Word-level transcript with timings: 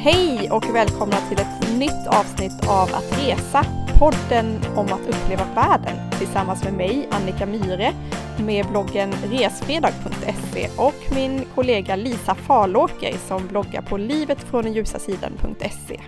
Hej 0.00 0.50
och 0.50 0.74
välkomna 0.74 1.16
till 1.16 1.40
ett 1.40 1.78
nytt 1.78 2.06
avsnitt 2.06 2.68
av 2.68 2.88
Att 2.94 3.18
resa, 3.18 3.64
podden 3.98 4.60
om 4.76 4.86
att 4.86 5.08
uppleva 5.08 5.44
världen 5.54 6.10
tillsammans 6.18 6.64
med 6.64 6.72
mig, 6.72 7.08
Annika 7.10 7.46
Myre, 7.46 7.92
med 8.38 8.66
bloggen 8.66 9.12
resfredag.se 9.12 10.68
och 10.76 10.94
min 11.14 11.44
kollega 11.54 11.96
Lisa 11.96 12.34
Farlåker 12.34 13.16
som 13.28 13.46
bloggar 13.46 13.82
på 13.82 13.96
livetfråndenljusasidan.se. 13.96 16.00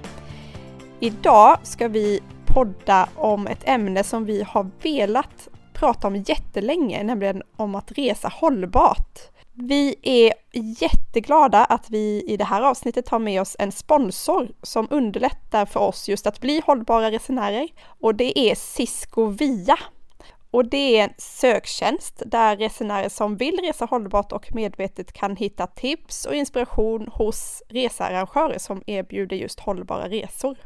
Idag 1.00 1.58
ska 1.62 1.88
vi 1.88 2.20
podda 2.46 3.08
om 3.14 3.46
ett 3.46 3.68
ämne 3.68 4.04
som 4.04 4.24
vi 4.24 4.42
har 4.42 4.70
velat 4.82 5.48
prata 5.72 6.06
om 6.06 6.16
jättelänge, 6.16 7.02
nämligen 7.02 7.42
om 7.56 7.74
att 7.74 7.92
resa 7.92 8.32
hållbart. 8.34 9.18
Vi 9.62 9.96
är 10.02 10.32
jätteglada 10.82 11.64
att 11.64 11.90
vi 11.90 12.24
i 12.26 12.36
det 12.36 12.44
här 12.44 12.62
avsnittet 12.62 13.08
har 13.08 13.18
med 13.18 13.40
oss 13.40 13.56
en 13.58 13.72
sponsor 13.72 14.48
som 14.62 14.88
underlättar 14.90 15.66
för 15.66 15.80
oss 15.80 16.08
just 16.08 16.26
att 16.26 16.40
bli 16.40 16.62
hållbara 16.66 17.10
resenärer 17.10 17.68
och 18.00 18.14
det 18.14 18.38
är 18.38 18.54
Cisco 18.54 19.26
Via. 19.26 19.78
Och 20.50 20.64
det 20.68 20.98
är 20.98 21.04
en 21.04 21.14
söktjänst 21.18 22.22
där 22.26 22.56
resenärer 22.56 23.08
som 23.08 23.36
vill 23.36 23.58
resa 23.62 23.84
hållbart 23.84 24.32
och 24.32 24.54
medvetet 24.54 25.12
kan 25.12 25.36
hitta 25.36 25.66
tips 25.66 26.24
och 26.24 26.34
inspiration 26.34 27.08
hos 27.12 27.62
researrangörer 27.68 28.58
som 28.58 28.82
erbjuder 28.86 29.36
just 29.36 29.60
hållbara 29.60 30.08
resor. 30.08 30.58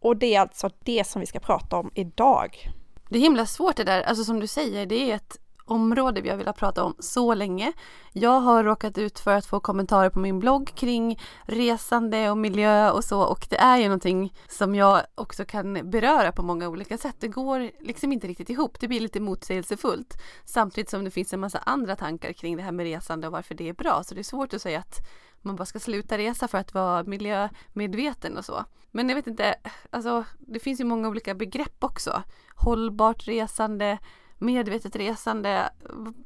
Och 0.00 0.16
det 0.16 0.34
är 0.34 0.40
alltså 0.40 0.70
det 0.84 1.06
som 1.06 1.20
vi 1.20 1.26
ska 1.26 1.40
prata 1.40 1.76
om 1.76 1.90
idag. 1.94 2.70
Det 3.08 3.18
är 3.18 3.22
himla 3.22 3.46
svårt 3.46 3.76
det 3.76 3.84
där, 3.84 4.02
alltså 4.02 4.24
som 4.24 4.40
du 4.40 4.46
säger, 4.46 4.86
det 4.86 5.10
är 5.10 5.14
ett 5.14 5.38
område 5.70 6.20
vi 6.20 6.28
har 6.28 6.36
velat 6.36 6.56
prata 6.56 6.84
om 6.84 6.94
så 6.98 7.34
länge. 7.34 7.72
Jag 8.12 8.40
har 8.40 8.64
råkat 8.64 8.98
ut 8.98 9.18
för 9.18 9.34
att 9.34 9.46
få 9.46 9.60
kommentarer 9.60 10.10
på 10.10 10.18
min 10.18 10.38
blogg 10.38 10.74
kring 10.74 11.20
resande 11.42 12.30
och 12.30 12.38
miljö 12.38 12.90
och 12.90 13.04
så 13.04 13.22
och 13.22 13.46
det 13.50 13.56
är 13.56 13.76
ju 13.78 13.84
någonting 13.84 14.34
som 14.48 14.74
jag 14.74 15.02
också 15.14 15.44
kan 15.44 15.90
beröra 15.90 16.32
på 16.32 16.42
många 16.42 16.68
olika 16.68 16.98
sätt. 16.98 17.16
Det 17.18 17.28
går 17.28 17.70
liksom 17.80 18.12
inte 18.12 18.26
riktigt 18.26 18.50
ihop. 18.50 18.80
Det 18.80 18.88
blir 18.88 19.00
lite 19.00 19.20
motsägelsefullt 19.20 20.16
samtidigt 20.44 20.90
som 20.90 21.04
det 21.04 21.10
finns 21.10 21.32
en 21.32 21.40
massa 21.40 21.58
andra 21.58 21.96
tankar 21.96 22.32
kring 22.32 22.56
det 22.56 22.62
här 22.62 22.72
med 22.72 22.86
resande 22.86 23.26
och 23.26 23.32
varför 23.32 23.54
det 23.54 23.68
är 23.68 23.74
bra. 23.74 24.02
Så 24.04 24.14
det 24.14 24.20
är 24.20 24.22
svårt 24.22 24.54
att 24.54 24.62
säga 24.62 24.78
att 24.78 25.00
man 25.42 25.56
bara 25.56 25.66
ska 25.66 25.78
sluta 25.78 26.18
resa 26.18 26.48
för 26.48 26.58
att 26.58 26.74
vara 26.74 27.04
miljömedveten 27.04 28.36
och 28.36 28.44
så. 28.44 28.64
Men 28.90 29.08
jag 29.08 29.16
vet 29.16 29.26
inte, 29.26 29.54
alltså 29.90 30.24
det 30.38 30.58
finns 30.58 30.80
ju 30.80 30.84
många 30.84 31.08
olika 31.08 31.34
begrepp 31.34 31.84
också. 31.84 32.22
Hållbart 32.56 33.28
resande, 33.28 33.98
medvetet 34.38 34.96
resande. 34.96 35.70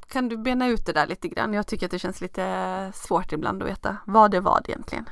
Kan 0.08 0.28
du 0.28 0.36
bena 0.36 0.68
ut 0.68 0.86
det 0.86 0.92
där 0.92 1.06
lite 1.06 1.28
grann? 1.28 1.54
Jag 1.54 1.66
tycker 1.66 1.86
att 1.86 1.92
det 1.92 1.98
känns 1.98 2.20
lite 2.20 2.92
svårt 2.94 3.32
ibland 3.32 3.62
att 3.62 3.68
veta 3.68 3.96
vad 4.06 4.30
det 4.30 4.40
var 4.40 4.60
egentligen. 4.64 5.08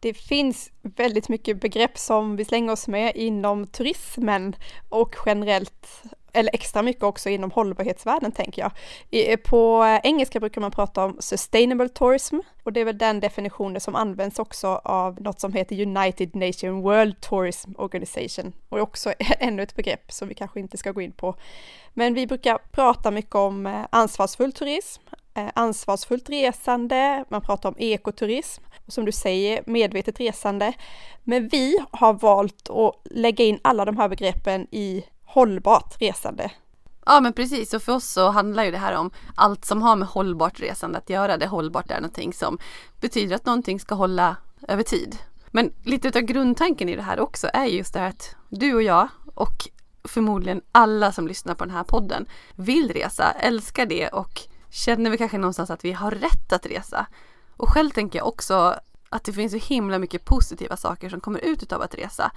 Det 0.00 0.14
finns 0.14 0.70
väldigt 0.82 1.28
mycket 1.28 1.60
begrepp 1.60 1.98
som 1.98 2.36
vi 2.36 2.44
slänger 2.44 2.72
oss 2.72 2.88
med 2.88 3.16
inom 3.16 3.66
turismen 3.66 4.56
och 4.88 5.16
generellt 5.26 6.02
eller 6.32 6.54
extra 6.54 6.82
mycket 6.82 7.02
också 7.02 7.28
inom 7.28 7.50
hållbarhetsvärlden 7.50 8.32
tänker 8.32 8.62
jag. 8.62 8.72
På 9.42 9.84
engelska 10.02 10.40
brukar 10.40 10.60
man 10.60 10.70
prata 10.70 11.04
om 11.04 11.16
sustainable 11.20 11.88
tourism 11.88 12.38
och 12.64 12.72
det 12.72 12.80
är 12.80 12.84
väl 12.84 12.98
den 12.98 13.20
definitionen 13.20 13.80
som 13.80 13.94
används 13.94 14.38
också 14.38 14.80
av 14.84 15.20
något 15.22 15.40
som 15.40 15.52
heter 15.52 15.82
United 15.82 16.36
Nations 16.36 16.84
World 16.84 17.20
Tourism 17.20 17.70
Organization 17.78 18.52
och 18.68 18.78
också 18.78 19.12
ännu 19.38 19.62
ett 19.62 19.76
begrepp 19.76 20.12
som 20.12 20.28
vi 20.28 20.34
kanske 20.34 20.60
inte 20.60 20.76
ska 20.76 20.92
gå 20.92 21.00
in 21.00 21.12
på. 21.12 21.36
Men 21.94 22.14
vi 22.14 22.26
brukar 22.26 22.58
prata 22.70 23.10
mycket 23.10 23.34
om 23.34 23.66
eh, 23.66 23.86
ansvarsfull 23.90 24.52
turism, 24.52 25.02
eh, 25.34 25.48
ansvarsfullt 25.54 26.30
resande, 26.30 27.24
man 27.28 27.42
pratar 27.42 27.68
om 27.68 27.74
ekoturism 27.78 28.62
och 28.86 28.92
som 28.92 29.04
du 29.04 29.12
säger 29.12 29.62
medvetet 29.66 30.20
resande. 30.20 30.72
Men 31.24 31.48
vi 31.48 31.78
har 31.90 32.12
valt 32.12 32.70
att 32.70 32.94
lägga 33.04 33.44
in 33.44 33.58
alla 33.62 33.84
de 33.84 33.96
här 33.96 34.08
begreppen 34.08 34.66
i 34.70 35.04
hållbart 35.30 35.96
resande. 36.00 36.50
Ja 37.06 37.20
men 37.20 37.32
precis 37.32 37.74
och 37.74 37.82
för 37.82 37.92
oss 37.92 38.04
så 38.04 38.30
handlar 38.30 38.64
ju 38.64 38.70
det 38.70 38.78
här 38.78 38.96
om 38.96 39.10
allt 39.34 39.64
som 39.64 39.82
har 39.82 39.96
med 39.96 40.08
hållbart 40.08 40.60
resande 40.60 40.98
att 40.98 41.10
göra. 41.10 41.36
Det 41.36 41.46
hållbart 41.46 41.90
är 41.90 42.00
någonting 42.00 42.32
som 42.32 42.58
betyder 43.00 43.36
att 43.36 43.46
någonting 43.46 43.80
ska 43.80 43.94
hålla 43.94 44.36
över 44.68 44.82
tid. 44.82 45.18
Men 45.50 45.72
lite 45.84 46.18
av 46.18 46.24
grundtanken 46.24 46.88
i 46.88 46.96
det 46.96 47.02
här 47.02 47.20
också 47.20 47.50
är 47.52 47.64
just 47.64 47.94
det 47.94 48.00
här 48.00 48.08
att 48.08 48.36
du 48.48 48.74
och 48.74 48.82
jag 48.82 49.08
och 49.34 49.68
förmodligen 50.04 50.60
alla 50.72 51.12
som 51.12 51.28
lyssnar 51.28 51.54
på 51.54 51.64
den 51.64 51.74
här 51.74 51.84
podden 51.84 52.26
vill 52.54 52.92
resa, 52.92 53.30
älskar 53.30 53.86
det 53.86 54.08
och 54.08 54.40
känner 54.70 55.10
vi 55.10 55.18
kanske 55.18 55.38
någonstans 55.38 55.70
att 55.70 55.84
vi 55.84 55.92
har 55.92 56.10
rätt 56.10 56.52
att 56.52 56.66
resa. 56.66 57.06
Och 57.56 57.68
själv 57.68 57.90
tänker 57.90 58.18
jag 58.18 58.28
också 58.28 58.76
att 59.08 59.24
det 59.24 59.32
finns 59.32 59.52
så 59.52 59.58
himla 59.58 59.98
mycket 59.98 60.24
positiva 60.24 60.76
saker 60.76 61.08
som 61.08 61.20
kommer 61.20 61.38
ut 61.38 61.72
av 61.72 61.82
att 61.82 61.94
resa. 61.94 62.32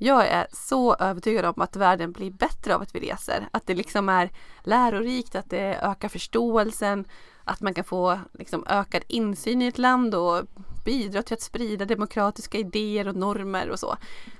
Jag 0.00 0.26
är 0.26 0.46
så 0.52 0.94
övertygad 0.94 1.44
om 1.44 1.62
att 1.62 1.76
världen 1.76 2.12
blir 2.12 2.30
bättre 2.30 2.74
av 2.74 2.82
att 2.82 2.94
vi 2.94 3.00
reser. 3.00 3.48
Att 3.50 3.66
det 3.66 3.74
liksom 3.74 4.08
är 4.08 4.30
lärorikt, 4.62 5.34
att 5.34 5.50
det 5.50 5.78
ökar 5.82 6.08
förståelsen, 6.08 7.04
att 7.44 7.60
man 7.60 7.74
kan 7.74 7.84
få 7.84 8.20
liksom 8.32 8.64
ökad 8.68 9.02
insyn 9.08 9.62
i 9.62 9.66
ett 9.66 9.78
land 9.78 10.14
och 10.14 10.42
bidra 10.84 11.22
till 11.22 11.34
att 11.34 11.42
sprida 11.42 11.84
demokratiska 11.84 12.58
idéer 12.58 13.08
och 13.08 13.16
normer 13.16 13.70
och 13.70 13.78
så. 13.78 13.96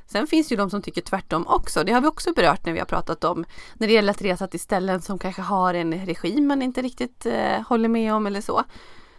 Sen 0.06 0.26
finns 0.26 0.48
det 0.48 0.52
ju 0.52 0.56
de 0.56 0.70
som 0.70 0.82
tycker 0.82 1.00
tvärtom 1.00 1.46
också. 1.46 1.84
Det 1.84 1.92
har 1.92 2.00
vi 2.00 2.06
också 2.06 2.32
berört 2.32 2.66
när 2.66 2.72
vi 2.72 2.78
har 2.78 2.86
pratat 2.86 3.24
om 3.24 3.44
när 3.74 3.86
det 3.86 3.92
gäller 3.92 4.10
att 4.10 4.22
resa 4.22 4.46
till 4.46 4.60
ställen 4.60 5.02
som 5.02 5.18
kanske 5.18 5.42
har 5.42 5.74
en 5.74 6.06
regim 6.06 6.46
man 6.46 6.62
inte 6.62 6.82
riktigt 6.82 7.26
eh, 7.26 7.60
håller 7.68 7.88
med 7.88 8.14
om 8.14 8.26
eller 8.26 8.40
så. 8.40 8.64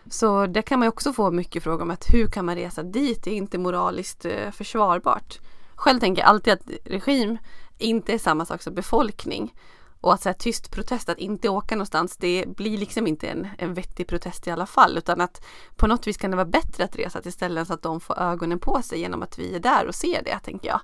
Så 0.10 0.46
det 0.46 0.62
kan 0.62 0.80
man 0.80 0.88
också 0.88 1.14
få 1.14 1.32
mycket 1.32 1.64
frågor 1.64 1.82
om 1.82 1.92
att 1.92 2.14
hur 2.14 2.28
kan 2.28 2.46
man 2.46 2.56
resa 2.56 2.84
dit? 2.84 3.24
Det 3.24 3.32
är 3.32 3.36
inte 3.36 3.58
moraliskt 3.58 4.26
eh, 4.26 4.52
försvarbart. 4.52 5.40
Själv 5.80 6.00
tänker 6.00 6.22
jag 6.22 6.30
alltid 6.30 6.54
att 6.54 6.70
regim 6.86 7.38
inte 7.78 8.14
är 8.14 8.18
samma 8.18 8.46
sak 8.46 8.62
som 8.62 8.74
befolkning. 8.74 9.54
Och 10.02 10.14
att 10.14 10.22
så 10.22 10.30
här, 10.30 10.34
tyst 10.34 10.72
protest, 10.72 11.10
att 11.10 11.18
inte 11.18 11.50
åka 11.50 11.76
någonstans, 11.76 12.18
det 12.18 12.46
blir 12.48 12.78
liksom 12.78 13.08
inte 13.08 13.28
en, 13.28 13.48
en 13.58 13.74
vettig 13.74 14.08
protest 14.08 14.48
i 14.48 14.52
alla 14.52 14.66
fall. 14.66 14.98
Utan 14.98 15.22
att 15.22 15.46
på 15.76 15.88
något 15.88 16.08
vis 16.08 16.18
kan 16.18 16.32
det 16.32 16.38
vara 16.38 16.46
bättre 16.46 16.84
att 16.84 16.96
resa 16.96 17.22
till 17.22 17.34
ställen 17.34 17.66
så 17.66 17.74
att 17.74 17.82
de 17.82 18.00
får 18.00 18.20
ögonen 18.20 18.60
på 18.60 18.82
sig 18.82 19.00
genom 19.00 19.22
att 19.22 19.40
vi 19.40 19.56
är 19.56 19.60
där 19.60 19.88
och 19.88 19.96
ser 19.96 20.24
det, 20.24 20.40
tänker 20.40 20.68
jag. 20.68 20.82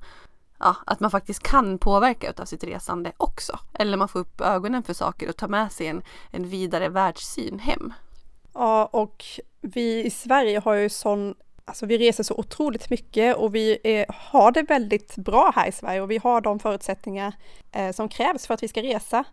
Ja, 0.59 0.75
att 0.85 0.99
man 0.99 1.11
faktiskt 1.11 1.43
kan 1.43 1.77
påverka 1.77 2.29
utav 2.29 2.45
sitt 2.45 2.63
resande 2.63 3.11
också. 3.17 3.59
Eller 3.73 3.97
man 3.97 4.07
får 4.07 4.19
upp 4.19 4.41
ögonen 4.41 4.83
för 4.83 4.93
saker 4.93 5.29
och 5.29 5.37
tar 5.37 5.47
med 5.47 5.71
sig 5.71 5.87
en, 5.87 6.01
en 6.31 6.49
vidare 6.49 6.89
världssyn 6.89 7.59
hem. 7.59 7.93
Ja, 8.53 8.85
och 8.85 9.23
vi 9.61 10.05
i 10.05 10.09
Sverige 10.09 10.59
har 10.59 10.73
ju 10.73 10.89
sån 10.89 11.35
Alltså 11.67 11.85
vi 11.85 11.97
reser 11.97 12.23
så 12.23 12.35
otroligt 12.37 12.89
mycket 12.89 13.35
och 13.35 13.55
vi 13.55 13.77
är, 13.83 14.05
har 14.09 14.51
det 14.51 14.61
väldigt 14.61 15.15
bra 15.15 15.51
här 15.55 15.67
i 15.67 15.71
Sverige 15.71 16.01
och 16.01 16.11
vi 16.11 16.17
har 16.17 16.41
de 16.41 16.59
förutsättningar 16.59 17.33
eh, 17.71 17.91
som 17.91 18.09
krävs 18.09 18.47
för 18.47 18.53
att 18.53 18.63
vi 18.63 18.67
ska 18.67 18.81
resa. 18.81 19.23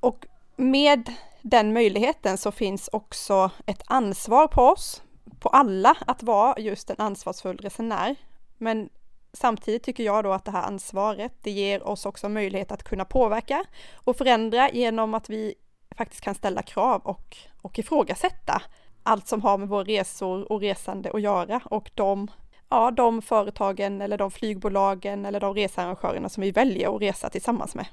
Och 0.00 0.26
med 0.56 1.12
den 1.42 1.72
möjligheten 1.72 2.38
så 2.38 2.52
finns 2.52 2.88
också 2.92 3.50
ett 3.66 3.82
ansvar 3.86 4.46
på 4.46 4.62
oss, 4.62 5.02
på 5.40 5.48
alla, 5.48 5.96
att 6.06 6.22
vara 6.22 6.58
just 6.58 6.90
en 6.90 6.96
ansvarsfull 6.98 7.56
resenär. 7.56 8.16
Men 8.56 8.88
samtidigt 9.32 9.82
tycker 9.82 10.04
jag 10.04 10.24
då 10.24 10.32
att 10.32 10.44
det 10.44 10.50
här 10.50 10.62
ansvaret, 10.62 11.32
det 11.42 11.50
ger 11.50 11.82
oss 11.88 12.06
också 12.06 12.28
möjlighet 12.28 12.72
att 12.72 12.82
kunna 12.82 13.04
påverka 13.04 13.64
och 13.94 14.16
förändra 14.16 14.70
genom 14.70 15.14
att 15.14 15.30
vi 15.30 15.54
faktiskt 15.96 16.20
kan 16.20 16.34
ställa 16.34 16.62
krav 16.62 17.02
och, 17.04 17.36
och 17.62 17.78
ifrågasätta 17.78 18.62
allt 19.08 19.28
som 19.28 19.42
har 19.42 19.58
med 19.58 19.68
våra 19.68 19.84
resor 19.84 20.52
och 20.52 20.60
resande 20.60 21.10
att 21.14 21.22
göra 21.22 21.60
och 21.64 21.90
de, 21.94 22.30
ja, 22.68 22.90
de 22.90 23.22
företagen 23.22 24.00
eller 24.02 24.18
de 24.18 24.30
flygbolagen 24.30 25.26
eller 25.26 25.40
de 25.40 25.54
researrangörerna 25.54 26.28
som 26.28 26.40
vi 26.40 26.50
väljer 26.50 26.96
att 26.96 27.02
resa 27.02 27.30
tillsammans 27.30 27.74
med. 27.74 27.86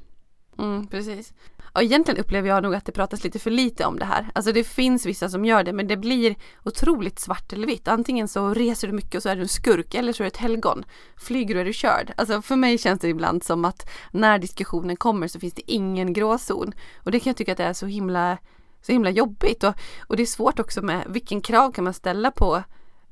Mm, 0.58 0.88
precis. 0.88 1.34
Och 1.74 1.84
egentligen 1.84 2.20
upplever 2.20 2.50
jag 2.50 2.64
nog 2.64 2.76
att 2.76 2.86
det 2.86 2.92
pratas 2.92 3.24
lite 3.24 3.40
för 3.40 3.52
lite 3.52 3.86
om 3.86 4.00
det 4.00 4.06
här. 4.06 4.30
Alltså 4.34 4.52
det 4.52 4.64
finns 4.64 5.06
vissa 5.06 5.30
som 5.30 5.46
gör 5.46 5.64
det 5.64 5.74
men 5.74 5.88
det 5.88 5.98
blir 5.98 6.36
otroligt 6.64 7.20
svart 7.20 7.54
eller 7.54 7.68
vitt. 7.68 7.88
Antingen 7.88 8.28
så 8.28 8.54
reser 8.54 8.88
du 8.88 8.94
mycket 8.94 9.16
och 9.16 9.24
så 9.24 9.30
är 9.30 9.36
du 9.36 9.42
en 9.42 9.48
skurk 9.48 9.94
eller 9.94 10.14
så 10.14 10.24
är 10.24 10.26
du 10.26 10.28
ett 10.28 10.38
helgon. 10.38 10.86
Flyger 11.18 11.56
du 11.56 11.62
är 11.62 11.66
du 11.66 11.74
körd. 11.74 12.14
Alltså 12.18 12.42
för 12.42 12.56
mig 12.56 12.78
känns 12.78 13.00
det 13.00 13.08
ibland 13.08 13.44
som 13.44 13.66
att 13.66 13.90
när 14.12 14.40
diskussionen 14.40 14.96
kommer 14.96 15.28
så 15.28 15.40
finns 15.40 15.54
det 15.54 15.72
ingen 15.72 16.14
gråzon. 16.14 16.74
Och 17.04 17.12
det 17.12 17.20
kan 17.20 17.30
jag 17.30 17.38
tycka 17.38 17.52
att 17.52 17.58
det 17.58 17.64
är 17.64 17.74
så 17.74 17.86
himla 17.86 18.38
så 18.86 18.92
himla 18.92 19.10
jobbigt 19.10 19.64
och, 19.64 19.74
och 20.08 20.18
det 20.18 20.24
är 20.24 20.28
svårt 20.28 20.60
också 20.60 20.82
med 20.82 21.04
vilken 21.08 21.42
krav 21.42 21.72
kan 21.72 21.84
man 21.84 21.94
ställa 21.94 22.32
på 22.32 22.64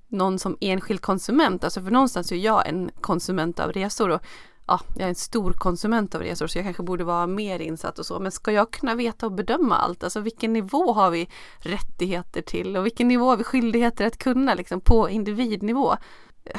någon 0.07 0.39
som 0.39 0.57
enskild 0.61 1.01
konsument. 1.01 1.63
Alltså 1.63 1.81
för 1.81 1.91
någonstans 1.91 2.31
är 2.31 2.35
jag 2.35 2.67
en 2.67 2.91
konsument 3.01 3.59
av 3.59 3.71
resor 3.71 4.09
och 4.09 4.21
ja, 4.67 4.79
jag 4.95 5.03
är 5.03 5.09
en 5.09 5.15
stor 5.15 5.53
konsument 5.53 6.15
av 6.15 6.21
resor 6.21 6.47
så 6.47 6.57
jag 6.57 6.65
kanske 6.65 6.83
borde 6.83 7.03
vara 7.03 7.27
mer 7.27 7.59
insatt 7.59 7.99
och 7.99 8.05
så. 8.05 8.19
Men 8.19 8.31
ska 8.31 8.51
jag 8.51 8.71
kunna 8.71 8.95
veta 8.95 9.25
och 9.25 9.31
bedöma 9.31 9.77
allt? 9.77 10.03
Alltså 10.03 10.19
vilken 10.19 10.53
nivå 10.53 10.93
har 10.93 11.11
vi 11.11 11.29
rättigheter 11.57 12.41
till 12.41 12.77
och 12.77 12.85
vilken 12.85 13.07
nivå 13.07 13.29
har 13.29 13.37
vi 13.37 13.43
skyldigheter 13.43 14.05
att 14.05 14.17
kunna 14.17 14.53
liksom 14.53 14.81
på 14.81 15.09
individnivå? 15.09 15.95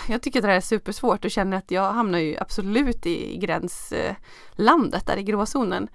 Jag 0.09 0.23
tycker 0.23 0.39
att 0.39 0.43
det 0.43 0.49
här 0.49 0.57
är 0.57 0.61
supersvårt 0.61 1.25
och 1.25 1.31
känner 1.31 1.57
att 1.57 1.71
jag 1.71 1.93
hamnar 1.93 2.19
ju 2.19 2.37
absolut 2.39 3.07
i 3.07 3.37
gränslandet 3.37 5.07
där 5.07 5.17
i 5.17 5.23
gråzonen. 5.23 5.89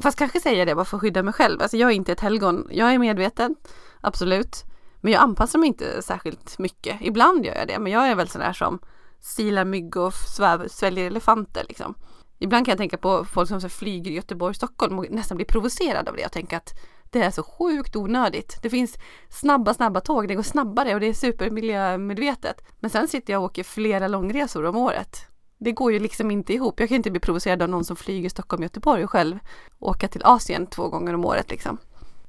Fast 0.00 0.18
kanske 0.18 0.40
säger 0.40 0.58
jag 0.58 0.66
det 0.68 0.74
bara 0.74 0.84
för 0.84 0.96
att 0.96 1.00
skydda 1.00 1.22
mig 1.22 1.34
själv. 1.34 1.62
Alltså 1.62 1.76
jag 1.76 1.90
är 1.90 1.94
inte 1.94 2.12
ett 2.12 2.20
helgon. 2.20 2.68
Jag 2.70 2.94
är 2.94 2.98
medveten, 2.98 3.54
absolut. 4.00 4.64
Men 5.00 5.12
jag 5.12 5.22
anpassar 5.22 5.58
mig 5.58 5.66
inte 5.66 6.02
särskilt 6.02 6.58
mycket. 6.58 6.96
Ibland 7.00 7.46
gör 7.46 7.54
jag 7.54 7.68
det, 7.68 7.78
men 7.78 7.92
jag 7.92 8.08
är 8.08 8.14
väl 8.14 8.28
sån 8.28 8.40
där 8.40 8.52
som 8.52 8.78
silar 9.20 9.64
mygg 9.64 9.96
och 9.96 10.14
sväv, 10.14 10.68
sväljer 10.68 11.06
elefanter 11.06 11.64
liksom. 11.68 11.94
Ibland 12.38 12.66
kan 12.66 12.72
jag 12.72 12.78
tänka 12.78 12.96
på 12.96 13.24
folk 13.24 13.48
som 13.48 13.60
så 13.60 13.68
flyger 13.68 14.10
i 14.10 14.14
Göteborg-Stockholm 14.14 14.98
och 14.98 15.06
nästan 15.10 15.36
blir 15.36 15.46
provocerad 15.46 16.08
av 16.08 16.16
det 16.16 16.26
och 16.26 16.32
tänker 16.32 16.56
att 16.56 16.74
det 17.10 17.22
är 17.22 17.30
så 17.30 17.42
sjukt 17.42 17.96
onödigt. 17.96 18.58
Det 18.62 18.70
finns 18.70 18.98
snabba, 19.28 19.74
snabba 19.74 20.00
tåg, 20.00 20.28
det 20.28 20.34
går 20.34 20.42
snabbare 20.42 20.94
och 20.94 21.00
det 21.00 21.06
är 21.06 21.14
supermiljömedvetet. 21.14 22.64
Men 22.80 22.90
sen 22.90 23.08
sitter 23.08 23.32
jag 23.32 23.40
och 23.40 23.46
åker 23.50 23.64
flera 23.64 24.08
långresor 24.08 24.64
om 24.64 24.76
året. 24.76 25.33
Det 25.64 25.72
går 25.72 25.92
ju 25.92 25.98
liksom 25.98 26.30
inte 26.30 26.52
ihop. 26.52 26.80
Jag 26.80 26.88
kan 26.88 26.96
inte 26.96 27.10
bli 27.10 27.20
provocerad 27.20 27.62
av 27.62 27.68
någon 27.68 27.84
som 27.84 27.96
flyger 27.96 28.28
Stockholm, 28.28 28.62
Göteborg 28.62 29.04
och 29.04 29.10
själv 29.10 29.38
åka 29.80 30.08
till 30.08 30.24
Asien 30.24 30.66
två 30.66 30.88
gånger 30.88 31.14
om 31.14 31.24
året 31.24 31.50
liksom. 31.50 31.78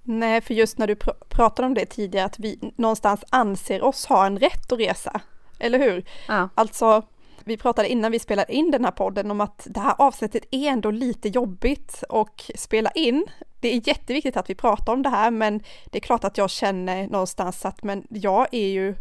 Nej, 0.04 0.42
för 0.42 0.54
just 0.54 0.78
när 0.78 0.88
du 0.88 0.96
pr 0.96 1.10
pratade 1.30 1.66
om 1.66 1.74
det 1.74 1.86
tidigare, 1.86 2.26
att 2.26 2.40
vi 2.40 2.74
någonstans 2.76 3.24
anser 3.30 3.84
oss 3.84 4.06
ha 4.06 4.26
en 4.26 4.40
rätt 4.40 4.72
att 4.72 4.80
resa. 4.80 5.22
Eller 5.60 5.80
hur? 5.80 6.06
Ja. 6.28 6.50
Alltså, 6.56 7.04
vi 7.44 7.58
pratade 7.58 7.90
innan 7.90 8.12
vi 8.12 8.20
spelade 8.20 8.54
in 8.54 8.72
den 8.72 8.86
här 8.86 8.92
podden 8.92 9.32
om 9.32 9.42
att 9.42 9.68
det 9.70 9.80
här 9.80 9.96
avsnittet 9.98 10.44
är 10.52 10.68
ändå 10.70 10.92
lite 10.92 11.30
jobbigt 11.30 12.04
och 12.10 12.52
spela 12.56 12.92
in. 12.92 13.26
Det 13.60 13.76
är 13.76 13.88
jätteviktigt 13.88 14.38
att 14.38 14.50
vi 14.50 14.56
pratar 14.56 14.94
om 14.94 15.04
det 15.04 15.10
här, 15.10 15.32
men 15.32 15.64
det 15.86 15.98
är 15.98 16.02
klart 16.02 16.24
att 16.24 16.38
jag 16.38 16.50
känner 16.50 17.08
någonstans 17.08 17.66
att 17.66 17.84
men 17.84 18.08
jag 18.10 18.48
är 18.52 18.68
ju 18.68 18.96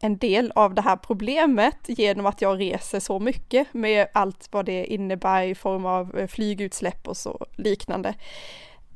en 0.00 0.18
del 0.18 0.52
av 0.54 0.74
det 0.74 0.82
här 0.82 0.96
problemet 0.96 1.76
genom 1.86 2.26
att 2.26 2.42
jag 2.42 2.60
reser 2.60 3.00
så 3.00 3.18
mycket 3.18 3.74
med 3.74 4.06
allt 4.12 4.48
vad 4.50 4.64
det 4.66 4.84
innebär 4.84 5.42
i 5.42 5.54
form 5.54 5.86
av 5.86 6.18
eh, 6.18 6.26
flygutsläpp 6.26 7.08
och 7.08 7.16
så 7.16 7.46
liknande. 7.56 8.14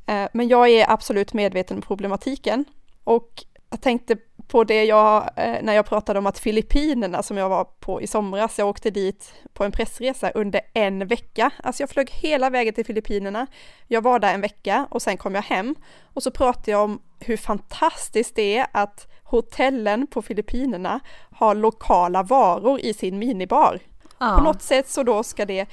Eh, 0.05 0.27
men 0.33 0.47
jag 0.47 0.69
är 0.69 0.91
absolut 0.91 1.33
medveten 1.33 1.77
om 1.77 1.81
problematiken 1.81 2.65
och 3.03 3.43
jag 3.69 3.81
tänkte 3.81 4.17
på 4.47 4.63
det 4.63 4.83
jag, 4.83 5.29
eh, 5.35 5.55
när 5.61 5.73
jag 5.73 5.85
pratade 5.85 6.19
om 6.19 6.25
att 6.25 6.39
Filippinerna 6.39 7.23
som 7.23 7.37
jag 7.37 7.49
var 7.49 7.63
på 7.63 8.01
i 8.01 8.07
somras, 8.07 8.59
jag 8.59 8.67
åkte 8.67 8.91
dit 8.91 9.33
på 9.53 9.63
en 9.63 9.71
pressresa 9.71 10.29
under 10.29 10.61
en 10.73 11.07
vecka. 11.07 11.51
Alltså 11.63 11.83
jag 11.83 11.89
flög 11.89 12.09
hela 12.09 12.49
vägen 12.49 12.73
till 12.73 12.85
Filippinerna. 12.85 13.47
Jag 13.87 14.01
var 14.01 14.19
där 14.19 14.33
en 14.33 14.41
vecka 14.41 14.87
och 14.91 15.01
sen 15.01 15.17
kom 15.17 15.35
jag 15.35 15.41
hem 15.41 15.75
och 16.13 16.23
så 16.23 16.31
pratade 16.31 16.71
jag 16.71 16.83
om 16.83 17.01
hur 17.19 17.37
fantastiskt 17.37 18.35
det 18.35 18.57
är 18.57 18.67
att 18.71 19.07
hotellen 19.35 20.07
på 20.07 20.21
Filippinerna 20.21 20.99
har 21.31 21.55
lokala 21.55 22.23
varor 22.23 22.79
i 22.79 22.93
sin 22.93 23.19
minibar. 23.19 23.79
Ja. 24.17 24.35
På 24.37 24.43
något 24.43 24.61
sätt 24.61 24.89
så 24.89 25.03
då 25.03 25.23
ska 25.23 25.45
det 25.45 25.67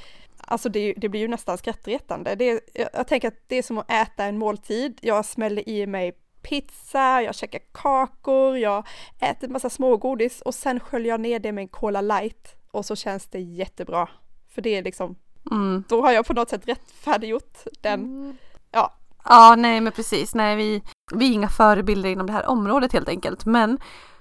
Alltså 0.44 0.69
det, 0.69 0.94
det 0.97 1.09
blir 1.09 1.20
ju 1.20 1.29
nästan 1.29 1.59
skrattretande. 1.59 2.35
Det, 2.35 2.61
jag 2.94 3.09
tänker 3.09 3.29
att 3.29 3.44
det 3.47 3.56
är 3.56 3.62
som 3.62 3.79
att 3.79 3.91
äta 3.91 4.25
en 4.25 4.38
måltid. 4.38 4.99
Jag 5.03 5.25
smäller 5.25 5.69
i 5.69 5.87
mig 5.87 6.12
pizza, 6.43 7.23
jag 7.23 7.35
käkar 7.35 7.61
kakor, 7.73 8.59
jag 8.59 8.87
äter 9.20 9.47
en 9.47 9.53
massa 9.53 9.70
smågodis 9.70 10.41
och 10.41 10.55
sen 10.55 10.81
sköljer 10.81 11.12
jag 11.12 11.20
ner 11.20 11.38
det 11.38 11.53
med 11.53 11.62
en 11.62 11.69
Cola 11.69 12.00
light 12.00 12.56
och 12.70 12.87
så 12.87 12.97
känns 12.97 13.26
det 13.26 13.41
jättebra. 13.41 14.08
För 14.55 14.62
det 14.62 14.76
är 14.76 14.82
liksom, 14.82 15.17
mm. 15.50 15.85
då 15.88 16.03
har 16.03 16.12
jag 16.12 16.26
på 16.26 16.32
något 16.32 16.50
sätt 16.50 16.69
rättfärdiggjort 16.69 17.58
den, 17.81 18.00
mm. 18.00 18.37
ja. 18.70 18.94
Ja, 19.25 19.55
nej 19.58 19.81
men 19.81 19.93
precis, 19.93 20.35
nej 20.35 20.56
vi, 20.56 20.82
vi 21.14 21.28
är 21.28 21.32
inga 21.32 21.49
förebilder 21.49 22.08
inom 22.08 22.26
det 22.26 22.32
här 22.32 22.46
området 22.46 22.93
helt 22.93 23.08
enkelt, 23.08 23.44
men 23.44 23.78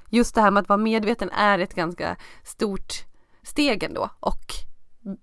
just 0.10 0.36
det 0.36 0.42
här 0.42 0.51
med 0.51 0.62
att 0.62 0.69
vara 0.69 0.78
medveten 0.78 1.30
är 1.30 1.60
ett 1.60 1.74
ganska 1.74 2.16
stort 2.44 2.94
steg 3.44 3.83
ändå 3.83 4.10
och 4.19 4.45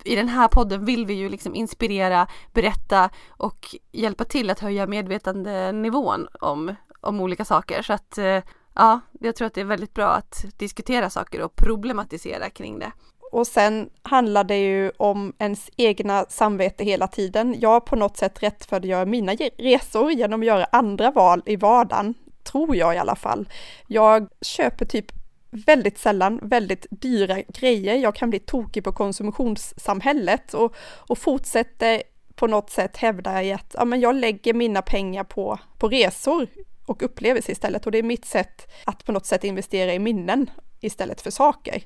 i 0.05 0.16
den 0.16 0.28
här 0.28 0.49
podden 0.49 0.84
vill 0.84 1.06
vi 1.06 1.14
ju 1.14 1.28
liksom 1.28 1.55
inspirera, 1.55 2.26
berätta 2.52 3.10
och 3.28 3.76
hjälpa 3.93 4.25
till 4.25 4.50
att 4.50 4.60
höja 4.60 4.87
medvetandenivån 4.87 6.28
om, 6.40 6.75
om 7.00 7.20
olika 7.20 7.44
saker. 7.44 7.82
Så 7.82 7.93
att 7.93 8.19
eh, 8.19 8.43
ja, 8.75 9.00
jag 9.20 9.37
tror 9.37 9.46
att 9.46 9.54
det 9.54 9.61
är 9.61 9.64
väldigt 9.64 9.94
bra 9.94 10.08
att 10.08 10.44
diskutera 10.56 11.11
saker 11.11 11.43
och 11.43 11.56
problematisera 11.56 12.50
kring 12.50 12.78
det. 12.78 12.93
Och 13.32 13.46
sen 13.46 13.90
handlar 14.02 14.44
det 14.44 14.58
ju 14.58 14.90
om 14.96 15.32
ens 15.38 15.70
egna 15.76 16.26
samvete 16.28 16.84
hela 16.84 17.06
tiden. 17.06 17.56
Jag 17.60 17.86
på 17.86 17.96
något 17.96 18.16
sätt 18.16 18.42
rättfärdiggör 18.42 19.06
mina 19.06 19.32
resor 19.58 20.12
genom 20.12 20.40
att 20.40 20.46
göra 20.46 20.64
andra 20.64 21.10
val 21.10 21.42
i 21.46 21.56
vardagen, 21.56 22.14
tror 22.42 22.76
jag 22.76 22.94
i 22.94 22.98
alla 22.98 23.16
fall. 23.16 23.48
Jag 23.86 24.28
köper 24.40 24.84
typ 24.84 25.12
väldigt 25.50 25.98
sällan 25.98 26.40
väldigt 26.42 26.86
dyra 26.90 27.42
grejer. 27.48 27.94
Jag 27.94 28.14
kan 28.14 28.30
bli 28.30 28.38
tokig 28.38 28.84
på 28.84 28.92
konsumtionssamhället 28.92 30.54
och, 30.54 30.75
och 30.80 31.19
fortsätter 31.19 32.02
på 32.34 32.46
något 32.46 32.70
sätt 32.70 32.96
hävda 32.96 33.42
i 33.42 33.52
att 33.52 33.75
ja, 33.78 33.84
men 33.84 34.00
jag 34.00 34.14
lägger 34.14 34.54
mina 34.54 34.82
pengar 34.82 35.25
på, 35.25 35.58
på 35.78 35.88
resor 35.88 36.46
och 36.86 37.02
upplevelser 37.02 37.52
istället 37.52 37.86
och 37.86 37.92
det 37.92 37.98
är 37.98 38.02
mitt 38.02 38.25
sätt 38.25 38.70
att 38.84 39.04
på 39.04 39.12
något 39.12 39.26
sätt 39.26 39.44
investera 39.44 39.94
i 39.94 39.98
minnen 39.98 40.50
istället 40.80 41.20
för 41.20 41.30
saker. 41.30 41.82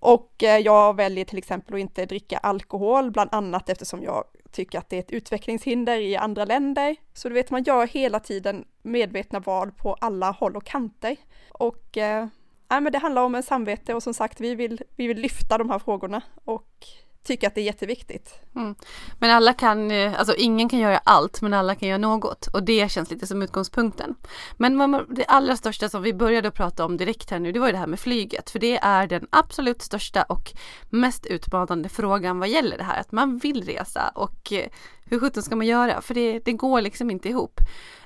Och 0.00 0.42
eh, 0.42 0.58
jag 0.58 0.96
väljer 0.96 1.24
till 1.24 1.38
exempel 1.38 1.74
att 1.74 1.80
inte 1.80 2.06
dricka 2.06 2.38
alkohol, 2.38 3.10
bland 3.10 3.30
annat 3.32 3.68
eftersom 3.68 4.02
jag 4.02 4.24
tycker 4.50 4.78
att 4.78 4.90
det 4.90 4.96
är 4.96 5.00
ett 5.00 5.10
utvecklingshinder 5.10 5.96
i 5.98 6.16
andra 6.16 6.44
länder. 6.44 6.96
Så 7.14 7.28
du 7.28 7.34
vet, 7.34 7.50
man 7.50 7.62
gör 7.62 7.86
hela 7.86 8.20
tiden 8.20 8.64
medvetna 8.82 9.40
val 9.40 9.72
på 9.72 9.94
alla 9.94 10.30
håll 10.30 10.56
och 10.56 10.64
kanter. 10.64 11.16
Och 11.48 11.96
eh, 11.96 12.26
men 12.68 12.92
det 12.92 12.98
handlar 12.98 13.22
om 13.22 13.34
en 13.34 13.42
samvete 13.42 13.94
och 13.94 14.02
som 14.02 14.14
sagt, 14.14 14.40
vi 14.40 14.54
vill, 14.54 14.82
vi 14.96 15.06
vill 15.06 15.18
lyfta 15.18 15.58
de 15.58 15.70
här 15.70 15.78
frågorna 15.78 16.22
och 16.44 16.86
tycker 17.26 17.46
att 17.46 17.54
det 17.54 17.60
är 17.60 17.64
jätteviktigt. 17.64 18.34
Mm. 18.56 18.74
Men 19.18 19.30
alla 19.30 19.52
kan, 19.52 19.90
eh, 19.90 20.18
alltså 20.18 20.34
ingen 20.34 20.68
kan 20.68 20.78
göra 20.78 20.98
allt 20.98 21.42
men 21.42 21.54
alla 21.54 21.74
kan 21.74 21.88
göra 21.88 21.98
något 21.98 22.46
och 22.46 22.62
det 22.62 22.90
känns 22.90 23.10
lite 23.10 23.26
som 23.26 23.42
utgångspunkten. 23.42 24.14
Men 24.56 25.06
det 25.08 25.24
allra 25.24 25.56
största 25.56 25.88
som 25.88 26.02
vi 26.02 26.14
började 26.14 26.50
prata 26.50 26.84
om 26.84 26.96
direkt 26.96 27.30
här 27.30 27.38
nu 27.38 27.52
det 27.52 27.60
var 27.60 27.66
ju 27.66 27.72
det 27.72 27.78
här 27.78 27.86
med 27.86 28.00
flyget 28.00 28.50
för 28.50 28.58
det 28.58 28.78
är 28.82 29.06
den 29.06 29.26
absolut 29.30 29.82
största 29.82 30.22
och 30.22 30.52
mest 30.90 31.26
utmanande 31.26 31.88
frågan 31.88 32.38
vad 32.38 32.48
gäller 32.48 32.78
det 32.78 32.84
här 32.84 33.00
att 33.00 33.12
man 33.12 33.38
vill 33.38 33.64
resa 33.64 34.08
och 34.14 34.52
eh, 34.52 34.68
hur 35.10 35.20
sjutton 35.20 35.42
ska 35.42 35.56
man 35.56 35.66
göra? 35.66 36.00
För 36.00 36.14
det, 36.14 36.38
det 36.44 36.52
går 36.52 36.80
liksom 36.80 37.10
inte 37.10 37.28
ihop. 37.28 37.60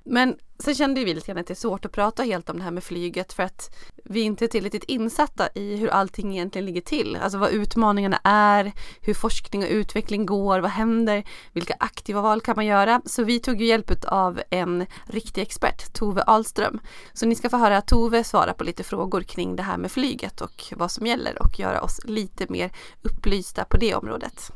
Men 0.05 0.37
sen 0.59 0.75
kände 0.75 1.05
vi 1.05 1.15
lite 1.15 1.27
grann 1.27 1.39
att 1.39 1.47
det 1.47 1.53
är 1.53 1.55
svårt 1.55 1.85
att 1.85 1.93
prata 1.93 2.23
helt 2.23 2.51
om 2.51 2.57
det 2.57 2.63
här 2.63 2.71
med 2.71 2.85
flyget 2.85 3.33
för 3.33 3.43
att 3.43 3.77
vi 4.05 4.21
inte 4.21 4.45
är 4.45 4.47
tillräckligt 4.47 4.85
insatta 4.85 5.49
i 5.55 5.77
hur 5.77 5.89
allting 5.89 6.33
egentligen 6.33 6.67
ligger 6.67 6.81
till. 6.81 7.17
Alltså 7.17 7.39
vad 7.39 7.51
utmaningarna 7.51 8.21
är, 8.25 8.73
hur 9.01 9.15
forskning 9.15 9.63
och 9.63 9.71
utveckling 9.71 10.27
går, 10.27 10.61
vad 10.61 10.71
händer, 10.71 11.25
vilka 11.53 11.75
aktiva 11.79 12.21
val 12.21 12.41
kan 12.41 12.57
man 12.57 12.67
göra? 12.67 13.03
Så 13.05 13.25
vi 13.25 13.41
tog 13.41 13.61
ju 13.61 13.67
hjälp 13.67 14.05
av 14.05 14.41
en 14.51 14.87
riktig 15.05 15.43
expert, 15.43 15.93
Tove 15.93 16.23
Ahlström. 16.23 16.81
Så 17.13 17.27
ni 17.27 17.35
ska 17.35 17.51
få 17.51 17.57
höra 17.57 17.81
Tove 17.81 18.25
svara 18.25 18.55
på 18.55 18.65
lite 18.65 18.85
frågor 18.85 19.23
kring 19.23 19.57
det 19.57 19.63
här 19.63 19.79
med 19.79 19.91
flyget 19.91 20.41
och 20.41 20.65
vad 20.77 20.91
som 20.91 21.07
gäller 21.07 21.43
och 21.43 21.59
göra 21.61 21.81
oss 21.81 22.01
lite 22.05 22.47
mer 22.49 22.73
upplysta 23.03 23.65
på 23.65 23.77
det 23.77 23.95
området. 23.95 24.53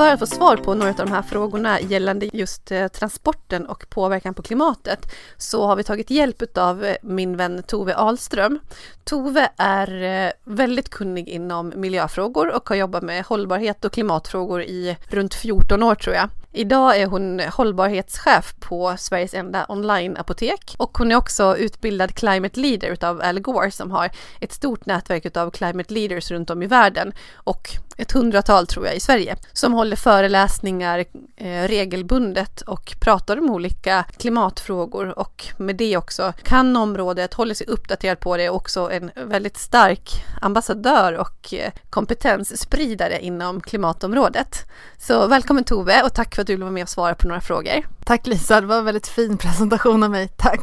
För 0.00 0.12
att 0.12 0.18
få 0.18 0.26
svar 0.26 0.56
på 0.56 0.74
några 0.74 0.90
av 0.90 0.96
de 0.96 1.12
här 1.12 1.22
frågorna 1.22 1.80
gällande 1.80 2.30
just 2.32 2.72
eh, 2.72 2.88
transporten 2.88 3.66
och 3.66 3.90
påverkan 3.90 4.34
på 4.34 4.42
klimatet 4.42 5.12
så 5.36 5.66
har 5.66 5.76
vi 5.76 5.84
tagit 5.84 6.10
hjälp 6.10 6.58
av 6.58 6.84
eh, 6.84 6.96
min 7.02 7.36
vän 7.36 7.62
Tove 7.62 7.96
Ahlström. 7.96 8.58
Tove 9.04 9.50
är 9.56 10.02
eh, 10.02 10.32
väldigt 10.44 10.88
kunnig 10.88 11.28
inom 11.28 11.72
miljöfrågor 11.76 12.54
och 12.56 12.68
har 12.68 12.76
jobbat 12.76 13.02
med 13.02 13.24
hållbarhet 13.24 13.84
och 13.84 13.92
klimatfrågor 13.92 14.62
i 14.62 14.96
runt 15.08 15.34
14 15.34 15.82
år 15.82 15.94
tror 15.94 16.16
jag. 16.16 16.28
Idag 16.52 17.00
är 17.00 17.06
hon 17.06 17.40
hållbarhetschef 17.40 18.54
på 18.60 18.96
Sveriges 18.98 19.34
enda 19.34 19.66
online-apotek 19.68 20.74
och 20.78 20.98
hon 20.98 21.12
är 21.12 21.16
också 21.16 21.56
utbildad 21.56 22.14
climate 22.14 22.60
leader 22.60 22.88
utav 22.88 23.20
Al 23.22 23.40
Gore 23.40 23.70
som 23.70 23.90
har 23.90 24.10
ett 24.40 24.52
stort 24.52 24.86
nätverk 24.86 25.26
utav 25.26 25.50
climate 25.50 25.94
leaders 25.94 26.30
runt 26.30 26.50
om 26.50 26.62
i 26.62 26.66
världen 26.66 27.12
och 27.34 27.68
ett 27.96 28.12
hundratal 28.12 28.66
tror 28.66 28.86
jag 28.86 28.96
i 28.96 29.00
Sverige 29.00 29.36
som 29.52 29.72
håller 29.72 29.96
föreläsningar 29.96 31.04
eh, 31.36 31.68
regelbundet 31.68 32.60
och 32.60 32.94
pratar 33.00 33.36
om 33.36 33.50
olika 33.50 34.04
klimatfrågor 34.18 35.18
och 35.18 35.46
med 35.56 35.76
det 35.76 35.96
också 35.96 36.32
kan 36.42 36.76
området, 36.76 37.34
håller 37.34 37.54
sig 37.54 37.66
uppdaterad 37.66 38.20
på 38.20 38.36
det 38.36 38.50
och 38.50 38.56
också 38.56 38.90
en 38.90 39.10
väldigt 39.16 39.56
stark 39.56 40.24
ambassadör 40.40 41.12
och 41.12 41.54
eh, 41.54 41.72
kompetensspridare 41.90 43.20
inom 43.20 43.60
klimatområdet. 43.60 44.66
Så 44.98 45.26
välkommen 45.26 45.64
Tove 45.64 46.02
och 46.02 46.14
tack 46.14 46.36
för 46.40 46.42
att 46.42 46.46
du 46.46 46.52
ville 46.52 46.64
vara 46.64 46.72
med 46.72 46.82
och 46.82 46.88
svara 46.88 47.14
på 47.14 47.28
några 47.28 47.40
frågor. 47.40 47.86
Tack 48.04 48.26
Lisa, 48.26 48.60
det 48.60 48.66
var 48.66 48.78
en 48.78 48.84
väldigt 48.84 49.08
fin 49.08 49.38
presentation 49.38 50.02
av 50.02 50.10
mig. 50.10 50.28
Tack! 50.28 50.60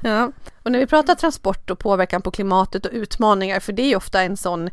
Ja. 0.00 0.32
Och 0.62 0.72
när 0.72 0.78
vi 0.78 0.86
pratar 0.86 1.14
transport 1.14 1.70
och 1.70 1.78
påverkan 1.78 2.22
på 2.22 2.30
klimatet 2.30 2.86
och 2.86 2.92
utmaningar, 2.92 3.60
för 3.60 3.72
det 3.72 3.82
är 3.82 3.88
ju 3.88 3.96
ofta 3.96 4.22
en 4.22 4.36
sån 4.36 4.70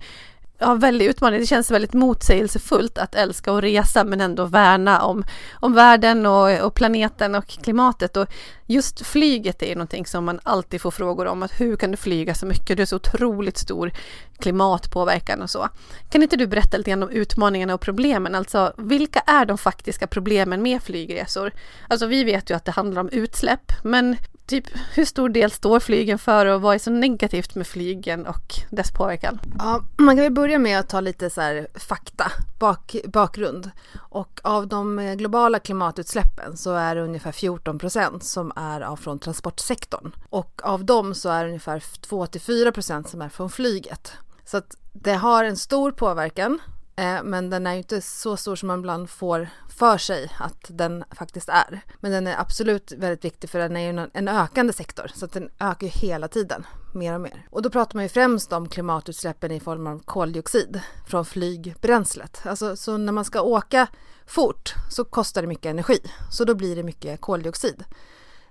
ja, 0.60 0.74
väldigt 0.76 1.10
utmanande, 1.10 1.40
Det 1.40 1.46
känns 1.46 1.72
väldigt 1.72 1.94
motsägelsefullt 1.94 2.98
att 2.98 3.16
älska 3.16 3.52
och 3.52 3.62
resa 3.62 4.04
men 4.04 4.22
ändå 4.22 4.46
värna 4.46 5.02
om, 5.02 5.24
om 5.54 5.74
världen 5.74 6.26
och, 6.26 6.60
och 6.60 6.74
planeten 6.74 7.36
och 7.36 7.48
klimatet. 7.48 8.18
Och 8.18 8.28
just 8.66 9.06
flyget 9.06 9.64
är 9.64 9.76
någonting 9.76 10.06
som 10.06 10.26
man 10.26 10.40
alltid 10.44 10.82
får 10.82 10.92
frågor 10.92 11.28
om. 11.28 11.44
Att 11.44 11.62
hur 11.62 11.76
kan 11.76 11.92
du 11.92 11.98
flyga 11.98 12.36
så 12.36 12.46
mycket? 12.46 12.78
Du 12.78 12.82
är 12.84 12.86
så 12.88 12.96
otroligt 12.96 13.58
stor 13.58 13.92
klimatpåverkan 14.40 15.42
och 15.42 15.50
så. 15.50 15.70
Kan 16.10 16.24
inte 16.24 16.38
du 16.38 16.48
berätta 16.48 16.78
lite 16.78 16.90
grann 16.90 17.04
om 17.04 17.10
utmaningarna 17.10 17.74
och 17.74 17.82
problemen? 17.82 18.36
Alltså 18.36 18.74
vilka 18.78 19.20
är 19.20 19.46
de 19.46 19.58
faktiska 19.58 20.08
problemen 20.08 20.62
med 20.62 20.84
flygresor? 20.84 21.52
Alltså 21.88 22.06
vi 22.06 22.24
vet 22.24 22.50
ju 22.50 22.56
att 22.56 22.66
det 22.66 22.72
handlar 22.72 23.02
om 23.02 23.10
utsläpp, 23.10 23.72
men 23.84 24.18
typ 24.50 24.66
hur 24.94 25.06
stor 25.06 25.30
del 25.30 25.52
står 25.52 25.80
flygen 25.80 26.20
för 26.20 26.46
och 26.46 26.62
vad 26.62 26.76
är 26.76 26.80
så 26.80 26.92
negativt 26.92 27.56
med 27.56 27.68
flygen 27.68 28.26
och 28.26 28.54
dess 28.70 28.92
påverkan? 28.92 29.40
Ja, 29.58 29.84
man 29.98 30.16
kan 30.16 30.24
väl 30.24 30.34
börja 30.34 30.60
med 30.60 30.80
att 30.80 30.90
ta 30.90 31.02
lite 31.02 31.30
så 31.30 31.42
här 31.42 31.68
fakta, 31.76 32.32
bak, 32.60 32.96
bakgrund. 33.06 33.72
Och 33.98 34.40
av 34.44 34.68
de 34.68 35.00
eh, 35.00 35.14
globala 35.14 35.60
klimatutsläppen 35.60 36.58
så 36.58 36.74
är 36.74 36.96
det 36.96 37.02
ungefär 37.02 37.32
14 37.32 37.80
procent 37.80 38.24
som 38.24 38.52
är 38.56 38.96
från 38.96 39.20
transportsektorn. 39.20 40.12
Och 40.30 40.62
av 40.64 40.86
dem 40.86 41.16
så 41.16 41.30
är 41.30 41.44
det 41.44 41.50
ungefär 41.50 41.80
2-4 41.80 42.72
procent 42.72 43.10
som 43.10 43.22
är 43.22 43.30
från 43.30 43.50
flyget. 43.50 44.12
Så 44.46 44.58
att 44.58 44.76
det 44.94 45.14
har 45.14 45.44
en 45.44 45.58
stor 45.58 45.92
påverkan 45.92 46.60
Eh, 47.00 47.24
men 47.24 47.50
den 47.50 47.68
är 47.68 47.74
inte 47.74 48.02
så 48.02 48.38
stor 48.38 48.56
som 48.56 48.68
man 48.68 48.80
ibland 48.80 49.10
får 49.10 49.50
för 49.70 49.98
sig 49.98 50.32
att 50.40 50.66
den 50.68 51.04
faktiskt 51.12 51.50
är. 51.50 51.82
Men 52.00 52.12
den 52.12 52.28
är 52.28 52.40
absolut 52.40 52.92
väldigt 52.92 53.26
viktig 53.26 53.50
för 53.50 53.60
den 53.60 53.78
är 53.78 53.92
ju 53.92 54.08
en 54.14 54.28
ökande 54.28 54.74
sektor 54.74 55.12
så 55.16 55.26
att 55.26 55.32
den 55.32 55.50
ökar 55.60 55.88
ju 55.88 55.92
hela 55.94 56.28
tiden 56.28 56.66
mer 56.94 57.14
och 57.14 57.22
mer. 57.22 57.48
Och 57.50 57.62
då 57.62 57.70
pratar 57.70 57.96
man 57.96 58.04
ju 58.04 58.10
främst 58.10 58.54
om 58.54 58.70
klimatutsläppen 58.70 59.52
i 59.52 59.60
form 59.60 59.88
av 59.88 60.00
koldioxid 60.00 60.82
från 61.08 61.26
flygbränslet. 61.26 62.42
Alltså 62.46 62.76
så 62.76 62.98
när 62.98 63.14
man 63.14 63.26
ska 63.26 63.42
åka 63.42 63.88
fort 64.26 64.74
så 64.92 65.06
kostar 65.06 65.42
det 65.42 65.48
mycket 65.48 65.70
energi 65.70 66.00
så 66.32 66.46
då 66.46 66.56
blir 66.56 66.76
det 66.76 66.84
mycket 66.84 67.22
koldioxid. 67.22 67.84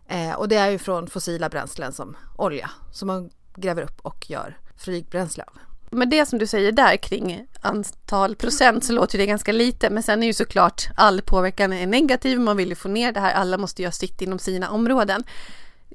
Eh, 0.07 0.35
och 0.35 0.49
det 0.49 0.57
är 0.57 0.71
ju 0.71 0.79
från 0.79 1.07
fossila 1.07 1.49
bränslen 1.49 1.93
som 1.93 2.17
olja 2.37 2.71
som 2.93 3.07
man 3.07 3.31
gräver 3.55 3.83
upp 3.83 4.01
och 4.03 4.31
gör 4.31 4.59
flygbränsle 4.77 5.45
av. 5.47 5.68
Men 5.91 6.11
det 6.11 6.27
som 6.27 6.39
du 6.39 6.47
säger 6.47 6.73
där 6.73 6.97
kring 6.97 7.47
antal 7.61 8.37
procent 8.37 8.85
så 8.85 8.93
låter 8.93 9.19
det 9.19 9.27
ganska 9.27 9.53
lite 9.53 9.91
men 9.91 10.03
sen 10.03 10.23
är 10.23 10.27
ju 10.27 10.33
såklart 10.33 10.89
all 10.97 11.23
påverkan 11.23 11.73
är 11.73 11.87
negativ, 11.87 12.41
man 12.41 12.57
vill 12.57 12.69
ju 12.69 12.75
få 12.75 12.89
ner 12.89 13.13
det 13.13 13.21
här, 13.21 13.35
alla 13.35 13.59
måste 13.59 13.83
göra 13.83 13.93
sitt 13.93 14.23
inom 14.23 14.39
sina 14.39 14.71
områden. 14.71 15.25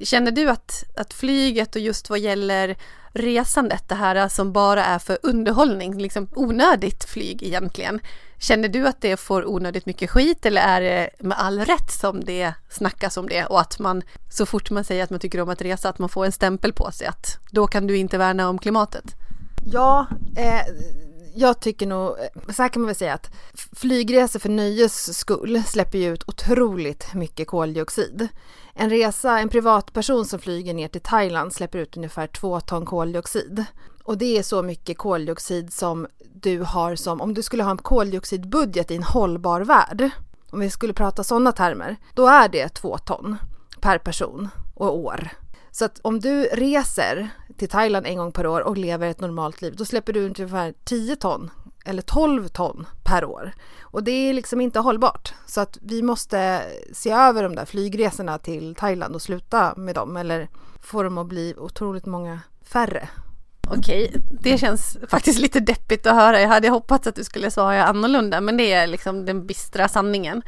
Känner 0.01 0.31
du 0.31 0.49
att, 0.49 0.83
att 0.95 1.13
flyget 1.13 1.75
och 1.75 1.81
just 1.81 2.09
vad 2.09 2.19
gäller 2.19 2.75
resandet, 3.13 3.89
det 3.89 3.95
här 3.95 4.29
som 4.29 4.53
bara 4.53 4.85
är 4.85 4.99
för 4.99 5.17
underhållning, 5.23 6.01
liksom 6.01 6.27
onödigt 6.35 7.03
flyg 7.03 7.43
egentligen. 7.43 7.99
Känner 8.39 8.67
du 8.67 8.87
att 8.87 9.01
det 9.01 9.17
får 9.17 9.45
onödigt 9.45 9.85
mycket 9.85 10.09
skit 10.09 10.45
eller 10.45 10.61
är 10.61 10.81
det 10.81 11.09
med 11.19 11.39
all 11.39 11.59
rätt 11.59 11.91
som 11.91 12.23
det 12.23 12.53
snackas 12.69 13.17
om 13.17 13.29
det 13.29 13.45
och 13.45 13.61
att 13.61 13.79
man 13.79 14.01
så 14.29 14.45
fort 14.45 14.71
man 14.71 14.83
säger 14.83 15.03
att 15.03 15.09
man 15.09 15.19
tycker 15.19 15.41
om 15.41 15.49
att 15.49 15.61
resa 15.61 15.89
att 15.89 15.99
man 15.99 16.09
får 16.09 16.25
en 16.25 16.31
stämpel 16.31 16.73
på 16.73 16.91
sig 16.91 17.07
att 17.07 17.37
då 17.51 17.67
kan 17.67 17.87
du 17.87 17.97
inte 17.97 18.17
värna 18.17 18.49
om 18.49 18.59
klimatet? 18.59 19.15
Ja, 19.65 20.07
eh, 20.37 20.61
jag 21.35 21.59
tycker 21.59 21.87
nog, 21.87 22.09
eh, 22.09 22.53
så 22.53 22.61
här 22.61 22.69
kan 22.69 22.81
man 22.81 22.87
väl 22.87 22.95
säga 22.95 23.13
att 23.13 23.31
flygresor 23.75 24.39
för 24.39 24.49
nöjes 24.49 25.17
skull 25.17 25.63
släpper 25.63 25.97
ju 25.97 26.13
ut 26.13 26.23
otroligt 26.27 27.13
mycket 27.13 27.47
koldioxid. 27.47 28.27
En 28.73 28.89
resa, 28.89 29.39
en 29.39 29.49
privatperson 29.49 30.25
som 30.25 30.39
flyger 30.39 30.73
ner 30.73 30.87
till 30.87 31.01
Thailand 31.01 31.53
släpper 31.53 31.79
ut 31.79 31.97
ungefär 31.97 32.27
två 32.27 32.59
ton 32.59 32.85
koldioxid. 32.85 33.65
Och 34.03 34.17
det 34.17 34.37
är 34.37 34.43
så 34.43 34.63
mycket 34.63 34.97
koldioxid 34.97 35.73
som 35.73 36.07
du 36.33 36.59
har 36.59 36.95
som, 36.95 37.21
om 37.21 37.33
du 37.33 37.41
skulle 37.41 37.63
ha 37.63 37.71
en 37.71 37.77
koldioxidbudget 37.77 38.91
i 38.91 38.95
en 38.95 39.03
hållbar 39.03 39.61
värld, 39.61 40.09
om 40.51 40.59
vi 40.59 40.69
skulle 40.69 40.93
prata 40.93 41.23
sådana 41.23 41.51
termer, 41.51 41.97
då 42.13 42.27
är 42.27 42.49
det 42.49 42.69
två 42.69 42.97
ton 42.97 43.37
per 43.81 43.97
person 43.97 44.49
och 44.75 44.97
år. 44.97 45.29
Så 45.71 45.85
att 45.85 45.99
om 46.01 46.19
du 46.19 46.43
reser 46.43 47.29
till 47.57 47.69
Thailand 47.69 48.05
en 48.05 48.17
gång 48.17 48.31
per 48.31 48.47
år 48.47 48.61
och 48.61 48.77
lever 48.77 49.07
ett 49.07 49.21
normalt 49.21 49.61
liv, 49.61 49.75
då 49.77 49.85
släpper 49.85 50.13
du 50.13 50.19
ut 50.19 50.39
ungefär 50.39 50.73
10 50.83 51.15
ton 51.15 51.49
eller 51.85 52.01
12 52.01 52.47
ton 52.47 52.85
per 53.03 53.25
år. 53.25 53.53
Och 53.81 54.03
det 54.03 54.11
är 54.11 54.33
liksom 54.33 54.61
inte 54.61 54.79
hållbart. 54.79 55.33
Så 55.45 55.61
att 55.61 55.77
vi 55.81 56.01
måste 56.01 56.61
se 56.93 57.11
över 57.11 57.43
de 57.43 57.55
där 57.55 57.65
flygresorna 57.65 58.37
till 58.37 58.75
Thailand 58.75 59.15
och 59.15 59.21
sluta 59.21 59.73
med 59.75 59.95
dem 59.95 60.17
eller 60.17 60.49
få 60.81 61.03
dem 61.03 61.17
att 61.17 61.27
bli 61.27 61.55
otroligt 61.57 62.05
många 62.05 62.39
färre. 62.63 63.09
Okej, 63.67 64.13
det 64.41 64.57
känns 64.57 64.97
faktiskt 65.09 65.39
lite 65.39 65.59
deppigt 65.59 66.07
att 66.07 66.15
höra. 66.15 66.41
Jag 66.41 66.47
hade 66.47 66.69
hoppats 66.69 67.07
att 67.07 67.15
du 67.15 67.23
skulle 67.23 67.51
svara 67.51 67.85
annorlunda, 67.85 68.41
men 68.41 68.57
det 68.57 68.71
är 68.71 68.87
liksom 68.87 69.25
den 69.25 69.47
bistra 69.47 69.87
sanningen. 69.87 70.41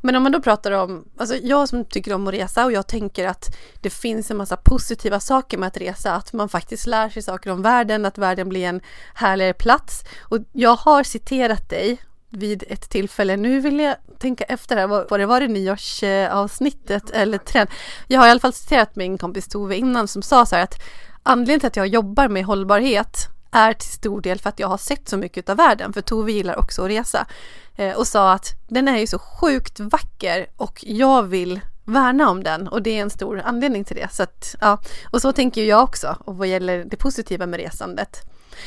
Men 0.00 0.16
om 0.16 0.22
man 0.22 0.32
då 0.32 0.42
pratar 0.42 0.72
om, 0.72 1.04
alltså 1.18 1.36
jag 1.36 1.68
som 1.68 1.84
tycker 1.84 2.14
om 2.14 2.26
att 2.26 2.34
resa 2.34 2.64
och 2.64 2.72
jag 2.72 2.86
tänker 2.86 3.28
att 3.28 3.56
det 3.80 3.90
finns 3.90 4.30
en 4.30 4.36
massa 4.36 4.56
positiva 4.56 5.20
saker 5.20 5.58
med 5.58 5.66
att 5.66 5.76
resa, 5.76 6.14
att 6.14 6.32
man 6.32 6.48
faktiskt 6.48 6.86
lär 6.86 7.08
sig 7.08 7.22
saker 7.22 7.50
om 7.50 7.62
världen, 7.62 8.04
att 8.04 8.18
världen 8.18 8.48
blir 8.48 8.64
en 8.64 8.80
härligare 9.14 9.54
plats. 9.54 10.04
Och 10.20 10.38
jag 10.52 10.76
har 10.76 11.02
citerat 11.02 11.70
dig 11.70 11.98
vid 12.28 12.64
ett 12.68 12.90
tillfälle. 12.90 13.36
Nu 13.36 13.60
vill 13.60 13.80
jag 13.80 13.96
tänka 14.18 14.44
efter 14.44 14.76
här, 14.76 14.86
var, 14.86 15.18
det 15.18 15.26
var 15.26 15.40
det 15.40 15.48
nyårsavsnittet 15.48 17.10
eller 17.10 17.38
trend? 17.38 17.70
Jag 18.06 18.20
har 18.20 18.26
i 18.26 18.30
alla 18.30 18.40
fall 18.40 18.52
citerat 18.52 18.96
min 18.96 19.18
kompis 19.18 19.48
Tove 19.48 19.76
innan 19.76 20.08
som 20.08 20.22
sa 20.22 20.46
så 20.46 20.56
här 20.56 20.62
att 20.62 20.82
Anledningen 21.22 21.60
till 21.60 21.66
att 21.66 21.76
jag 21.76 21.86
jobbar 21.86 22.28
med 22.28 22.44
hållbarhet 22.44 23.28
är 23.50 23.72
till 23.72 23.88
stor 23.90 24.20
del 24.20 24.38
för 24.38 24.48
att 24.48 24.58
jag 24.58 24.68
har 24.68 24.78
sett 24.78 25.08
så 25.08 25.16
mycket 25.16 25.48
av 25.48 25.56
världen, 25.56 25.92
för 25.92 26.00
Tove 26.00 26.32
gillar 26.32 26.58
också 26.58 26.82
att 26.82 26.90
resa. 26.90 27.26
Eh, 27.76 27.96
och 27.96 28.06
sa 28.06 28.32
att 28.32 28.54
den 28.68 28.88
är 28.88 28.98
ju 28.98 29.06
så 29.06 29.18
sjukt 29.18 29.80
vacker 29.80 30.46
och 30.56 30.84
jag 30.86 31.22
vill 31.22 31.60
värna 31.84 32.30
om 32.30 32.42
den 32.42 32.68
och 32.68 32.82
det 32.82 32.98
är 32.98 33.02
en 33.02 33.10
stor 33.10 33.40
anledning 33.44 33.84
till 33.84 33.96
det. 33.96 34.08
Så 34.12 34.22
att, 34.22 34.54
ja. 34.60 34.80
Och 35.10 35.22
så 35.22 35.32
tänker 35.32 35.64
jag 35.64 35.82
också 35.82 36.16
och 36.24 36.36
vad 36.36 36.48
gäller 36.48 36.84
det 36.84 36.96
positiva 36.96 37.46
med 37.46 37.60
resandet. 37.60 38.20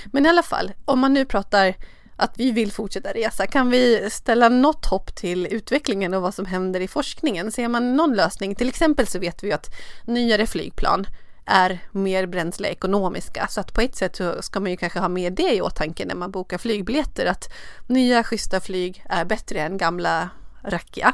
Men 0.05 0.25
i 0.25 0.29
alla 0.29 0.43
fall, 0.43 0.71
om 0.85 0.99
man 0.99 1.13
nu 1.13 1.25
pratar 1.25 1.75
att 2.15 2.33
vi 2.35 2.51
vill 2.51 2.71
fortsätta 2.71 3.13
resa, 3.13 3.47
kan 3.47 3.69
vi 3.69 4.09
ställa 4.11 4.49
något 4.49 4.85
hopp 4.85 5.15
till 5.15 5.47
utvecklingen 5.51 6.13
och 6.13 6.21
vad 6.21 6.33
som 6.33 6.45
händer 6.45 6.79
i 6.79 6.87
forskningen? 6.87 7.51
Ser 7.51 7.67
man 7.67 7.95
någon 7.95 8.15
lösning? 8.15 8.55
Till 8.55 8.69
exempel 8.69 9.07
så 9.07 9.19
vet 9.19 9.43
vi 9.43 9.53
att 9.53 9.75
nyare 10.05 10.47
flygplan 10.47 11.07
är 11.45 11.79
mer 11.91 12.25
bränsleekonomiska. 12.25 13.47
Så 13.49 13.61
att 13.61 13.73
på 13.73 13.81
ett 13.81 13.95
sätt 13.95 14.15
så 14.15 14.41
ska 14.41 14.59
man 14.59 14.71
ju 14.71 14.77
kanske 14.77 14.99
ha 14.99 15.07
med 15.07 15.33
det 15.33 15.55
i 15.55 15.61
åtanke 15.61 16.05
när 16.05 16.15
man 16.15 16.31
bokar 16.31 16.57
flygbiljetter 16.57 17.25
att 17.25 17.53
nya 17.87 18.23
schyssta 18.23 18.59
flyg 18.59 19.03
är 19.09 19.25
bättre 19.25 19.59
än 19.59 19.77
gamla 19.77 20.29
rackiga. 20.63 21.13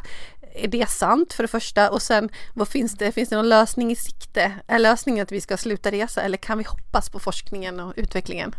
Är 0.54 0.68
det 0.68 0.90
sant 0.90 1.34
för 1.34 1.44
det 1.44 1.48
första? 1.48 1.90
Och 1.90 2.02
sen 2.02 2.30
vad 2.54 2.68
finns 2.68 2.98
det? 2.98 3.12
Finns 3.12 3.30
det 3.30 3.36
någon 3.36 3.50
lösning 3.50 3.92
i 3.92 3.96
sikte? 3.96 4.52
Är 4.68 4.80
lösningen 4.80 5.24
att 5.24 5.32
vi 5.32 5.42
ska 5.42 5.58
sluta 5.58 5.92
resa 5.92 6.22
eller 6.22 6.38
kan 6.38 6.58
vi 6.58 6.64
hoppas 6.64 7.10
på 7.10 7.20
forskningen 7.20 7.80
och 7.80 7.94
utvecklingen? 7.96 8.56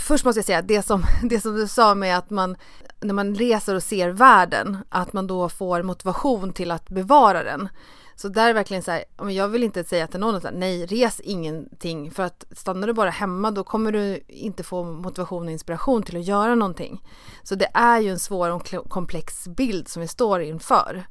Först 0.00 0.24
måste 0.24 0.38
jag 0.38 0.44
säga 0.44 0.62
det 0.62 0.82
som, 0.82 1.04
det 1.22 1.40
som 1.40 1.54
du 1.54 1.68
sa 1.68 1.94
med 1.94 2.18
att 2.18 2.30
man 2.30 2.56
när 3.00 3.14
man 3.14 3.34
reser 3.34 3.74
och 3.74 3.82
ser 3.82 4.08
världen, 4.08 4.78
att 4.88 5.12
man 5.12 5.26
då 5.26 5.48
får 5.48 5.82
motivation 5.82 6.52
till 6.52 6.70
att 6.70 6.88
bevara 6.88 7.42
den. 7.42 7.68
Så 8.14 8.28
där 8.28 8.48
är 8.48 8.54
verkligen 8.54 8.82
så 8.82 8.90
här, 8.90 9.04
jag 9.30 9.48
vill 9.48 9.62
inte 9.62 9.84
säga 9.84 10.06
till 10.06 10.20
någon 10.20 10.34
att 10.34 10.46
nej, 10.52 10.86
res 10.86 11.20
ingenting 11.20 12.10
för 12.10 12.22
att 12.22 12.44
stannar 12.50 12.86
du 12.86 12.92
bara 12.92 13.10
hemma 13.10 13.50
då 13.50 13.64
kommer 13.64 13.92
du 13.92 14.20
inte 14.28 14.62
få 14.62 14.84
motivation 14.84 15.46
och 15.46 15.52
inspiration 15.52 16.02
till 16.02 16.16
att 16.16 16.26
göra 16.26 16.54
någonting. 16.54 17.02
Så 17.42 17.54
det 17.54 17.68
är 17.74 18.00
ju 18.00 18.10
en 18.10 18.18
svår 18.18 18.50
och 18.50 18.74
komplex 18.88 19.48
bild 19.48 19.88
som 19.88 20.02
vi 20.02 20.08
står 20.08 20.42
inför. 20.42 21.04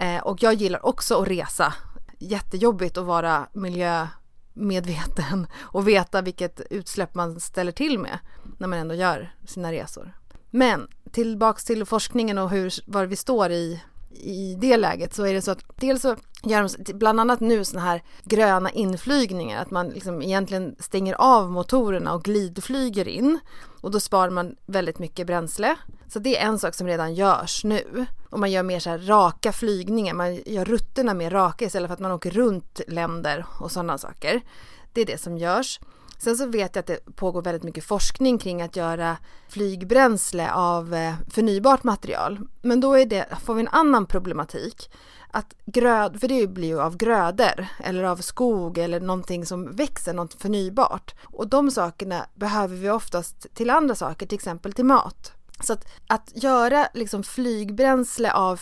Eh, 0.00 0.22
och 0.22 0.42
jag 0.42 0.54
gillar 0.54 0.86
också 0.86 1.22
att 1.22 1.28
resa. 1.28 1.74
Jättejobbigt 2.18 2.98
att 2.98 3.04
vara 3.04 3.46
miljömedveten 3.52 5.46
och 5.60 5.88
veta 5.88 6.22
vilket 6.22 6.60
utsläpp 6.70 7.14
man 7.14 7.40
ställer 7.40 7.72
till 7.72 7.98
med 7.98 8.18
när 8.58 8.68
man 8.68 8.78
ändå 8.78 8.94
gör 8.94 9.34
sina 9.46 9.72
resor. 9.72 10.16
Men 10.50 10.88
tillbaks 11.12 11.64
till 11.64 11.84
forskningen 11.84 12.38
och 12.38 12.50
hur, 12.50 12.72
var 12.86 13.06
vi 13.06 13.16
står 13.16 13.50
i 13.50 13.80
i 14.10 14.56
det 14.60 14.76
läget 14.76 15.14
så 15.14 15.26
är 15.26 15.34
det 15.34 15.42
så 15.42 15.50
att 15.50 15.64
dels 15.76 16.02
så 16.02 16.16
gör 16.42 16.84
de 16.84 16.92
bland 16.92 17.20
annat 17.20 17.40
nu 17.40 17.64
sådana 17.64 17.86
här 17.86 18.02
gröna 18.24 18.70
inflygningar, 18.70 19.62
att 19.62 19.70
man 19.70 19.88
liksom 19.88 20.22
egentligen 20.22 20.76
stänger 20.78 21.14
av 21.14 21.50
motorerna 21.50 22.14
och 22.14 22.22
glidflyger 22.22 23.08
in 23.08 23.38
och 23.80 23.90
då 23.90 24.00
sparar 24.00 24.30
man 24.30 24.56
väldigt 24.66 24.98
mycket 24.98 25.26
bränsle. 25.26 25.76
Så 26.08 26.18
det 26.18 26.38
är 26.38 26.46
en 26.46 26.58
sak 26.58 26.74
som 26.74 26.86
redan 26.86 27.14
görs 27.14 27.64
nu. 27.64 28.06
Och 28.30 28.40
man 28.40 28.50
gör 28.50 28.62
mer 28.62 28.80
så 28.80 28.90
här 28.90 28.98
raka 28.98 29.52
flygningar, 29.52 30.14
man 30.14 30.34
gör 30.34 30.64
rutterna 30.64 31.14
mer 31.14 31.30
raka 31.30 31.64
istället 31.64 31.88
för 31.88 31.94
att 31.94 32.00
man 32.00 32.12
åker 32.12 32.30
runt 32.30 32.80
länder 32.88 33.46
och 33.60 33.72
sådana 33.72 33.98
saker. 33.98 34.40
Det 34.92 35.00
är 35.00 35.06
det 35.06 35.20
som 35.20 35.38
görs. 35.38 35.80
Sen 36.22 36.36
så 36.36 36.46
vet 36.46 36.76
jag 36.76 36.80
att 36.80 36.86
det 36.86 37.16
pågår 37.16 37.42
väldigt 37.42 37.62
mycket 37.62 37.84
forskning 37.84 38.38
kring 38.38 38.62
att 38.62 38.76
göra 38.76 39.16
flygbränsle 39.48 40.52
av 40.52 40.94
eh, 40.94 41.14
förnybart 41.30 41.84
material. 41.84 42.38
Men 42.62 42.80
då 42.80 42.94
är 42.94 43.06
det, 43.06 43.26
får 43.44 43.54
vi 43.54 43.60
en 43.60 43.68
annan 43.68 44.06
problematik. 44.06 44.90
Att 45.30 45.54
gröd, 45.66 46.20
för 46.20 46.28
det 46.28 46.46
blir 46.46 46.68
ju 46.68 46.80
av 46.80 46.96
grödor 46.96 47.66
eller 47.84 48.04
av 48.04 48.16
skog 48.16 48.78
eller 48.78 49.00
någonting 49.00 49.46
som 49.46 49.72
växer, 49.72 50.14
något 50.14 50.34
förnybart. 50.34 51.14
Och 51.24 51.48
de 51.48 51.70
sakerna 51.70 52.26
behöver 52.34 52.76
vi 52.76 52.90
oftast 52.90 53.46
till 53.54 53.70
andra 53.70 53.94
saker, 53.94 54.26
till 54.26 54.36
exempel 54.36 54.72
till 54.72 54.84
mat. 54.84 55.32
Så 55.60 55.72
att, 55.72 55.86
att 56.06 56.32
göra 56.34 56.88
liksom 56.94 57.22
flygbränsle 57.22 58.32
av 58.32 58.60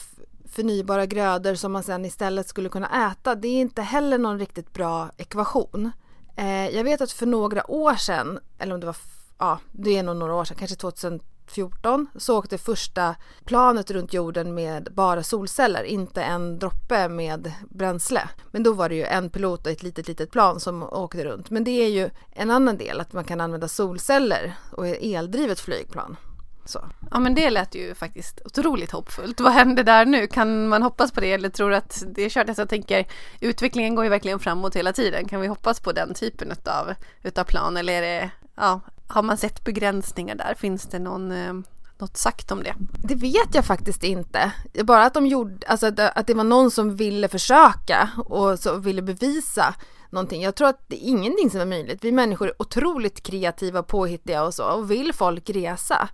förnybara 0.53 1.07
grödor 1.07 1.55
som 1.55 1.73
man 1.73 1.83
sen 1.83 2.05
istället 2.05 2.49
skulle 2.49 2.69
kunna 2.69 3.11
äta, 3.11 3.35
det 3.35 3.49
är 3.49 3.61
inte 3.61 3.83
heller 3.83 4.19
någon 4.19 4.39
riktigt 4.39 4.73
bra 4.73 5.11
ekvation. 5.17 5.93
Eh, 6.39 6.69
jag 6.69 6.85
vet 6.85 7.01
att 7.01 7.13
för 7.13 7.27
några 7.27 7.71
år 7.71 7.95
sedan, 7.95 8.39
eller 8.59 8.75
om 8.75 8.81
det 8.81 8.87
var, 8.87 8.97
ja 9.39 9.59
det 9.73 9.97
är 9.97 10.03
nog 10.03 10.17
några 10.17 10.35
år 10.35 10.45
sedan, 10.45 10.57
kanske 10.57 10.77
2014, 10.77 12.07
så 12.17 12.39
åkte 12.39 12.59
första 12.59 13.15
planet 13.45 13.91
runt 13.91 14.15
jorden 14.15 14.55
med 14.55 14.89
bara 14.93 15.23
solceller, 15.23 15.85
inte 15.85 16.23
en 16.23 16.59
droppe 16.59 17.09
med 17.09 17.53
bränsle. 17.71 18.29
Men 18.51 18.63
då 18.63 18.73
var 18.73 18.89
det 18.89 18.95
ju 18.95 19.05
en 19.05 19.31
pilot 19.31 19.67
och 19.67 19.73
ett 19.73 19.83
litet, 19.83 20.09
litet 20.09 20.31
plan 20.31 20.61
som 20.61 20.83
åkte 20.83 21.25
runt. 21.25 21.51
Men 21.51 21.65
det 21.65 21.71
är 21.71 21.89
ju 21.89 22.11
en 22.31 22.51
annan 22.51 22.77
del, 22.77 23.01
att 23.01 23.13
man 23.13 23.25
kan 23.25 23.41
använda 23.41 23.69
solceller 23.69 24.55
och 24.73 24.87
eldrivet 24.87 25.61
flygplan. 25.61 26.17
Så. 26.69 26.89
Ja 27.11 27.19
men 27.19 27.35
det 27.35 27.51
lät 27.51 27.75
ju 27.75 27.95
faktiskt 27.95 28.41
otroligt 28.45 28.91
hoppfullt. 28.91 29.41
Vad 29.41 29.53
händer 29.53 29.85
där 29.85 30.07
nu? 30.07 30.27
Kan 30.27 30.69
man 30.69 30.83
hoppas 30.83 31.13
på 31.13 31.21
det 31.21 31.33
eller 31.33 31.49
tror 31.49 31.71
du 31.71 31.77
att 31.77 32.03
det 32.07 32.23
är 32.23 32.31
kört? 32.31 32.49
Alltså, 32.49 32.63
jag 32.63 32.69
tänker 32.69 33.07
utvecklingen 33.41 33.95
går 33.95 34.05
ju 34.05 34.11
verkligen 34.11 34.39
framåt 34.39 34.77
hela 34.77 34.93
tiden. 34.93 35.29
Kan 35.29 35.41
vi 35.41 35.47
hoppas 35.47 35.81
på 35.81 35.93
den 35.93 36.15
typen 36.15 36.53
utav, 36.53 36.95
utav 37.23 37.45
plan 37.45 37.77
eller 37.77 37.93
är 37.93 38.03
det, 38.03 38.31
ja, 38.55 38.81
har 39.07 39.23
man 39.23 39.37
sett 39.37 39.65
begränsningar 39.65 40.35
där? 40.35 40.55
Finns 40.55 40.87
det 40.87 40.99
någon 40.99 41.33
eh, 41.33 41.53
något 41.99 42.17
sagt 42.17 42.53
om 42.53 42.63
det? 42.63 42.75
Det 43.05 43.15
vet 43.15 43.55
jag 43.55 43.65
faktiskt 43.65 44.05
inte. 44.05 44.53
Bara 44.85 45.05
att 45.05 45.15
de 45.15 45.27
gjorde, 45.27 45.67
alltså 45.67 45.87
att 45.87 46.27
det 46.27 46.35
var 46.35 46.45
någon 46.45 46.71
som 46.71 46.97
ville 46.97 47.29
försöka 47.29 48.11
och 48.17 48.59
så 48.59 48.77
ville 48.77 49.03
bevisa 49.03 49.75
någonting. 50.11 50.43
Jag 50.43 50.55
tror 50.55 50.69
att 50.69 50.89
det 50.89 50.97
är 50.97 51.09
ingenting 51.09 51.51
som 51.51 51.61
är 51.61 51.67
möjligt. 51.67 52.05
Vi 52.05 52.13
människor 52.13 52.49
är 52.49 52.63
otroligt 52.63 53.23
kreativa 53.23 53.81
och 53.81 53.87
påhittiga 53.87 54.45
och 54.45 54.55
så 54.55 54.65
och 54.65 54.91
vill 54.91 55.13
folk 55.13 55.51
resa 55.51 56.09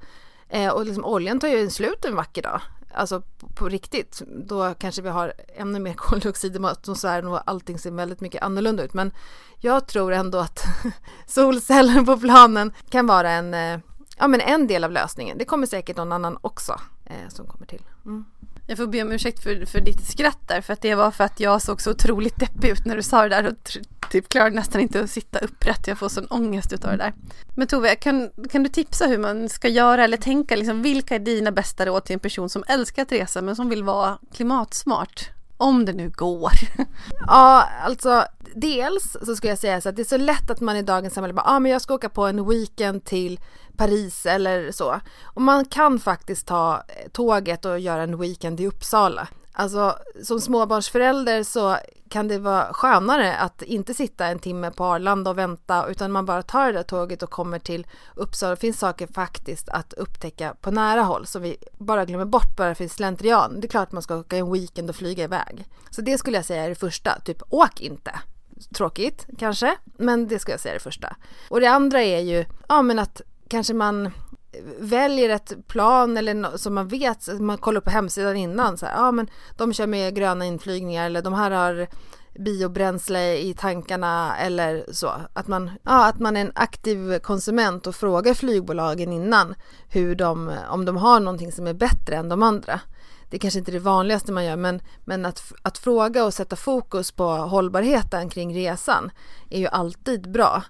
Eh, 0.48 0.72
och 0.72 0.86
liksom 0.86 1.04
oljan 1.04 1.40
tar 1.40 1.48
ju 1.48 1.70
slut 1.70 2.04
en 2.04 2.16
vacker 2.16 2.42
dag. 2.42 2.60
Alltså 2.94 3.20
på, 3.20 3.48
på, 3.48 3.68
riktigt. 3.68 4.22
Då 4.46 4.74
kanske 4.74 5.02
vi 5.02 5.08
har 5.08 5.32
ännu 5.56 5.78
mer 5.78 5.94
koldioxid 5.96 6.56
i 6.56 6.64
atmosfären 6.64 7.28
och 7.28 7.50
allting 7.50 7.78
ser 7.78 7.90
väldigt 7.90 8.20
mycket 8.20 8.42
annorlunda 8.42 8.82
ut. 8.82 8.94
Men 8.94 9.12
jag 9.60 9.86
tror 9.86 10.12
ändå 10.12 10.38
att 10.38 10.64
solceller 11.26 12.04
på 12.04 12.16
planen 12.16 12.72
kan 12.90 13.06
vara 13.06 13.30
en, 13.30 13.54
eh, 13.54 13.80
ja, 14.18 14.28
men 14.28 14.40
en 14.40 14.66
del 14.66 14.84
av 14.84 14.92
lösningen. 14.92 15.38
Det 15.38 15.44
kommer 15.44 15.66
säkert 15.66 15.96
någon 15.96 16.12
annan 16.12 16.38
också 16.40 16.80
eh, 17.04 17.28
som 17.28 17.46
kommer 17.46 17.66
till. 17.66 17.82
Mm. 18.04 18.24
Jag 18.66 18.78
får 18.78 18.86
be 18.86 19.02
om 19.02 19.12
ursäkt 19.12 19.42
för, 19.42 19.66
för 19.66 19.80
ditt 19.80 20.06
skratt 20.06 20.48
där 20.48 20.60
för 20.60 20.72
att 20.72 20.80
det 20.80 20.94
var 20.94 21.10
för 21.10 21.24
att 21.24 21.40
jag 21.40 21.62
såg 21.62 21.80
så 21.80 21.90
otroligt 21.90 22.38
deppig 22.38 22.68
ut 22.68 22.84
när 22.84 22.96
du 22.96 23.02
sa 23.02 23.22
det 23.22 23.28
där 23.28 23.46
och 23.46 23.78
typ 24.10 24.28
klarade 24.28 24.56
nästan 24.56 24.80
inte 24.80 25.00
att 25.00 25.10
sitta 25.10 25.38
upprätt. 25.38 25.86
Jag 25.86 25.98
får 25.98 26.08
sån 26.08 26.26
ångest 26.26 26.72
utav 26.72 26.90
det 26.90 26.96
där. 26.96 27.12
Men 27.54 27.66
Tove, 27.66 27.94
kan, 27.94 28.30
kan 28.50 28.62
du 28.62 28.68
tipsa 28.68 29.06
hur 29.06 29.18
man 29.18 29.48
ska 29.48 29.68
göra 29.68 30.04
eller 30.04 30.16
tänka 30.16 30.56
liksom 30.56 30.82
vilka 30.82 31.14
är 31.14 31.18
dina 31.18 31.52
bästa 31.52 31.86
råd 31.86 32.04
till 32.04 32.14
en 32.14 32.20
person 32.20 32.48
som 32.48 32.64
älskar 32.68 33.02
att 33.02 33.12
resa 33.12 33.42
men 33.42 33.56
som 33.56 33.68
vill 33.68 33.84
vara 33.84 34.18
klimatsmart? 34.34 35.30
Om 35.56 35.84
det 35.84 35.92
nu 35.92 36.10
går. 36.10 36.52
Ja, 37.26 37.68
alltså 37.82 38.24
dels 38.54 39.16
så 39.22 39.36
skulle 39.36 39.50
jag 39.50 39.58
säga 39.58 39.80
så 39.80 39.88
att 39.88 39.96
det 39.96 40.02
är 40.02 40.04
så 40.04 40.16
lätt 40.16 40.50
att 40.50 40.60
man 40.60 40.76
i 40.76 40.82
dagens 40.82 41.14
samhälle 41.14 41.34
bara, 41.34 41.46
ja 41.46 41.56
ah, 41.56 41.58
men 41.58 41.72
jag 41.72 41.82
ska 41.82 41.94
åka 41.94 42.08
på 42.08 42.26
en 42.26 42.48
weekend 42.48 43.04
till 43.04 43.40
Paris 43.76 44.26
eller 44.26 44.72
så. 44.72 45.00
Och 45.22 45.42
man 45.42 45.64
kan 45.64 46.00
faktiskt 46.00 46.46
ta 46.46 46.74
eh, 46.74 47.10
tåget 47.12 47.64
och 47.64 47.80
göra 47.80 48.02
en 48.02 48.18
weekend 48.18 48.60
i 48.60 48.66
Uppsala. 48.66 49.28
Alltså 49.52 49.98
som 50.22 50.40
småbarnsförälder 50.40 51.42
så 51.42 51.76
kan 52.08 52.28
det 52.28 52.38
vara 52.38 52.72
skönare 52.72 53.36
att 53.36 53.62
inte 53.62 53.94
sitta 53.94 54.26
en 54.26 54.38
timme 54.38 54.70
på 54.70 54.84
Arlanda 54.84 55.30
och 55.30 55.38
vänta 55.38 55.86
utan 55.86 56.12
man 56.12 56.26
bara 56.26 56.42
tar 56.42 56.66
det 56.66 56.72
där 56.72 56.82
tåget 56.82 57.22
och 57.22 57.30
kommer 57.30 57.58
till 57.58 57.86
Uppsala. 58.14 58.54
Det 58.54 58.60
finns 58.60 58.78
saker 58.78 59.06
faktiskt 59.06 59.68
att 59.68 59.92
upptäcka 59.92 60.54
på 60.60 60.70
nära 60.70 61.02
håll 61.02 61.26
som 61.26 61.42
vi 61.42 61.56
bara 61.78 62.04
glömmer 62.04 62.24
bort 62.24 62.56
bara 62.56 62.74
för 62.74 62.88
slentrian. 62.88 63.60
Det 63.60 63.66
är 63.66 63.68
klart 63.68 63.88
att 63.88 63.92
man 63.92 64.02
ska 64.02 64.16
åka 64.16 64.36
en 64.36 64.52
weekend 64.52 64.90
och 64.90 64.96
flyga 64.96 65.24
iväg. 65.24 65.68
Så 65.90 66.02
det 66.02 66.18
skulle 66.18 66.38
jag 66.38 66.44
säga 66.44 66.64
är 66.64 66.68
det 66.68 66.74
första, 66.74 67.20
typ 67.20 67.42
åk 67.50 67.80
inte. 67.80 68.12
Tråkigt 68.74 69.26
kanske, 69.38 69.76
men 69.98 70.28
det 70.28 70.38
ska 70.38 70.52
jag 70.52 70.60
säga 70.60 70.74
det 70.74 70.80
första. 70.80 71.16
Och 71.48 71.60
det 71.60 71.66
andra 71.66 72.02
är 72.02 72.20
ju, 72.20 72.44
ja 72.68 72.82
men 72.82 72.98
att 72.98 73.22
kanske 73.48 73.74
man 73.74 74.10
väljer 74.78 75.28
ett 75.28 75.66
plan 75.68 76.16
eller 76.16 76.34
no 76.34 76.58
som 76.58 76.74
man 76.74 76.88
vet, 76.88 77.40
man 77.40 77.58
kollar 77.58 77.80
på 77.80 77.90
hemsidan 77.90 78.36
innan 78.36 78.78
så 78.78 78.86
här, 78.86 78.94
ja 78.96 79.12
men 79.12 79.30
de 79.56 79.72
kör 79.72 79.86
med 79.86 80.14
gröna 80.14 80.44
inflygningar 80.44 81.06
eller 81.06 81.22
de 81.22 81.32
här 81.32 81.50
har 81.50 81.86
biobränsle 82.38 83.36
i 83.36 83.54
tankarna 83.54 84.36
eller 84.36 84.84
så. 84.92 85.12
Att 85.32 85.48
man, 85.48 85.70
ja, 85.82 86.08
att 86.08 86.18
man 86.18 86.36
är 86.36 86.40
en 86.40 86.52
aktiv 86.54 87.18
konsument 87.18 87.86
och 87.86 87.94
frågar 87.94 88.34
flygbolagen 88.34 89.12
innan 89.12 89.54
hur 89.88 90.14
de, 90.14 90.52
om 90.70 90.84
de 90.84 90.96
har 90.96 91.20
någonting 91.20 91.52
som 91.52 91.66
är 91.66 91.74
bättre 91.74 92.16
än 92.16 92.28
de 92.28 92.42
andra. 92.42 92.80
Det 93.34 93.38
kanske 93.38 93.58
inte 93.58 93.70
är 93.70 93.72
det 93.72 93.78
vanligaste 93.78 94.32
man 94.32 94.44
gör 94.44 94.56
men, 94.56 94.80
men 95.04 95.26
att, 95.26 95.52
att 95.62 95.78
fråga 95.78 96.24
och 96.24 96.34
sätta 96.34 96.56
fokus 96.56 97.12
på 97.12 97.24
hållbarheten 97.24 98.28
kring 98.28 98.54
resan 98.54 99.10
är 99.50 99.58
ju 99.58 99.66
alltid 99.66 100.32
bra 100.32 100.62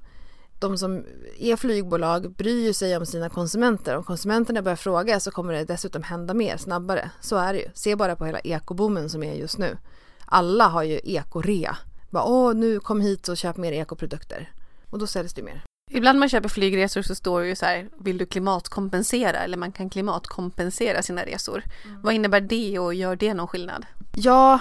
de 0.59 0.79
som 0.79 1.05
är 1.39 1.57
flygbolag 1.57 2.35
bryr 2.35 2.73
sig 2.73 2.97
om 2.97 3.07
sina 3.07 3.29
konsumenter. 3.29 3.97
Om 3.97 4.05
konsumenterna 4.05 4.63
börjar 4.63 4.77
fråga 4.77 5.21
så 5.21 5.31
kommer 5.31 5.53
det 5.53 5.65
dessutom 5.65 6.03
hända 6.03 6.35
mer 6.35 6.57
snabbare. 6.57 7.11
Så 7.21 7.37
är 7.37 7.53
det 7.53 7.59
ju. 7.59 7.69
Se 7.75 7.97
bara 7.97 8.17
på 8.17 8.27
hela 8.27 8.41
ekoboomen 8.41 9.11
som 9.11 9.23
är 9.23 9.35
just 9.35 9.59
nu. 9.59 9.77
Alla 10.25 10.69
har 10.69 10.83
ju 10.83 11.01
ekorea. 11.05 11.77
Bara, 12.11 12.25
Åh, 12.25 12.55
nu 12.55 12.81
kom 12.81 13.01
hit 13.01 13.29
och 13.29 13.37
köp 13.37 13.57
mer 13.57 13.73
ekoprodukter. 13.73 14.53
Och 14.91 14.99
då 14.99 15.07
säljs 15.07 15.35
det 15.35 15.43
mer. 15.43 15.65
Ibland 15.91 16.19
man 16.19 16.29
köper 16.29 16.49
flygresor 16.49 17.03
så 17.03 17.15
står 17.15 17.41
det 17.41 17.47
ju 17.47 17.57
så 17.57 17.67
här, 17.67 17.89
vill 17.99 18.19
du 18.19 18.27
klimatkompensera? 18.27 19.39
Eller 19.39 19.57
man 19.57 19.73
kan 19.73 19.91
klimatkompensera 19.91 21.03
sina 21.03 21.25
resor. 21.25 21.63
Mm. 21.85 22.03
Vad 22.03 22.15
innebär 22.15 22.41
det 22.41 22.79
och 22.79 22.95
gör 22.95 23.17
det 23.17 23.35
någon 23.35 23.49
skillnad? 23.49 23.87
Ja, 24.17 24.61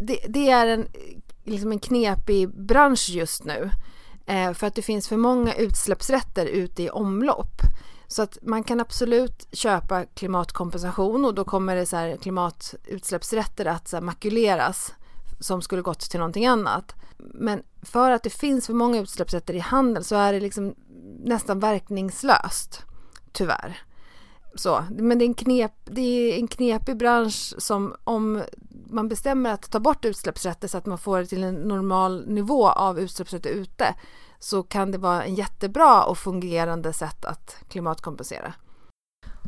det, 0.00 0.18
det 0.28 0.50
är 0.50 0.66
en, 0.66 0.86
liksom 1.44 1.72
en 1.72 1.78
knepig 1.78 2.48
bransch 2.48 3.08
just 3.08 3.44
nu. 3.44 3.70
Eh, 4.26 4.52
för 4.52 4.66
att 4.66 4.74
det 4.74 4.82
finns 4.82 5.08
för 5.08 5.16
många 5.16 5.54
utsläppsrätter 5.54 6.46
ute 6.46 6.82
i 6.82 6.90
omlopp. 6.90 7.60
Så 8.08 8.22
att 8.22 8.38
man 8.42 8.64
kan 8.64 8.80
absolut 8.80 9.48
köpa 9.52 10.04
klimatkompensation 10.04 11.24
och 11.24 11.34
då 11.34 11.44
kommer 11.44 11.76
det 11.76 11.86
så 11.86 11.96
här 11.96 12.16
klimatutsläppsrätter 12.16 13.66
att 13.66 13.88
så 13.88 14.00
makuleras 14.00 14.94
som 15.40 15.62
skulle 15.62 15.82
gått 15.82 16.00
till 16.00 16.18
någonting 16.18 16.46
annat. 16.46 16.94
Men 17.34 17.62
för 17.82 18.10
att 18.10 18.22
det 18.22 18.30
finns 18.30 18.66
för 18.66 18.74
många 18.74 19.00
utsläppsrätter 19.00 19.54
i 19.54 19.58
handel 19.58 20.04
så 20.04 20.16
är 20.16 20.32
det 20.32 20.40
liksom 20.40 20.74
nästan 21.24 21.60
verkningslöst. 21.60 22.82
Tyvärr. 23.32 23.78
Så, 24.54 24.84
men 24.90 25.18
det 25.18 25.24
är, 25.24 25.26
en 25.26 25.34
knep, 25.34 25.72
det 25.84 26.00
är 26.00 26.38
en 26.38 26.48
knepig 26.48 26.96
bransch 26.96 27.54
som 27.58 27.94
om 28.04 28.42
man 28.90 29.08
bestämmer 29.08 29.52
att 29.52 29.70
ta 29.70 29.80
bort 29.80 30.04
utsläppsrätter 30.04 30.68
så 30.68 30.78
att 30.78 30.86
man 30.86 30.98
får 30.98 31.18
det 31.18 31.26
till 31.26 31.44
en 31.44 31.54
normal 31.54 32.24
nivå 32.28 32.68
av 32.68 33.00
utsläppsrätter 33.00 33.50
ute 33.50 33.94
så 34.38 34.62
kan 34.62 34.90
det 34.90 34.98
vara 34.98 35.24
en 35.24 35.34
jättebra 35.34 36.04
och 36.04 36.18
fungerande 36.18 36.92
sätt 36.92 37.24
att 37.24 37.56
klimatkompensera. 37.68 38.54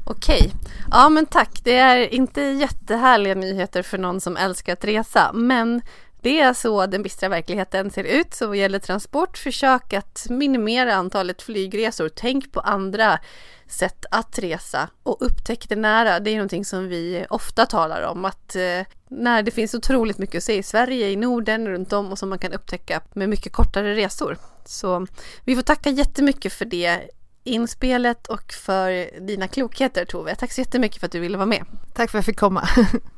Okej, 0.06 0.52
ja 0.90 1.08
men 1.08 1.26
tack. 1.26 1.60
Det 1.64 1.76
är 1.76 2.14
inte 2.14 2.42
jättehärliga 2.42 3.34
nyheter 3.34 3.82
för 3.82 3.98
någon 3.98 4.20
som 4.20 4.36
älskar 4.36 4.72
att 4.72 4.84
resa 4.84 5.30
men 5.34 5.82
det 6.22 6.40
är 6.40 6.52
så 6.52 6.86
den 6.86 7.02
bistra 7.02 7.28
verkligheten 7.28 7.90
ser 7.90 8.04
ut. 8.04 8.34
Så 8.34 8.46
vad 8.46 8.56
gäller 8.56 8.78
transport, 8.78 9.38
försök 9.38 9.92
att 9.92 10.26
minimera 10.30 10.94
antalet 10.94 11.42
flygresor. 11.42 12.08
Tänk 12.08 12.52
på 12.52 12.60
andra 12.60 13.18
sätt 13.66 14.06
att 14.10 14.38
resa 14.38 14.90
och 15.02 15.16
upptäck 15.20 15.68
det 15.68 15.76
nära. 15.76 16.20
Det 16.20 16.30
är 16.30 16.34
någonting 16.34 16.64
som 16.64 16.88
vi 16.88 17.26
ofta 17.30 17.66
talar 17.66 18.02
om 18.02 18.24
att 18.24 18.56
eh, 18.56 18.80
när 19.08 19.42
det 19.42 19.50
finns 19.50 19.74
otroligt 19.74 20.18
mycket 20.18 20.38
att 20.38 20.44
se 20.44 20.56
i 20.56 20.62
Sverige, 20.62 21.10
i 21.10 21.16
Norden, 21.16 21.68
runt 21.68 21.92
om 21.92 22.12
och 22.12 22.18
som 22.18 22.28
man 22.28 22.38
kan 22.38 22.52
upptäcka 22.52 23.00
med 23.12 23.28
mycket 23.28 23.52
kortare 23.52 23.94
resor. 23.94 24.36
Så 24.64 25.06
vi 25.44 25.54
får 25.54 25.62
tacka 25.62 25.90
jättemycket 25.90 26.52
för 26.52 26.64
det 26.64 27.00
inspelet 27.44 28.26
och 28.26 28.52
för 28.52 29.20
dina 29.20 29.48
klokheter 29.48 30.04
Tove. 30.04 30.34
Tack 30.34 30.52
så 30.52 30.60
jättemycket 30.60 31.00
för 31.00 31.06
att 31.06 31.12
du 31.12 31.20
ville 31.20 31.36
vara 31.36 31.46
med. 31.46 31.64
Tack 31.94 32.10
för 32.10 32.18
att 32.18 32.22
jag 32.22 32.26
fick 32.26 32.38
komma. 32.38 32.68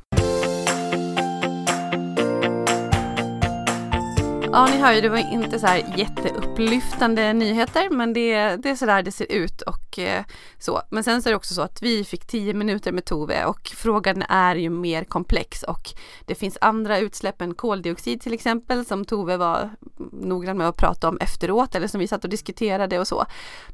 Ja, 4.53 4.65
ni 4.65 4.77
hör 4.77 4.93
ju, 4.93 5.01
det 5.01 5.09
var 5.09 5.33
inte 5.33 5.59
så 5.59 5.67
här 5.67 5.93
jätteupplyftande 5.97 7.33
nyheter, 7.33 7.89
men 7.89 8.13
det, 8.13 8.55
det 8.55 8.69
är 8.69 8.75
så 8.75 8.85
där 8.85 9.03
det 9.03 9.11
ser 9.11 9.31
ut 9.31 9.61
och 9.61 9.99
eh, 9.99 10.23
så. 10.59 10.81
Men 10.89 11.03
sen 11.03 11.21
så 11.21 11.29
är 11.29 11.31
det 11.31 11.37
också 11.37 11.53
så 11.53 11.61
att 11.61 11.81
vi 11.81 12.03
fick 12.03 12.27
tio 12.27 12.53
minuter 12.53 12.91
med 12.91 13.05
Tove 13.05 13.45
och 13.45 13.71
frågan 13.75 14.21
är 14.21 14.55
ju 14.55 14.69
mer 14.69 15.03
komplex 15.03 15.63
och 15.63 15.89
det 16.25 16.35
finns 16.35 16.57
andra 16.61 16.99
utsläpp 16.99 17.41
än 17.41 17.53
koldioxid 17.53 18.21
till 18.21 18.33
exempel 18.33 18.85
som 18.85 19.05
Tove 19.05 19.37
var 19.37 19.69
noggrann 20.11 20.57
med 20.57 20.67
att 20.67 20.77
prata 20.77 21.09
om 21.09 21.17
efteråt 21.17 21.75
eller 21.75 21.87
som 21.87 21.99
vi 21.99 22.07
satt 22.07 22.23
och 22.23 22.29
diskuterade 22.29 22.99
och 22.99 23.07
så. 23.07 23.25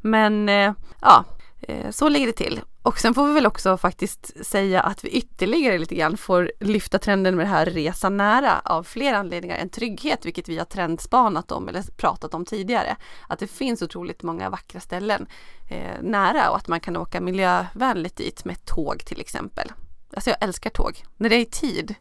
Men 0.01 0.49
eh, 0.49 0.73
ja, 1.01 1.25
Eh, 1.61 1.91
så 1.91 2.09
ligger 2.09 2.27
det 2.27 2.33
till. 2.33 2.61
Och 2.81 2.99
sen 2.99 3.13
får 3.13 3.27
vi 3.27 3.33
väl 3.33 3.45
också 3.45 3.77
faktiskt 3.77 4.45
säga 4.45 4.81
att 4.81 5.03
vi 5.03 5.09
ytterligare 5.09 5.77
lite 5.77 5.95
grann 5.95 6.17
får 6.17 6.51
lyfta 6.59 6.99
trenden 6.99 7.35
med 7.35 7.45
det 7.45 7.49
här 7.49 7.65
resa 7.65 8.09
nära 8.09 8.59
av 8.59 8.83
fler 8.83 9.13
anledningar 9.13 9.57
än 9.57 9.69
trygghet, 9.69 10.25
vilket 10.25 10.49
vi 10.49 10.57
har 10.57 10.65
trendspanat 10.65 11.51
om 11.51 11.67
eller 11.67 11.83
pratat 11.97 12.33
om 12.33 12.45
tidigare. 12.45 12.95
Att 13.27 13.39
det 13.39 13.47
finns 13.47 13.81
otroligt 13.81 14.23
många 14.23 14.49
vackra 14.49 14.79
ställen 14.79 15.27
eh, 15.69 16.01
nära 16.01 16.49
och 16.49 16.57
att 16.57 16.67
man 16.67 16.79
kan 16.79 16.97
åka 16.97 17.21
miljövänligt 17.21 18.15
dit 18.15 18.45
med 18.45 18.65
tåg 18.65 19.05
till 19.05 19.21
exempel. 19.21 19.71
Alltså 20.13 20.29
jag 20.29 20.43
älskar 20.43 20.69
tåg. 20.69 21.03
När 21.17 21.29
det 21.29 21.35
är 21.35 21.41
i 21.41 21.45
tid, 21.45 21.95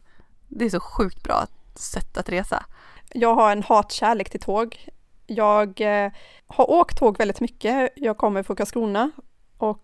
det 0.47 0.65
är 0.65 0.69
så 0.69 0.79
sjukt 0.79 1.23
bra 1.23 1.45
sätt 1.75 2.17
att 2.17 2.29
resa. 2.29 2.65
Jag 3.09 3.35
har 3.35 3.51
en 3.51 3.63
hatkärlek 3.63 4.29
till 4.29 4.39
tåg. 4.39 4.87
Jag 5.25 5.81
eh, 5.81 6.11
har 6.47 6.69
åkt 6.71 6.97
tåg 6.97 7.17
väldigt 7.17 7.39
mycket. 7.39 7.93
Jag 7.95 8.17
kommer 8.17 8.43
från 8.43 8.55
Karlskrona 8.55 9.11
och 9.57 9.83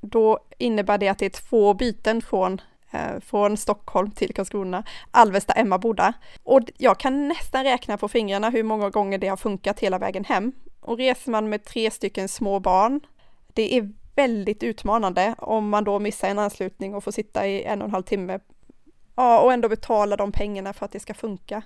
då 0.00 0.38
innebär 0.58 0.98
det 0.98 1.08
att 1.08 1.18
det 1.18 1.26
är 1.26 1.48
två 1.48 1.74
byten 1.74 2.22
från 2.22 2.60
eh, 2.90 3.20
från 3.20 3.56
Stockholm 3.56 4.10
till 4.10 4.34
Karlskrona, 4.34 4.84
Alvesta, 5.10 5.52
Emmaboda. 5.52 6.12
Och 6.42 6.60
jag 6.76 6.98
kan 6.98 7.28
nästan 7.28 7.64
räkna 7.64 7.96
på 7.96 8.08
fingrarna 8.08 8.50
hur 8.50 8.62
många 8.62 8.90
gånger 8.90 9.18
det 9.18 9.28
har 9.28 9.36
funkat 9.36 9.80
hela 9.80 9.98
vägen 9.98 10.24
hem. 10.24 10.52
Och 10.80 10.96
reser 10.96 11.30
man 11.30 11.48
med 11.48 11.64
tre 11.64 11.90
stycken 11.90 12.28
små 12.28 12.60
barn, 12.60 13.00
det 13.54 13.76
är 13.76 13.92
väldigt 14.16 14.62
utmanande 14.62 15.34
om 15.38 15.68
man 15.68 15.84
då 15.84 15.98
missar 15.98 16.28
en 16.28 16.38
anslutning 16.38 16.94
och 16.94 17.04
får 17.04 17.12
sitta 17.12 17.46
i 17.46 17.62
en 17.62 17.82
och 17.82 17.88
en 17.88 17.92
halv 17.92 18.02
timme 18.02 18.40
ja, 19.14 19.40
och 19.40 19.52
ändå 19.52 19.68
betala 19.68 20.16
de 20.16 20.32
pengarna 20.32 20.72
för 20.72 20.84
att 20.84 20.92
det 20.92 21.00
ska 21.00 21.14
funka. 21.14 21.62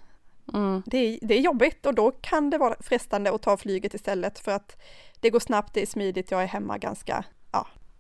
Mm. 0.55 0.83
Det, 0.87 0.99
är, 0.99 1.19
det 1.23 1.35
är 1.35 1.41
jobbigt 1.41 1.87
och 1.87 1.95
då 1.95 2.11
kan 2.11 2.51
det 2.51 2.59
vara 2.59 2.77
frestande 2.81 3.35
att 3.35 3.43
ta 3.43 3.57
flyget 3.57 3.95
istället 3.95 4.39
för 4.39 4.53
att 4.53 4.77
det 5.21 5.31
går 5.31 5.41
snabbt, 5.41 5.75
det 5.75 5.83
är 5.83 5.87
smidigt, 5.87 6.31
jag 6.31 6.43
är 6.43 6.47
hemma 6.47 6.79
ganska 6.79 7.25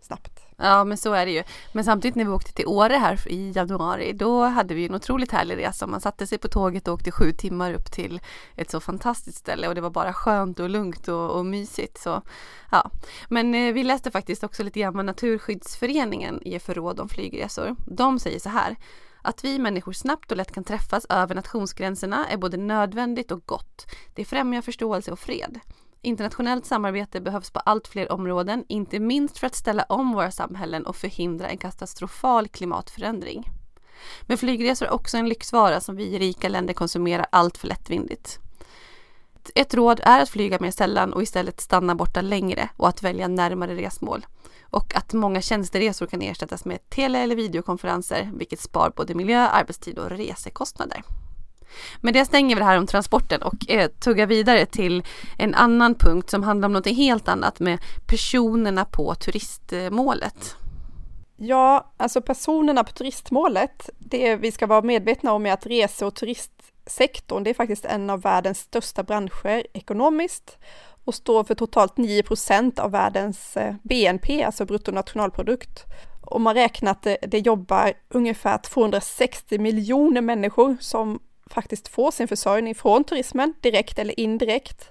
snabbt. 0.02 0.42
Ja 0.56 0.84
men 0.84 0.96
så 0.96 1.12
är 1.12 1.26
det 1.26 1.32
ju. 1.32 1.42
Men 1.72 1.84
samtidigt 1.84 2.14
när 2.14 2.24
vi 2.24 2.30
åkte 2.30 2.52
till 2.52 2.66
Åre 2.66 2.94
här 2.94 3.28
i 3.28 3.52
januari 3.54 4.12
då 4.12 4.44
hade 4.44 4.74
vi 4.74 4.86
en 4.86 4.94
otroligt 4.94 5.32
härlig 5.32 5.56
resa. 5.56 5.86
Man 5.86 6.00
satte 6.00 6.26
sig 6.26 6.38
på 6.38 6.48
tåget 6.48 6.88
och 6.88 6.94
åkte 6.94 7.10
sju 7.10 7.32
timmar 7.32 7.74
upp 7.74 7.92
till 7.92 8.20
ett 8.56 8.70
så 8.70 8.80
fantastiskt 8.80 9.38
ställe 9.38 9.68
och 9.68 9.74
det 9.74 9.80
var 9.80 9.90
bara 9.90 10.12
skönt 10.12 10.60
och 10.60 10.70
lugnt 10.70 11.08
och, 11.08 11.30
och 11.30 11.46
mysigt. 11.46 11.98
Så, 11.98 12.22
ja. 12.70 12.90
Men 13.28 13.54
eh, 13.54 13.72
vi 13.72 13.82
läste 13.82 14.10
faktiskt 14.10 14.44
också 14.44 14.62
lite 14.62 14.80
grann 14.80 14.96
vad 14.96 15.04
Naturskyddsföreningen 15.04 16.42
ger 16.44 16.58
för 16.58 16.74
råd 16.74 17.00
om 17.00 17.08
flygresor. 17.08 17.76
De 17.86 18.18
säger 18.18 18.38
så 18.38 18.48
här 18.48 18.76
att 19.22 19.44
vi 19.44 19.58
människor 19.58 19.92
snabbt 19.92 20.30
och 20.30 20.36
lätt 20.36 20.52
kan 20.52 20.64
träffas 20.64 21.06
över 21.08 21.34
nationsgränserna 21.34 22.26
är 22.26 22.36
både 22.36 22.56
nödvändigt 22.56 23.30
och 23.30 23.46
gott. 23.46 23.86
Det 24.14 24.24
främjar 24.24 24.62
förståelse 24.62 25.12
och 25.12 25.18
fred. 25.18 25.60
Internationellt 26.04 26.66
samarbete 26.66 27.20
behövs 27.20 27.50
på 27.50 27.60
allt 27.60 27.88
fler 27.88 28.12
områden, 28.12 28.64
inte 28.68 29.00
minst 29.00 29.38
för 29.38 29.46
att 29.46 29.54
ställa 29.54 29.82
om 29.82 30.12
våra 30.12 30.30
samhällen 30.30 30.86
och 30.86 30.96
förhindra 30.96 31.48
en 31.48 31.58
katastrofal 31.58 32.48
klimatförändring. 32.48 33.50
Men 34.22 34.38
flygresor 34.38 34.86
är 34.86 34.92
också 34.92 35.16
en 35.16 35.28
lyxvara 35.28 35.80
som 35.80 35.96
vi 35.96 36.04
i 36.04 36.18
rika 36.18 36.48
länder 36.48 36.74
konsumerar 36.74 37.26
allt 37.32 37.58
för 37.58 37.68
lättvindigt. 37.68 38.38
Ett 39.54 39.74
råd 39.74 40.00
är 40.02 40.22
att 40.22 40.28
flyga 40.28 40.58
mer 40.60 40.70
sällan 40.70 41.12
och 41.12 41.22
istället 41.22 41.60
stanna 41.60 41.94
borta 41.94 42.20
längre 42.20 42.68
och 42.76 42.88
att 42.88 43.02
välja 43.02 43.28
närmare 43.28 43.76
resmål. 43.76 44.26
Och 44.62 44.96
att 44.96 45.12
många 45.12 45.40
tjänsteresor 45.40 46.06
kan 46.06 46.22
ersättas 46.22 46.64
med 46.64 46.90
tele 46.90 47.18
eller 47.18 47.36
videokonferenser 47.36 48.30
vilket 48.34 48.60
spar 48.60 48.92
både 48.96 49.14
miljö, 49.14 49.48
arbetstid 49.48 49.98
och 49.98 50.10
resekostnader. 50.10 51.02
Men 52.00 52.12
det 52.12 52.24
stänger 52.24 52.56
vi 52.56 52.58
det 52.58 52.66
här 52.66 52.78
om 52.78 52.86
transporten 52.86 53.42
och 53.42 53.70
eh, 53.70 53.88
tuggar 53.88 54.26
vidare 54.26 54.66
till 54.66 55.02
en 55.38 55.54
annan 55.54 55.94
punkt 55.94 56.30
som 56.30 56.42
handlar 56.42 56.66
om 56.66 56.72
något 56.72 56.86
helt 56.86 57.28
annat 57.28 57.60
med 57.60 57.78
personerna 58.06 58.84
på 58.84 59.14
turistmålet. 59.14 60.56
Ja, 61.36 61.92
alltså 61.96 62.22
personerna 62.22 62.84
på 62.84 62.92
turistmålet, 62.92 63.90
det 63.98 64.36
vi 64.36 64.52
ska 64.52 64.66
vara 64.66 64.82
medvetna 64.82 65.32
om 65.32 65.46
är 65.46 65.52
att 65.52 65.66
rese 65.66 66.04
och 66.04 66.14
turistsektorn, 66.14 67.44
det 67.44 67.50
är 67.50 67.54
faktiskt 67.54 67.84
en 67.84 68.10
av 68.10 68.20
världens 68.20 68.58
största 68.58 69.02
branscher 69.02 69.66
ekonomiskt 69.72 70.58
och 71.04 71.14
står 71.14 71.44
för 71.44 71.54
totalt 71.54 71.96
9 71.96 72.22
procent 72.22 72.78
av 72.78 72.90
världens 72.90 73.56
eh, 73.56 73.74
BNP, 73.82 74.42
alltså 74.42 74.64
bruttonationalprodukt. 74.64 75.84
Och 76.20 76.40
man 76.40 76.54
räknar 76.54 76.90
att 76.90 77.02
det, 77.02 77.16
det 77.22 77.38
jobbar 77.38 77.92
ungefär 78.08 78.58
260 78.58 79.58
miljoner 79.58 80.20
människor 80.20 80.76
som 80.80 81.20
faktiskt 81.46 81.88
får 81.88 82.10
sin 82.10 82.28
försörjning 82.28 82.74
från 82.74 83.04
turismen, 83.04 83.54
direkt 83.60 83.98
eller 83.98 84.20
indirekt. 84.20 84.90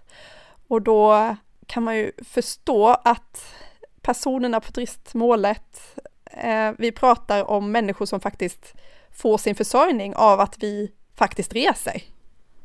Och 0.68 0.82
då 0.82 1.36
kan 1.66 1.84
man 1.84 1.98
ju 1.98 2.12
förstå 2.28 2.88
att 2.88 3.54
personerna 4.02 4.60
på 4.60 4.72
turistmålet, 4.72 5.98
eh, 6.26 6.72
vi 6.78 6.92
pratar 6.92 7.50
om 7.50 7.72
människor 7.72 8.06
som 8.06 8.20
faktiskt 8.20 8.74
får 9.12 9.38
sin 9.38 9.56
försörjning 9.56 10.16
av 10.16 10.40
att 10.40 10.64
vi 10.64 10.92
faktiskt 11.16 11.54
reser. 11.54 12.04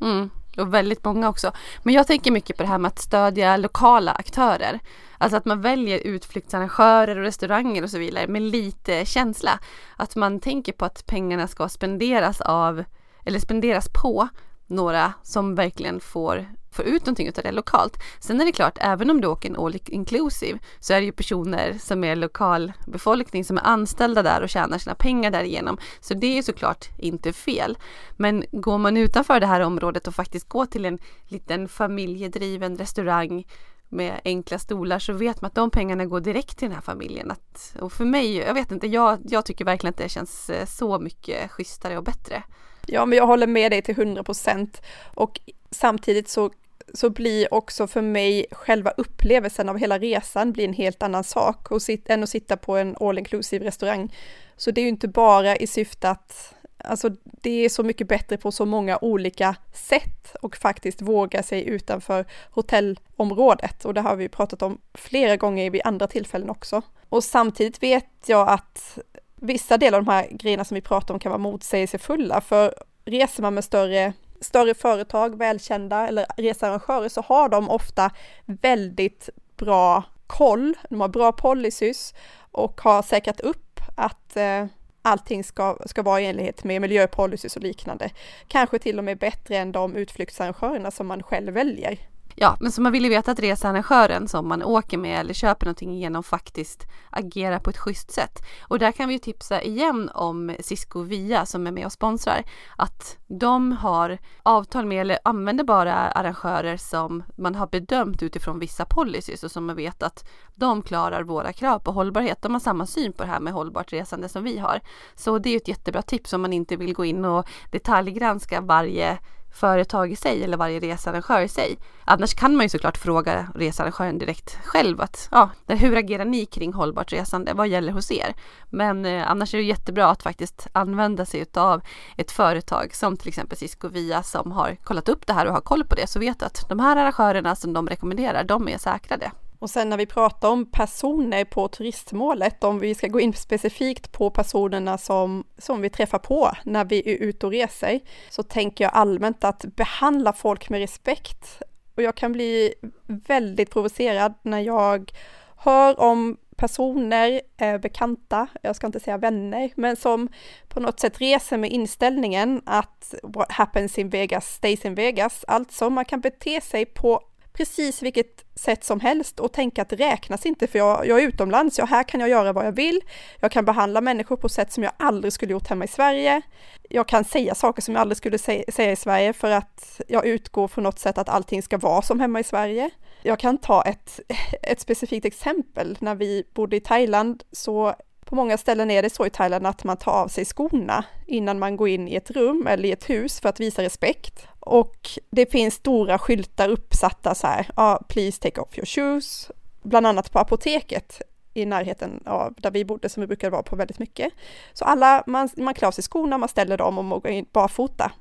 Mm, 0.00 0.30
och 0.56 0.74
väldigt 0.74 1.04
många 1.04 1.28
också. 1.28 1.52
Men 1.82 1.94
jag 1.94 2.06
tänker 2.06 2.30
mycket 2.30 2.56
på 2.56 2.62
det 2.62 2.68
här 2.68 2.78
med 2.78 2.88
att 2.88 2.98
stödja 2.98 3.56
lokala 3.56 4.12
aktörer. 4.12 4.80
Alltså 5.18 5.36
att 5.36 5.44
man 5.44 5.60
väljer 5.60 5.98
utflyktsarrangörer 5.98 7.18
och 7.18 7.24
restauranger 7.24 7.82
och 7.82 7.90
så 7.90 7.98
vidare 7.98 8.26
med 8.26 8.42
lite 8.42 9.06
känsla. 9.06 9.58
Att 9.96 10.16
man 10.16 10.40
tänker 10.40 10.72
på 10.72 10.84
att 10.84 11.06
pengarna 11.06 11.48
ska 11.48 11.68
spenderas 11.68 12.40
av 12.40 12.84
eller 13.26 13.38
spenderas 13.38 13.88
på 13.88 14.28
några 14.66 15.12
som 15.22 15.54
verkligen 15.54 16.00
får, 16.00 16.46
får 16.70 16.84
ut 16.84 17.06
någonting 17.06 17.28
av 17.28 17.42
det 17.42 17.52
lokalt. 17.52 17.96
Sen 18.20 18.40
är 18.40 18.44
det 18.44 18.52
klart, 18.52 18.78
även 18.80 19.10
om 19.10 19.20
du 19.20 19.28
åker 19.28 19.48
en 19.48 19.56
all 19.56 19.76
inclusive 19.86 20.58
så 20.80 20.92
är 20.92 21.00
det 21.00 21.06
ju 21.06 21.12
personer 21.12 21.76
som 21.80 22.04
är 22.04 22.16
lokalbefolkning 22.16 23.44
som 23.44 23.58
är 23.58 23.66
anställda 23.66 24.22
där 24.22 24.42
och 24.42 24.48
tjänar 24.48 24.78
sina 24.78 24.94
pengar 24.94 25.30
därigenom. 25.30 25.78
Så 26.00 26.14
det 26.14 26.26
är 26.26 26.34
ju 26.34 26.42
såklart 26.42 26.88
inte 26.98 27.32
fel. 27.32 27.78
Men 28.16 28.44
går 28.52 28.78
man 28.78 28.96
utanför 28.96 29.40
det 29.40 29.46
här 29.46 29.60
området 29.60 30.06
och 30.06 30.14
faktiskt 30.14 30.48
går 30.48 30.66
till 30.66 30.84
en 30.84 30.98
liten 31.28 31.68
familjedriven 31.68 32.76
restaurang 32.76 33.44
med 33.88 34.20
enkla 34.24 34.58
stolar 34.58 34.98
så 34.98 35.12
vet 35.12 35.40
man 35.40 35.46
att 35.46 35.54
de 35.54 35.70
pengarna 35.70 36.06
går 36.06 36.20
direkt 36.20 36.58
till 36.58 36.68
den 36.68 36.74
här 36.74 36.82
familjen. 36.82 37.30
Att, 37.30 37.76
och 37.80 37.92
för 37.92 38.04
mig, 38.04 38.36
jag 38.36 38.54
vet 38.54 38.72
inte, 38.72 38.86
jag, 38.86 39.18
jag 39.24 39.44
tycker 39.44 39.64
verkligen 39.64 39.90
att 39.90 39.98
det 39.98 40.08
känns 40.08 40.50
eh, 40.50 40.66
så 40.66 40.98
mycket 40.98 41.50
schysstare 41.50 41.98
och 41.98 42.04
bättre. 42.04 42.42
Ja, 42.86 43.06
men 43.06 43.18
jag 43.18 43.26
håller 43.26 43.46
med 43.46 43.72
dig 43.72 43.82
till 43.82 43.98
100 43.98 44.22
procent 44.22 44.82
och 45.14 45.40
samtidigt 45.70 46.28
så 46.28 46.50
så 46.94 47.10
blir 47.10 47.54
också 47.54 47.86
för 47.86 48.02
mig 48.02 48.46
själva 48.50 48.90
upplevelsen 48.90 49.68
av 49.68 49.78
hela 49.78 49.98
resan 49.98 50.52
blir 50.52 50.64
en 50.64 50.72
helt 50.72 51.02
annan 51.02 51.24
sak 51.24 51.70
och 51.70 51.82
sit, 51.82 52.10
än 52.10 52.22
att 52.22 52.28
sitta 52.28 52.56
på 52.56 52.76
en 52.76 52.96
all 53.00 53.18
inclusive 53.18 53.64
restaurang. 53.64 54.14
Så 54.56 54.70
det 54.70 54.80
är 54.80 54.82
ju 54.82 54.88
inte 54.88 55.08
bara 55.08 55.56
i 55.56 55.66
syfte 55.66 56.10
att, 56.10 56.54
alltså 56.78 57.10
det 57.22 57.64
är 57.64 57.68
så 57.68 57.82
mycket 57.82 58.08
bättre 58.08 58.36
på 58.36 58.52
så 58.52 58.66
många 58.66 58.98
olika 59.02 59.56
sätt 59.72 60.36
och 60.42 60.56
faktiskt 60.56 61.02
våga 61.02 61.42
sig 61.42 61.68
utanför 61.68 62.24
hotellområdet 62.50 63.84
och 63.84 63.94
det 63.94 64.00
har 64.00 64.16
vi 64.16 64.28
pratat 64.28 64.62
om 64.62 64.78
flera 64.94 65.36
gånger 65.36 65.70
vid 65.70 65.80
andra 65.84 66.06
tillfällen 66.06 66.50
också. 66.50 66.82
Och 67.08 67.24
samtidigt 67.24 67.82
vet 67.82 68.10
jag 68.26 68.48
att 68.48 68.98
vissa 69.46 69.76
delar 69.78 69.98
av 69.98 70.04
de 70.04 70.10
här 70.10 70.28
grejerna 70.30 70.64
som 70.64 70.74
vi 70.74 70.80
pratar 70.80 71.14
om 71.14 71.20
kan 71.20 71.30
vara 71.30 71.38
motsägelsefulla, 71.38 72.40
för 72.40 72.74
reser 73.04 73.42
man 73.42 73.54
med 73.54 73.64
större, 73.64 74.12
större 74.40 74.74
företag, 74.74 75.38
välkända 75.38 76.08
eller 76.08 76.26
researrangörer 76.36 77.08
så 77.08 77.20
har 77.20 77.48
de 77.48 77.70
ofta 77.70 78.10
väldigt 78.44 79.28
bra 79.56 80.02
koll, 80.26 80.74
de 80.90 81.00
har 81.00 81.08
bra 81.08 81.32
policies 81.32 82.14
och 82.52 82.80
har 82.80 83.02
säkrat 83.02 83.40
upp 83.40 83.80
att 83.96 84.36
eh, 84.36 84.66
allting 85.02 85.44
ska, 85.44 85.78
ska 85.86 86.02
vara 86.02 86.20
i 86.20 86.26
enlighet 86.26 86.64
med 86.64 86.80
miljöpolicys 86.80 87.56
och 87.56 87.62
liknande. 87.62 88.10
Kanske 88.48 88.78
till 88.78 88.98
och 88.98 89.04
med 89.04 89.18
bättre 89.18 89.56
än 89.56 89.72
de 89.72 89.96
utflyktsarrangörerna 89.96 90.90
som 90.90 91.06
man 91.06 91.22
själv 91.22 91.52
väljer. 91.52 91.98
Ja, 92.38 92.56
men 92.60 92.72
så 92.72 92.82
man 92.82 92.92
vill 92.92 93.04
ju 93.04 93.10
veta 93.10 93.30
att 93.30 93.38
researrangören 93.38 94.28
som 94.28 94.48
man 94.48 94.62
åker 94.62 94.98
med 94.98 95.20
eller 95.20 95.34
köper 95.34 95.66
någonting 95.66 95.94
genom 95.94 96.22
faktiskt 96.22 96.86
agerar 97.10 97.58
på 97.58 97.70
ett 97.70 97.78
schysst 97.78 98.10
sätt. 98.10 98.38
Och 98.68 98.78
där 98.78 98.92
kan 98.92 99.08
vi 99.08 99.14
ju 99.14 99.18
tipsa 99.18 99.62
igen 99.62 100.10
om 100.14 100.56
Cisco 100.60 101.02
Via 101.02 101.46
som 101.46 101.66
är 101.66 101.70
med 101.70 101.86
och 101.86 101.92
sponsrar. 101.92 102.44
Att 102.76 103.16
de 103.26 103.72
har 103.72 104.18
avtal 104.42 104.86
med 104.86 105.00
eller 105.00 105.18
använder 105.24 105.64
bara 105.64 105.94
arrangörer 105.94 106.76
som 106.76 107.22
man 107.36 107.54
har 107.54 107.66
bedömt 107.66 108.22
utifrån 108.22 108.58
vissa 108.58 108.84
policies 108.84 109.44
och 109.44 109.50
som 109.50 109.66
man 109.66 109.76
vet 109.76 110.02
att 110.02 110.28
de 110.54 110.82
klarar 110.82 111.22
våra 111.22 111.52
krav 111.52 111.78
på 111.78 111.92
hållbarhet. 111.92 112.42
De 112.42 112.52
har 112.52 112.60
samma 112.60 112.86
syn 112.86 113.12
på 113.12 113.22
det 113.22 113.28
här 113.28 113.40
med 113.40 113.52
hållbart 113.52 113.92
resande 113.92 114.28
som 114.28 114.44
vi 114.44 114.58
har. 114.58 114.80
Så 115.14 115.38
det 115.38 115.50
är 115.50 115.56
ett 115.56 115.68
jättebra 115.68 116.02
tips 116.02 116.32
om 116.32 116.42
man 116.42 116.52
inte 116.52 116.76
vill 116.76 116.94
gå 116.94 117.04
in 117.04 117.24
och 117.24 117.48
detaljgranska 117.70 118.60
varje 118.60 119.18
företag 119.56 120.12
i 120.12 120.16
sig 120.16 120.44
eller 120.44 120.56
varje 120.56 120.80
researrangör 120.80 121.40
i 121.40 121.48
sig. 121.48 121.78
Annars 122.04 122.34
kan 122.34 122.56
man 122.56 122.64
ju 122.64 122.68
såklart 122.68 122.96
fråga 122.96 123.46
researrangören 123.54 124.18
direkt 124.18 124.58
själv 124.64 125.00
att 125.00 125.28
ja, 125.30 125.50
hur 125.66 125.96
agerar 125.96 126.24
ni 126.24 126.46
kring 126.46 126.72
hållbart 126.72 127.12
resande? 127.12 127.52
Vad 127.54 127.68
gäller 127.68 127.92
hos 127.92 128.12
er? 128.12 128.34
Men 128.70 129.04
eh, 129.04 129.30
annars 129.30 129.54
är 129.54 129.58
det 129.58 129.64
jättebra 129.64 130.06
att 130.06 130.22
faktiskt 130.22 130.66
använda 130.72 131.26
sig 131.26 131.46
av 131.54 131.82
ett 132.16 132.30
företag 132.30 132.94
som 132.94 133.16
till 133.16 133.28
exempel 133.28 133.58
Cisco 133.58 133.88
Via 133.88 134.22
som 134.22 134.52
har 134.52 134.76
kollat 134.84 135.08
upp 135.08 135.26
det 135.26 135.32
här 135.32 135.46
och 135.46 135.52
har 135.52 135.60
koll 135.60 135.84
på 135.84 135.94
det 135.94 136.06
så 136.06 136.18
vet 136.18 136.40
du 136.40 136.46
att 136.46 136.68
de 136.68 136.80
här 136.80 136.96
arrangörerna 136.96 137.56
som 137.56 137.72
de 137.72 137.88
rekommenderar, 137.88 138.44
de 138.44 138.68
är 138.68 138.78
säkrade. 138.78 139.30
Och 139.58 139.70
sen 139.70 139.88
när 139.88 139.96
vi 139.96 140.06
pratar 140.06 140.48
om 140.48 140.70
personer 140.70 141.44
på 141.44 141.68
turistmålet, 141.68 142.64
om 142.64 142.78
vi 142.78 142.94
ska 142.94 143.06
gå 143.06 143.20
in 143.20 143.32
specifikt 143.32 144.12
på 144.12 144.30
personerna 144.30 144.98
som, 144.98 145.44
som 145.58 145.80
vi 145.80 145.90
träffar 145.90 146.18
på 146.18 146.50
när 146.64 146.84
vi 146.84 146.98
är 147.14 147.16
ute 147.16 147.46
och 147.46 147.52
reser, 147.52 148.00
så 148.30 148.42
tänker 148.42 148.84
jag 148.84 148.92
allmänt 148.94 149.44
att 149.44 149.64
behandla 149.64 150.32
folk 150.32 150.68
med 150.68 150.80
respekt. 150.80 151.62
Och 151.96 152.02
jag 152.02 152.14
kan 152.14 152.32
bli 152.32 152.74
väldigt 153.06 153.70
provocerad 153.70 154.34
när 154.42 154.60
jag 154.60 155.12
hör 155.56 156.00
om 156.00 156.36
personer, 156.56 157.40
eh, 157.56 157.78
bekanta, 157.78 158.46
jag 158.62 158.76
ska 158.76 158.86
inte 158.86 159.00
säga 159.00 159.18
vänner, 159.18 159.70
men 159.74 159.96
som 159.96 160.28
på 160.68 160.80
något 160.80 161.00
sätt 161.00 161.20
reser 161.20 161.56
med 161.58 161.70
inställningen 161.70 162.62
att 162.66 163.14
what 163.22 163.52
happens 163.52 163.98
in 163.98 164.08
Vegas 164.08 164.54
stays 164.54 164.84
in 164.84 164.94
Vegas. 164.94 165.44
Alltså 165.48 165.90
man 165.90 166.04
kan 166.04 166.20
bete 166.20 166.60
sig 166.60 166.86
på 166.86 167.20
precis 167.56 168.02
vilket 168.02 168.44
sätt 168.54 168.84
som 168.84 169.00
helst 169.00 169.40
och 169.40 169.52
tänka 169.52 169.82
att 169.82 169.88
det 169.88 169.96
räknas 169.96 170.46
inte 170.46 170.66
för 170.66 170.78
jag, 170.78 171.06
jag 171.06 171.22
är 171.22 171.26
utomlands, 171.28 171.78
ja 171.78 171.84
här 171.84 172.02
kan 172.02 172.20
jag 172.20 172.28
göra 172.28 172.52
vad 172.52 172.66
jag 172.66 172.72
vill. 172.72 173.00
Jag 173.40 173.52
kan 173.52 173.64
behandla 173.64 174.00
människor 174.00 174.36
på 174.36 174.48
sätt 174.48 174.72
som 174.72 174.82
jag 174.82 174.92
aldrig 174.96 175.32
skulle 175.32 175.52
gjort 175.52 175.68
hemma 175.68 175.84
i 175.84 175.88
Sverige. 175.88 176.42
Jag 176.90 177.08
kan 177.08 177.24
säga 177.24 177.54
saker 177.54 177.82
som 177.82 177.94
jag 177.94 178.00
aldrig 178.00 178.16
skulle 178.16 178.38
säga 178.38 178.92
i 178.92 178.96
Sverige 178.96 179.32
för 179.32 179.50
att 179.50 180.00
jag 180.08 180.26
utgår 180.26 180.68
från 180.68 180.84
något 180.84 180.98
sätt 180.98 181.18
att 181.18 181.28
allting 181.28 181.62
ska 181.62 181.78
vara 181.78 182.02
som 182.02 182.20
hemma 182.20 182.40
i 182.40 182.44
Sverige. 182.44 182.90
Jag 183.22 183.38
kan 183.38 183.58
ta 183.58 183.82
ett, 183.82 184.20
ett 184.62 184.80
specifikt 184.80 185.26
exempel. 185.26 185.96
När 186.00 186.14
vi 186.14 186.44
bodde 186.54 186.76
i 186.76 186.80
Thailand 186.80 187.42
så 187.52 187.94
på 188.26 188.34
många 188.34 188.58
ställen 188.58 188.90
är 188.90 189.02
det 189.02 189.10
så 189.10 189.26
i 189.26 189.30
Thailand 189.30 189.66
att 189.66 189.84
man 189.84 189.96
tar 189.96 190.12
av 190.12 190.28
sig 190.28 190.44
skorna 190.44 191.04
innan 191.26 191.58
man 191.58 191.76
går 191.76 191.88
in 191.88 192.08
i 192.08 192.14
ett 192.14 192.30
rum 192.30 192.66
eller 192.66 192.88
i 192.88 192.92
ett 192.92 193.10
hus 193.10 193.40
för 193.40 193.48
att 193.48 193.60
visa 193.60 193.82
respekt. 193.82 194.46
Och 194.60 195.08
det 195.30 195.52
finns 195.52 195.74
stora 195.74 196.18
skyltar 196.18 196.68
uppsatta 196.68 197.34
så 197.34 197.46
här, 197.46 197.70
ah, 197.74 197.98
please 198.08 198.40
take 198.40 198.60
off 198.60 198.78
your 198.78 198.86
shoes, 198.86 199.50
bland 199.82 200.06
annat 200.06 200.32
på 200.32 200.38
apoteket 200.38 201.22
i 201.54 201.66
närheten 201.66 202.22
av 202.26 202.54
där 202.56 202.70
vi 202.70 202.84
bodde 202.84 203.08
som 203.08 203.20
vi 203.20 203.26
brukade 203.26 203.50
vara 203.50 203.62
på 203.62 203.76
väldigt 203.76 203.98
mycket. 203.98 204.32
Så 204.72 204.84
alla, 204.84 205.24
man, 205.26 205.48
man 205.56 205.74
klär 205.74 205.88
av 205.88 205.92
sig 205.92 206.04
skorna, 206.04 206.38
man 206.38 206.48
ställer 206.48 206.76
dem 206.76 206.98
och 206.98 207.04
man 207.04 207.20
går 207.20 207.30
in 207.30 207.46
barfota. 207.52 208.12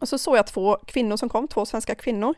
Och 0.00 0.08
så 0.08 0.18
såg 0.18 0.36
jag 0.36 0.46
två 0.46 0.76
kvinnor 0.86 1.16
som 1.16 1.28
kom, 1.28 1.48
två 1.48 1.66
svenska 1.66 1.94
kvinnor, 1.94 2.34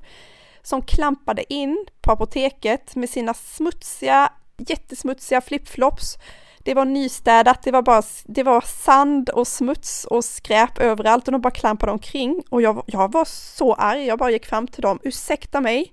som 0.63 0.83
klampade 0.83 1.53
in 1.53 1.87
på 2.01 2.13
apoteket 2.13 2.97
med 2.97 3.11
sina 3.11 3.35
smutsiga, 3.35 4.33
jättesmutsiga 4.57 5.41
flipflops 5.41 6.19
det 6.67 6.75
var 6.75 6.85
nystädat, 6.85 7.63
det 7.63 7.71
var 7.71 7.83
bara 7.83 8.03
det 8.25 8.43
var 8.43 8.61
sand 8.61 9.29
och 9.31 9.49
smuts 9.49 10.05
och 10.05 10.25
skräp 10.25 10.79
överallt 10.79 11.29
och 11.29 11.33
de 11.33 11.41
bara 11.41 11.51
klampade 11.51 11.93
omkring 11.93 12.43
och 12.51 12.63
jag, 12.63 12.83
jag 12.87 13.13
var 13.13 13.25
så 13.25 13.75
arg, 13.75 14.07
jag 14.07 14.19
bara 14.19 14.31
gick 14.31 14.47
fram 14.47 14.67
till 14.67 14.83
dem, 14.83 14.99
ursäkta 15.03 15.61
mig, 15.61 15.93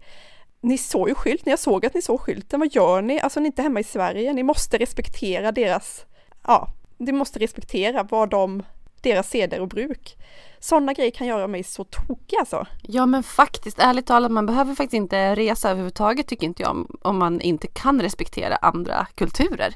ni 0.62 0.78
såg 0.78 1.10
ju 1.10 1.16
skylten, 1.16 1.52
jag 1.52 1.60
såg 1.60 1.86
att 1.86 1.94
ni 1.94 2.02
såg 2.02 2.22
skylten, 2.22 2.60
vad 2.60 2.76
gör 2.76 3.02
ni? 3.02 3.20
Alltså 3.20 3.40
ni 3.40 3.46
är 3.46 3.48
inte 3.48 3.62
hemma 3.62 3.80
i 3.80 3.84
Sverige, 3.84 4.34
ni 4.34 4.44
måste 4.44 4.78
respektera 4.78 5.52
deras, 5.52 6.06
ja, 6.48 6.68
ni 6.98 7.12
måste 7.12 7.40
respektera 7.40 8.04
vad 8.04 8.30
de, 8.30 8.64
deras 9.02 9.30
seder 9.30 9.60
och 9.60 9.68
bruk. 9.68 10.18
Sådana 10.60 10.94
grejer 10.94 11.12
kan 11.12 11.28
göra 11.28 11.48
mig 11.48 11.64
så 11.64 11.84
tokig 11.84 12.38
alltså. 12.40 12.68
Ja 12.82 13.06
men 13.06 13.24
faktiskt, 13.24 13.80
ärligt 13.80 14.08
talat, 14.08 14.32
man 14.32 14.46
behöver 14.46 14.76
faktiskt 14.76 14.94
inte 14.94 15.36
resa 15.36 15.70
överhuvudtaget 15.70 16.28
tycker 16.28 16.48
inte 16.48 16.64
jag 16.64 16.72
om, 16.72 16.98
om 17.02 17.18
man 17.18 17.42
inte 17.42 17.68
kan 17.68 18.02
respektera 18.02 18.56
andra 18.56 19.08
kulturer. 19.16 19.76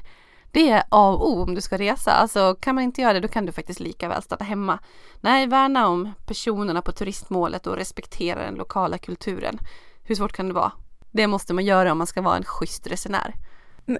Det 0.50 0.70
är 0.70 0.82
A 0.88 1.10
och 1.10 1.30
O 1.30 1.42
om 1.42 1.54
du 1.54 1.60
ska 1.60 1.78
resa. 1.78 2.12
Alltså 2.12 2.54
kan 2.60 2.74
man 2.74 2.84
inte 2.84 3.00
göra 3.00 3.12
det 3.12 3.20
då 3.20 3.28
kan 3.28 3.46
du 3.46 3.52
faktiskt 3.52 3.80
lika 3.80 4.08
väl 4.08 4.22
stanna 4.22 4.44
hemma. 4.44 4.78
Nej, 5.20 5.46
värna 5.46 5.88
om 5.88 6.12
personerna 6.26 6.82
på 6.82 6.92
turistmålet 6.92 7.66
och 7.66 7.76
respektera 7.76 8.44
den 8.44 8.54
lokala 8.54 8.98
kulturen. 8.98 9.58
Hur 10.02 10.14
svårt 10.14 10.32
kan 10.32 10.48
det 10.48 10.54
vara? 10.54 10.72
Det 11.10 11.26
måste 11.26 11.54
man 11.54 11.64
göra 11.64 11.92
om 11.92 11.98
man 11.98 12.06
ska 12.06 12.22
vara 12.22 12.36
en 12.36 12.44
schysst 12.44 12.86
resenär. 12.86 13.34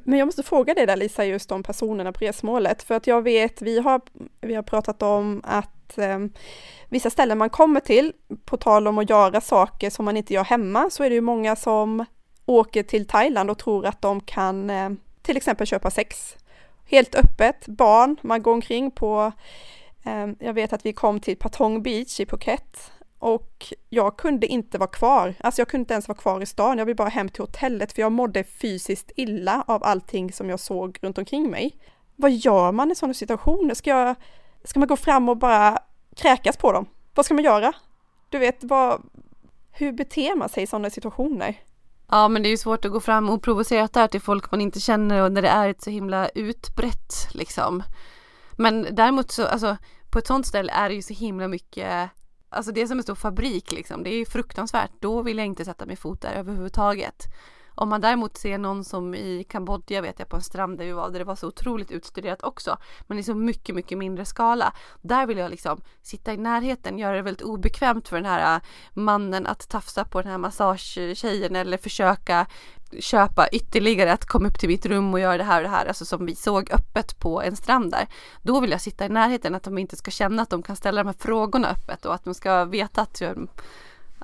Men 0.04 0.18
jag 0.18 0.26
måste 0.26 0.42
fråga 0.42 0.74
dig 0.74 0.86
där 0.86 0.96
Lisa, 0.96 1.24
just 1.24 1.52
om 1.52 1.62
personerna 1.62 2.12
på 2.12 2.24
resmålet, 2.24 2.82
för 2.82 2.94
att 2.94 3.06
jag 3.06 3.22
vet, 3.22 3.62
vi 3.62 3.78
har, 3.78 4.00
vi 4.40 4.54
har 4.54 4.62
pratat 4.62 5.02
om 5.02 5.40
att 5.44 5.98
eh, 5.98 6.18
vissa 6.88 7.10
ställen 7.10 7.38
man 7.38 7.50
kommer 7.50 7.80
till, 7.80 8.12
på 8.44 8.56
tal 8.56 8.88
om 8.88 8.98
att 8.98 9.10
göra 9.10 9.40
saker 9.40 9.90
som 9.90 10.04
man 10.04 10.16
inte 10.16 10.34
gör 10.34 10.44
hemma, 10.44 10.90
så 10.90 11.04
är 11.04 11.08
det 11.08 11.14
ju 11.14 11.20
många 11.20 11.56
som 11.56 12.04
åker 12.46 12.82
till 12.82 13.06
Thailand 13.06 13.50
och 13.50 13.58
tror 13.58 13.86
att 13.86 14.02
de 14.02 14.20
kan 14.20 14.70
eh, 14.70 14.90
till 15.28 15.36
exempel 15.36 15.66
köpa 15.66 15.90
sex. 15.90 16.36
Helt 16.84 17.14
öppet, 17.14 17.66
barn, 17.66 18.16
man 18.22 18.42
går 18.42 18.52
omkring 18.52 18.90
på, 18.90 19.32
eh, 20.04 20.26
jag 20.38 20.52
vet 20.52 20.72
att 20.72 20.86
vi 20.86 20.92
kom 20.92 21.20
till 21.20 21.36
Patong 21.36 21.82
Beach 21.82 22.20
i 22.20 22.26
Phuket 22.26 22.92
och 23.18 23.72
jag 23.88 24.16
kunde 24.16 24.46
inte 24.46 24.78
vara 24.78 24.90
kvar, 24.90 25.34
alltså 25.40 25.60
jag 25.60 25.68
kunde 25.68 25.82
inte 25.82 25.94
ens 25.94 26.08
vara 26.08 26.18
kvar 26.18 26.40
i 26.40 26.46
stan, 26.46 26.78
jag 26.78 26.86
vill 26.86 26.96
bara 26.96 27.08
hem 27.08 27.28
till 27.28 27.42
hotellet 27.42 27.92
för 27.92 28.02
jag 28.02 28.12
mådde 28.12 28.44
fysiskt 28.44 29.12
illa 29.16 29.64
av 29.66 29.84
allting 29.84 30.32
som 30.32 30.50
jag 30.50 30.60
såg 30.60 30.98
runt 31.02 31.18
omkring 31.18 31.50
mig. 31.50 31.76
Vad 32.16 32.30
gör 32.30 32.72
man 32.72 32.90
i 32.90 32.94
sådana 32.94 33.14
situationer? 33.14 33.74
Ska, 33.74 33.90
jag, 33.90 34.14
ska 34.64 34.78
man 34.78 34.88
gå 34.88 34.96
fram 34.96 35.28
och 35.28 35.36
bara 35.36 35.78
kräkas 36.16 36.56
på 36.56 36.72
dem? 36.72 36.86
Vad 37.14 37.24
ska 37.24 37.34
man 37.34 37.44
göra? 37.44 37.72
Du 38.28 38.38
vet, 38.38 38.64
vad, 38.64 39.02
hur 39.72 39.92
beter 39.92 40.36
man 40.36 40.48
sig 40.48 40.62
i 40.62 40.66
sådana 40.66 40.90
situationer? 40.90 41.54
Ja 42.10 42.28
men 42.28 42.42
det 42.42 42.48
är 42.48 42.50
ju 42.50 42.56
svårt 42.56 42.84
att 42.84 42.92
gå 42.92 43.00
fram 43.00 43.30
oprovocerat 43.30 43.92
där 43.92 44.08
till 44.08 44.20
folk 44.20 44.50
man 44.50 44.60
inte 44.60 44.80
känner 44.80 45.22
och 45.22 45.32
när 45.32 45.42
det 45.42 45.48
är 45.48 45.68
ett 45.68 45.82
så 45.82 45.90
himla 45.90 46.28
utbrett 46.28 47.28
liksom. 47.32 47.82
Men 48.52 48.86
däremot 48.90 49.30
så, 49.30 49.46
alltså 49.46 49.76
på 50.10 50.18
ett 50.18 50.26
sånt 50.26 50.46
ställe 50.46 50.72
är 50.72 50.88
det 50.88 50.94
ju 50.94 51.02
så 51.02 51.14
himla 51.14 51.48
mycket 51.48 52.10
Alltså 52.50 52.72
det 52.72 52.82
är 52.82 52.86
som 52.86 52.98
en 52.98 53.02
stor 53.02 53.14
fabrik 53.14 53.72
liksom. 53.72 54.02
Det 54.02 54.10
är 54.10 54.18
ju 54.18 54.26
fruktansvärt. 54.26 54.90
Då 55.00 55.22
vill 55.22 55.38
jag 55.38 55.46
inte 55.46 55.64
sätta 55.64 55.86
min 55.86 55.96
fot 55.96 56.20
där 56.20 56.32
överhuvudtaget. 56.32 57.24
Om 57.78 57.88
man 57.88 58.00
däremot 58.00 58.36
ser 58.36 58.58
någon 58.58 58.84
som 58.84 59.14
i 59.14 59.44
Kambodja 59.48 60.00
vet 60.00 60.18
jag 60.18 60.28
på 60.28 60.36
en 60.36 60.42
strand 60.42 60.78
där 60.78 60.84
vi 60.84 60.92
var 60.92 61.10
där 61.10 61.18
det 61.18 61.24
var 61.24 61.36
så 61.36 61.48
otroligt 61.48 61.90
utstuderat 61.90 62.42
också 62.42 62.76
men 63.06 63.18
i 63.18 63.22
så 63.22 63.34
mycket 63.34 63.74
mycket 63.74 63.98
mindre 63.98 64.24
skala. 64.24 64.72
Där 65.02 65.26
vill 65.26 65.38
jag 65.38 65.50
liksom 65.50 65.80
sitta 66.02 66.32
i 66.32 66.36
närheten, 66.36 66.98
göra 66.98 67.16
det 67.16 67.22
väldigt 67.22 67.42
obekvämt 67.42 68.08
för 68.08 68.16
den 68.16 68.26
här 68.26 68.54
äh, 68.54 68.62
mannen 68.92 69.46
att 69.46 69.68
tafsa 69.68 70.04
på 70.04 70.22
den 70.22 70.30
här 70.30 70.38
massagetjejen 70.38 71.56
eller 71.56 71.78
försöka 71.78 72.46
köpa 73.00 73.48
ytterligare 73.48 74.12
att 74.12 74.26
komma 74.26 74.48
upp 74.48 74.58
till 74.58 74.68
mitt 74.68 74.86
rum 74.86 75.14
och 75.14 75.20
göra 75.20 75.38
det 75.38 75.44
här 75.44 75.58
och 75.58 75.62
det 75.62 75.76
här, 75.76 75.86
alltså 75.86 76.04
som 76.04 76.26
vi 76.26 76.34
såg 76.34 76.70
öppet 76.70 77.18
på 77.18 77.42
en 77.42 77.56
strand 77.56 77.90
där. 77.90 78.06
Då 78.42 78.60
vill 78.60 78.70
jag 78.70 78.80
sitta 78.80 79.06
i 79.06 79.08
närheten, 79.08 79.54
att 79.54 79.62
de 79.62 79.78
inte 79.78 79.96
ska 79.96 80.10
känna 80.10 80.42
att 80.42 80.50
de 80.50 80.62
kan 80.62 80.76
ställa 80.76 81.02
de 81.02 81.08
här 81.08 81.16
frågorna 81.18 81.70
öppet 81.70 82.04
och 82.04 82.14
att 82.14 82.24
de 82.24 82.34
ska 82.34 82.64
veta 82.64 83.02
att 83.02 83.20
jag 83.20 83.48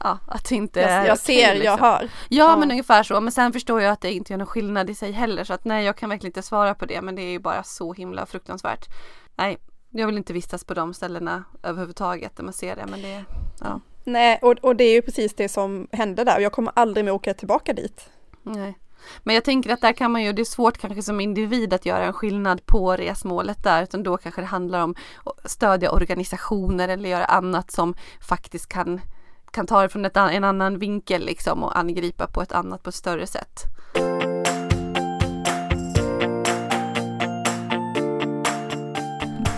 ja, 0.01 0.19
att 0.27 0.49
det 0.49 0.55
inte 0.55 0.81
jag, 0.81 0.91
är 0.91 1.07
Jag 1.07 1.19
ser, 1.19 1.55
liksom. 1.55 1.65
jag 1.65 1.77
hör. 1.79 2.03
Ja, 2.29 2.51
Ja. 2.51 2.57
men 2.57 2.71
ungefär 2.71 3.03
så. 3.03 3.21
Men 3.21 3.33
sen 3.33 3.53
förstår 3.53 3.81
jag 3.83 3.93
att 3.93 4.01
det 4.01 4.13
inte 4.13 4.33
gör 4.33 4.39
någon 4.39 4.47
skillnad 4.47 4.91
i 4.91 4.95
sig 4.95 5.13
heller. 5.13 5.45
Så 5.45 5.53
att 5.55 5.65
nej, 5.65 5.85
jag 5.85 5.97
kan 5.97 6.09
verkligen 6.11 6.29
inte 6.31 6.43
svara 6.43 6.75
på 6.75 6.87
det. 6.87 7.03
Men 7.03 7.15
det 7.15 7.23
är 7.23 7.31
ju 7.31 7.39
bara 7.39 7.63
så 7.63 7.93
himla 7.93 8.27
fruktansvärt. 8.27 8.87
Nej, 9.37 9.59
jag 9.91 10.07
vill 10.07 10.17
inte 10.17 10.33
vistas 10.33 10.65
på 10.65 10.75
de 10.75 10.95
ställena 10.95 11.45
överhuvudtaget 11.63 12.37
där 12.37 12.45
man 12.45 12.53
ser 12.53 12.77
det. 12.77 12.87
Men 12.87 13.03
det, 13.03 13.25
ja, 13.61 13.81
Nej, 14.05 14.39
och, 14.43 14.53
och 14.63 14.77
det 14.77 14.85
är 14.85 14.93
ju 14.95 15.03
precis 15.03 15.35
det 15.35 15.49
som 15.49 15.89
hände 15.93 16.25
där. 16.25 16.41
Jag 16.41 16.53
kommer 16.53 16.73
aldrig 16.77 17.05
mer 17.05 17.13
åka 17.13 17.35
tillbaka 17.35 17.73
dit. 17.73 18.09
nej. 18.43 18.79
Men 19.23 19.35
jag 19.35 19.45
tänker 19.45 19.71
att 19.73 19.81
där 19.81 19.93
kan 19.93 20.13
man 20.13 20.23
ju, 20.23 20.33
det 20.33 20.43
är 20.43 20.45
svårt 20.45 20.79
kanske 20.79 21.03
som 21.03 21.21
individ 21.21 21.75
att 21.75 21.87
göra 21.87 22.05
en 22.05 22.13
skillnad 22.13 22.67
på 22.67 22.97
resmålet 22.97 23.63
där. 23.65 23.83
Utan 23.83 24.03
då 24.03 24.17
kanske 24.17 24.41
det 24.41 24.47
handlar 24.47 24.81
om 24.83 24.95
att 25.25 25.51
stödja 25.51 25.91
organisationer 25.91 26.89
eller 26.89 27.09
göra 27.09 27.25
annat 27.25 27.71
som 27.71 27.95
faktiskt 28.21 28.69
kan 28.69 29.01
kan 29.55 29.67
ta 29.67 29.83
det 29.83 29.89
från 29.89 30.05
ett, 30.05 30.17
en 30.17 30.45
annan 30.45 30.79
vinkel 30.79 31.25
liksom 31.25 31.63
och 31.63 31.79
angripa 31.79 32.27
på 32.27 32.43
ett 32.43 32.53
annat, 32.53 32.83
på 32.83 32.89
ett 32.89 32.95
större 32.95 33.27
sätt. 33.27 33.65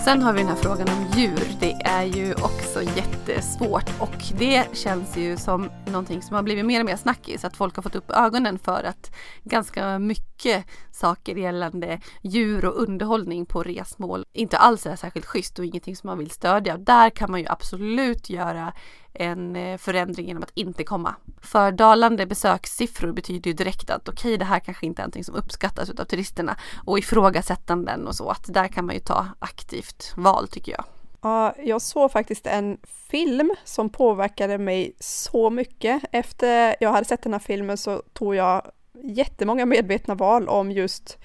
Sen 0.04 0.22
har 0.22 0.32
vi 0.32 0.38
den 0.38 0.48
här 0.48 0.56
frågan 0.56 0.88
om 0.88 1.06
djur. 1.16 1.56
Det 1.60 1.72
är 1.72 2.04
ju 2.04 2.34
också 2.34 2.82
jättesvårt 2.82 3.90
och 4.00 4.38
det 4.38 4.76
känns 4.76 5.16
ju 5.16 5.36
som 5.36 5.70
någonting 5.86 6.22
som 6.22 6.36
har 6.36 6.42
blivit 6.42 6.66
mer 6.66 6.80
och 6.80 6.86
mer 6.86 6.96
snackis. 6.96 7.44
Att 7.44 7.56
folk 7.56 7.76
har 7.76 7.82
fått 7.82 7.94
upp 7.94 8.10
ögonen 8.10 8.58
för 8.58 8.84
att 8.84 9.14
ganska 9.44 9.98
mycket 9.98 10.64
saker 10.92 11.36
gällande 11.36 12.00
djur 12.22 12.64
och 12.64 12.82
underhållning 12.82 13.46
på 13.46 13.62
resmål 13.62 14.24
inte 14.32 14.58
alls 14.58 14.86
är 14.86 14.96
särskilt 14.96 15.26
schysst 15.26 15.58
och 15.58 15.64
ingenting 15.64 15.96
som 15.96 16.06
man 16.06 16.18
vill 16.18 16.30
stödja. 16.30 16.76
Där 16.76 17.10
kan 17.10 17.30
man 17.30 17.40
ju 17.40 17.46
absolut 17.48 18.30
göra 18.30 18.72
en 19.18 19.56
eh, 19.56 19.78
förändring 19.78 20.26
genom 20.26 20.42
att 20.42 20.52
inte 20.54 20.84
komma. 20.84 21.14
För 21.40 21.72
dalande 21.72 22.26
besökssiffror 22.26 23.12
betyder 23.12 23.50
ju 23.50 23.54
direkt 23.54 23.90
att 23.90 24.08
okej, 24.08 24.28
okay, 24.28 24.36
det 24.36 24.44
här 24.44 24.60
kanske 24.60 24.86
inte 24.86 25.02
är 25.02 25.04
någonting 25.04 25.24
som 25.24 25.34
uppskattas 25.34 25.90
av 25.90 26.04
turisterna 26.04 26.56
och 26.84 26.98
ifrågasättanden 26.98 28.06
och 28.06 28.14
så. 28.14 28.30
Att 28.30 28.54
där 28.54 28.68
kan 28.68 28.86
man 28.86 28.94
ju 28.94 29.00
ta 29.00 29.26
aktivt 29.38 30.12
val 30.16 30.48
tycker 30.48 30.72
jag. 30.72 30.84
Ja, 31.22 31.54
jag 31.58 31.82
såg 31.82 32.12
faktiskt 32.12 32.46
en 32.46 32.78
film 33.10 33.54
som 33.64 33.90
påverkade 33.90 34.58
mig 34.58 34.92
så 35.00 35.50
mycket. 35.50 36.02
Efter 36.12 36.76
jag 36.80 36.92
hade 36.92 37.04
sett 37.04 37.22
den 37.22 37.32
här 37.32 37.40
filmen 37.40 37.76
så 37.78 38.02
tog 38.12 38.34
jag 38.34 38.70
jättemånga 39.02 39.66
medvetna 39.66 40.14
val 40.14 40.48
om 40.48 40.70
just 40.70 41.18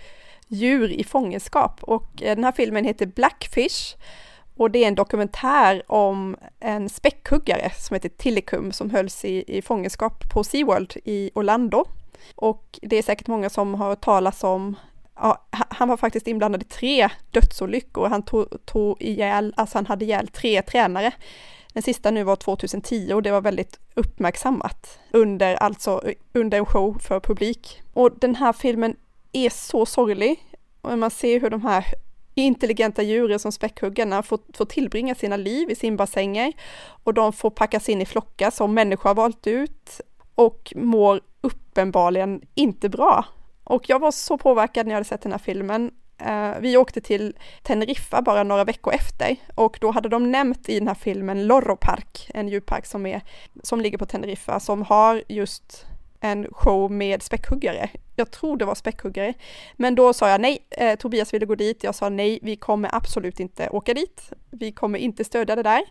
djur 0.48 0.92
i 0.92 1.04
fångenskap 1.04 1.84
och 1.84 2.24
eh, 2.24 2.36
den 2.36 2.44
här 2.44 2.52
filmen 2.52 2.86
heter 2.86 3.06
Blackfish 3.06 3.96
och 4.56 4.72
det 4.72 4.84
är 4.84 4.88
en 4.88 4.96
dokumentär 4.96 5.84
om 5.88 6.38
en 6.60 6.90
späckhuggare 6.90 7.72
som 7.78 7.94
heter 7.94 8.10
Tillicum 8.10 8.72
som 8.72 8.90
hölls 8.90 9.26
i, 9.26 9.58
i 9.58 9.62
fångenskap 9.62 10.30
på 10.34 10.44
SeaWorld 10.44 10.94
i 11.04 11.32
Orlando. 11.36 11.86
Och 12.36 12.80
det 12.82 12.96
är 12.96 13.04
säkert 13.04 13.28
många 13.28 13.50
som 13.50 13.74
har 13.74 13.90
hört 13.90 14.02
talas 14.02 14.44
om 14.44 14.76
Ja, 15.16 15.48
han 15.52 15.90
var 15.90 15.98
faktiskt 15.98 16.28
inblandad 16.28 16.62
i 16.62 16.66
tre 16.66 17.10
dödsolyckor. 17.32 18.08
Han 18.08 18.24
tog, 18.24 18.66
tog 18.66 19.02
ihjäl, 19.02 19.54
alltså 19.58 19.78
han 19.78 19.86
hade 19.86 20.06
ihjäl 20.06 20.28
tre 20.28 20.62
tränare. 20.62 21.12
Den 21.74 21.84
sista 21.84 22.12
nu 22.12 22.24
var 22.24 22.36
2010 22.36 23.14
och 23.14 23.24
det 23.24 23.32
var 23.32 23.42
väldigt 23.42 23.80
uppmärksammat 23.94 25.00
under, 25.12 25.56
alltså 25.56 26.02
under 26.34 26.58
en 26.58 26.66
show 26.66 27.00
för 27.00 27.20
publik. 27.20 27.82
Och 27.94 28.12
den 28.20 28.36
här 28.36 28.54
filmen 28.54 28.96
är 29.32 29.50
så 29.50 29.86
sorglig. 29.86 30.40
Och 30.82 31.00
man 31.00 31.12
ser 31.12 31.40
hur 31.40 31.50
de 31.50 31.62
här 31.62 31.86
intelligenta 32.42 33.04
djuren 33.04 33.40
som 33.40 33.52
späckhuggarna 33.52 34.24
får, 34.24 34.40
får 34.54 34.66
tillbringa 34.66 35.16
sina 35.16 35.38
liv 35.38 35.70
i 35.70 35.76
simbassänger 35.76 36.54
och 37.04 37.14
de 37.14 37.34
får 37.34 37.50
packas 37.50 37.90
in 37.90 38.02
i 38.02 38.06
flockar 38.06 38.52
som 38.52 38.74
människor 38.74 39.10
har 39.10 39.16
valt 39.16 39.48
ut. 39.48 40.02
och 40.36 40.74
mår 40.76 41.22
uppenbarligen 41.42 42.42
inte 42.56 42.90
bra. 42.90 43.26
Och 43.64 43.90
jag 43.90 44.00
var 44.00 44.12
så 44.12 44.38
påverkad 44.38 44.86
när 44.86 44.92
jag 44.92 44.96
hade 44.96 45.08
sett 45.08 45.22
den 45.22 45.32
här 45.32 45.40
filmen. 45.40 45.92
Eh, 46.18 46.52
vi 46.60 46.78
åkte 46.78 47.02
till 47.02 47.36
Teneriffa 47.64 48.22
bara 48.22 48.44
några 48.44 48.64
veckor 48.64 48.94
efter 48.94 49.36
och 49.56 49.78
då 49.82 49.92
hade 49.92 50.10
de 50.10 50.32
nämnt 50.32 50.70
i 50.70 50.80
den 50.80 50.88
här 50.88 50.96
filmen 50.96 51.48
Lorro 51.48 51.76
Park, 51.76 52.30
en 52.34 52.48
djurpark 52.48 52.86
som, 52.86 53.06
är, 53.06 53.22
som 53.64 53.82
ligger 53.82 53.98
på 53.98 54.06
Teneriffa, 54.06 54.60
som 54.60 54.82
har 54.82 55.24
just 55.28 55.86
en 56.22 56.48
show 56.52 56.92
med 56.92 57.24
späckhuggare. 57.24 57.90
Jag 58.16 58.32
tror 58.32 58.58
det 58.58 58.66
var 58.66 58.76
späckhuggare. 58.76 59.34
Men 59.76 59.96
då 59.96 60.14
sa 60.14 60.30
jag 60.30 60.42
nej, 60.42 60.68
eh, 60.70 60.96
Tobias 60.96 61.34
ville 61.34 61.46
gå 61.46 61.56
dit. 61.56 61.84
Jag 61.84 61.96
sa 61.96 62.10
nej, 62.10 62.40
vi 62.42 62.56
kommer 62.56 62.96
absolut 62.96 63.40
inte 63.40 63.70
åka 63.70 63.94
dit. 63.94 64.32
Vi 64.52 64.72
kommer 64.72 65.00
inte 65.00 65.24
stödja 65.24 65.56
det 65.56 65.64
där. 65.64 65.82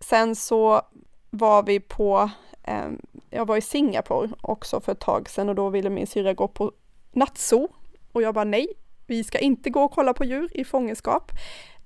Sen 0.00 0.36
så 0.36 0.82
var 1.30 1.62
vi 1.62 1.80
på, 1.80 2.30
eh, 2.62 2.88
jag 3.30 3.46
var 3.46 3.56
i 3.56 3.60
Singapore 3.60 4.30
också 4.40 4.80
för 4.80 4.92
ett 4.92 5.00
tag 5.00 5.30
sedan 5.30 5.48
och 5.48 5.54
då 5.54 5.68
ville 5.68 5.90
min 5.90 6.06
syrra 6.06 6.34
gå 6.34 6.48
på 6.48 6.72
nattzoo. 7.12 7.68
Och 8.12 8.22
jag 8.22 8.34
bara 8.34 8.44
nej, 8.44 8.68
vi 9.06 9.24
ska 9.24 9.38
inte 9.38 9.70
gå 9.70 9.82
och 9.82 9.92
kolla 9.92 10.14
på 10.14 10.24
djur 10.24 10.50
i 10.54 10.64
fångenskap. 10.64 11.32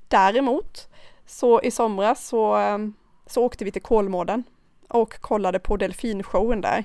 Däremot 0.09 0.89
så 1.27 1.61
i 1.63 1.71
somras 1.71 2.27
så, 2.27 2.59
eh, 2.59 2.79
så 3.27 3.45
åkte 3.45 3.65
vi 3.65 3.73
till 3.73 3.83
Kolmården 3.83 4.45
och 4.89 5.21
kollade 5.21 5.59
på 5.59 5.77
delfinshowen 5.77 6.61
där. 6.61 6.85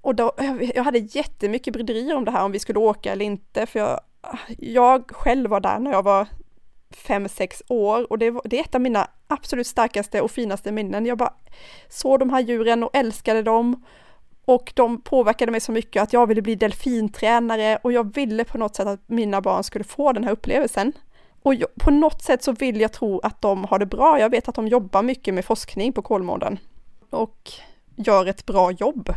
Och 0.00 0.14
då, 0.14 0.32
jag 0.74 0.84
hade 0.84 0.98
jättemycket 0.98 1.72
bryderier 1.72 2.16
om 2.16 2.24
det 2.24 2.30
här, 2.30 2.44
om 2.44 2.52
vi 2.52 2.58
skulle 2.58 2.78
åka 2.78 3.12
eller 3.12 3.24
inte, 3.24 3.66
för 3.66 3.78
jag, 3.78 4.00
jag 4.58 5.10
själv 5.10 5.50
var 5.50 5.60
där 5.60 5.78
när 5.78 5.90
jag 5.90 6.02
var 6.02 6.26
fem, 6.90 7.28
sex 7.28 7.62
år 7.68 8.12
och 8.12 8.18
det, 8.18 8.30
var, 8.30 8.42
det 8.44 8.58
är 8.58 8.60
ett 8.60 8.74
av 8.74 8.80
mina 8.80 9.10
absolut 9.26 9.66
starkaste 9.66 10.20
och 10.20 10.30
finaste 10.30 10.72
minnen. 10.72 11.06
Jag 11.06 11.18
bara 11.18 11.34
såg 11.88 12.18
de 12.18 12.30
här 12.30 12.40
djuren 12.40 12.82
och 12.82 12.90
älskade 12.96 13.42
dem 13.42 13.84
och 14.44 14.72
de 14.76 15.00
påverkade 15.02 15.52
mig 15.52 15.60
så 15.60 15.72
mycket 15.72 16.02
att 16.02 16.12
jag 16.12 16.26
ville 16.26 16.42
bli 16.42 16.54
delfintränare 16.54 17.78
och 17.82 17.92
jag 17.92 18.14
ville 18.14 18.44
på 18.44 18.58
något 18.58 18.76
sätt 18.76 18.86
att 18.86 19.08
mina 19.08 19.40
barn 19.40 19.64
skulle 19.64 19.84
få 19.84 20.12
den 20.12 20.24
här 20.24 20.32
upplevelsen. 20.32 20.92
Och 21.42 21.54
jag, 21.54 21.74
på 21.74 21.90
något 21.90 22.22
sätt 22.22 22.42
så 22.42 22.52
vill 22.52 22.80
jag 22.80 22.92
tro 22.92 23.20
att 23.20 23.42
de 23.42 23.64
har 23.64 23.78
det 23.78 23.86
bra. 23.86 24.20
Jag 24.20 24.30
vet 24.30 24.48
att 24.48 24.54
de 24.54 24.68
jobbar 24.68 25.02
mycket 25.02 25.34
med 25.34 25.44
forskning 25.44 25.92
på 25.92 26.02
Kolmården 26.02 26.58
och 27.10 27.50
gör 27.96 28.26
ett 28.26 28.46
bra 28.46 28.70
jobb. 28.70 29.14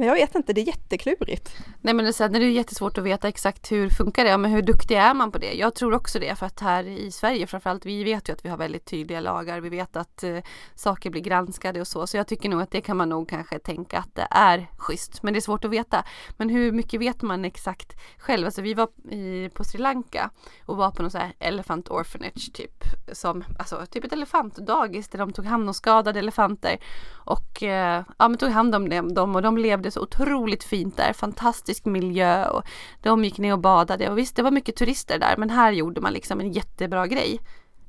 Men 0.00 0.08
jag 0.08 0.14
vet 0.14 0.34
inte, 0.34 0.52
det 0.52 0.60
är 0.60 0.66
jätteklurigt. 0.66 1.56
Nej 1.80 1.94
men 1.94 2.04
det 2.04 2.20
är, 2.20 2.28
det 2.28 2.38
är 2.38 2.50
jättesvårt 2.50 2.98
att 2.98 3.04
veta 3.04 3.28
exakt 3.28 3.72
hur 3.72 3.90
funkar 3.90 4.24
det, 4.24 4.38
men 4.38 4.50
hur 4.50 4.62
duktig 4.62 4.96
är 4.96 5.14
man 5.14 5.32
på 5.32 5.38
det? 5.38 5.52
Jag 5.52 5.74
tror 5.74 5.94
också 5.94 6.18
det 6.18 6.38
för 6.38 6.46
att 6.46 6.60
här 6.60 6.84
i 6.84 7.10
Sverige 7.10 7.46
framförallt, 7.46 7.86
vi 7.86 8.04
vet 8.04 8.28
ju 8.28 8.32
att 8.32 8.44
vi 8.44 8.48
har 8.48 8.56
väldigt 8.56 8.84
tydliga 8.84 9.20
lagar, 9.20 9.60
vi 9.60 9.68
vet 9.68 9.96
att 9.96 10.22
eh, 10.22 10.38
saker 10.74 11.10
blir 11.10 11.22
granskade 11.22 11.80
och 11.80 11.86
så, 11.86 12.06
så 12.06 12.16
jag 12.16 12.26
tycker 12.26 12.48
nog 12.48 12.62
att 12.62 12.70
det 12.70 12.80
kan 12.80 12.96
man 12.96 13.08
nog 13.08 13.28
kanske 13.28 13.58
tänka 13.58 13.98
att 13.98 14.14
det 14.14 14.26
är 14.30 14.66
schysst, 14.76 15.22
men 15.22 15.32
det 15.32 15.38
är 15.38 15.40
svårt 15.40 15.64
att 15.64 15.70
veta. 15.70 16.04
Men 16.36 16.48
hur 16.48 16.72
mycket 16.72 17.00
vet 17.00 17.22
man 17.22 17.44
exakt 17.44 17.96
själv? 18.18 18.46
Alltså 18.46 18.62
vi 18.62 18.74
var 18.74 18.88
i, 19.10 19.48
på 19.54 19.64
Sri 19.64 19.78
Lanka 19.78 20.30
och 20.66 20.76
var 20.76 20.90
på 20.90 21.02
någon 21.02 21.10
sån 21.10 21.20
här 21.20 21.32
elephant 21.38 21.88
orphanage 21.88 22.52
typ, 22.52 22.84
som, 23.12 23.44
alltså 23.58 23.86
typ 23.90 24.04
ett 24.04 24.12
elefantdagis 24.12 25.08
där 25.08 25.18
de 25.18 25.32
tog 25.32 25.44
hand 25.44 25.68
om 25.68 25.74
skadade 25.74 26.18
elefanter 26.18 26.78
och 27.12 27.62
eh, 27.62 28.04
ja, 28.18 28.28
men 28.28 28.38
tog 28.38 28.50
hand 28.50 28.74
om 28.74 29.14
dem 29.14 29.36
och 29.36 29.42
de 29.42 29.58
levde 29.58 29.89
det 29.90 29.94
så 29.94 30.02
otroligt 30.02 30.64
fint 30.64 30.96
där, 30.96 31.12
fantastisk 31.12 31.84
miljö 31.84 32.48
och 32.48 32.62
de 33.00 33.24
gick 33.24 33.38
ner 33.38 33.52
och 33.52 33.58
badade 33.58 34.10
och 34.10 34.18
visst 34.18 34.36
det 34.36 34.42
var 34.42 34.50
mycket 34.50 34.76
turister 34.76 35.18
där 35.18 35.36
men 35.36 35.50
här 35.50 35.72
gjorde 35.72 36.00
man 36.00 36.12
liksom 36.12 36.40
en 36.40 36.52
jättebra 36.52 37.06
grej 37.06 37.40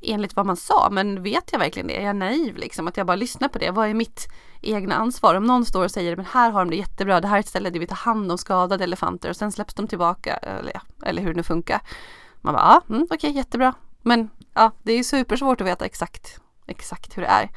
enligt 0.02 0.36
vad 0.36 0.46
man 0.46 0.58
sa 0.58 0.90
men 0.92 1.24
vet 1.24 1.52
jag 1.52 1.60
verkligen 1.60 1.88
det? 1.88 2.02
Är 2.02 2.06
jag 2.06 2.16
naiv 2.16 2.58
liksom 2.58 2.88
att 2.88 2.98
jag 2.98 3.08
bara 3.08 3.16
lyssnar 3.16 3.48
på 3.48 3.60
det? 3.60 3.72
Vad 3.72 3.90
är 3.90 3.94
mitt 3.94 4.28
egna 4.62 4.96
ansvar? 4.96 5.36
Om 5.36 5.44
någon 5.44 5.66
står 5.66 5.84
och 5.84 5.92
säger 5.92 6.16
men 6.16 6.26
här 6.26 6.52
har 6.52 6.60
de 6.60 6.70
det 6.70 6.76
jättebra, 6.76 7.22
det 7.22 7.28
här 7.28 7.36
är 7.36 7.40
ett 7.40 7.48
ställe 7.48 7.70
där 7.70 7.80
vi 7.80 7.88
tar 7.88 7.96
hand 7.96 8.32
om 8.32 8.38
skadade 8.38 8.84
elefanter 8.84 9.30
och 9.30 9.36
sen 9.36 9.52
släpps 9.52 9.74
de 9.74 9.88
tillbaka 9.88 10.34
eller, 10.34 10.82
eller 11.06 11.22
hur 11.22 11.30
det 11.30 11.38
nu 11.38 11.44
funkar. 11.44 11.82
Man 12.42 12.54
bara 12.54 12.64
ja, 12.64 12.82
mm, 12.90 13.04
okej 13.04 13.16
okay, 13.16 13.32
jättebra 13.32 13.74
men 14.02 14.30
ja 14.54 14.72
det 14.84 14.94
är 14.94 15.04
supersvårt 15.04 15.62
att 15.62 15.68
veta 15.68 15.86
exakt 15.86 16.42
exakt 16.72 17.18
hur 17.18 17.22
det 17.22 17.28
är. 17.28 17.50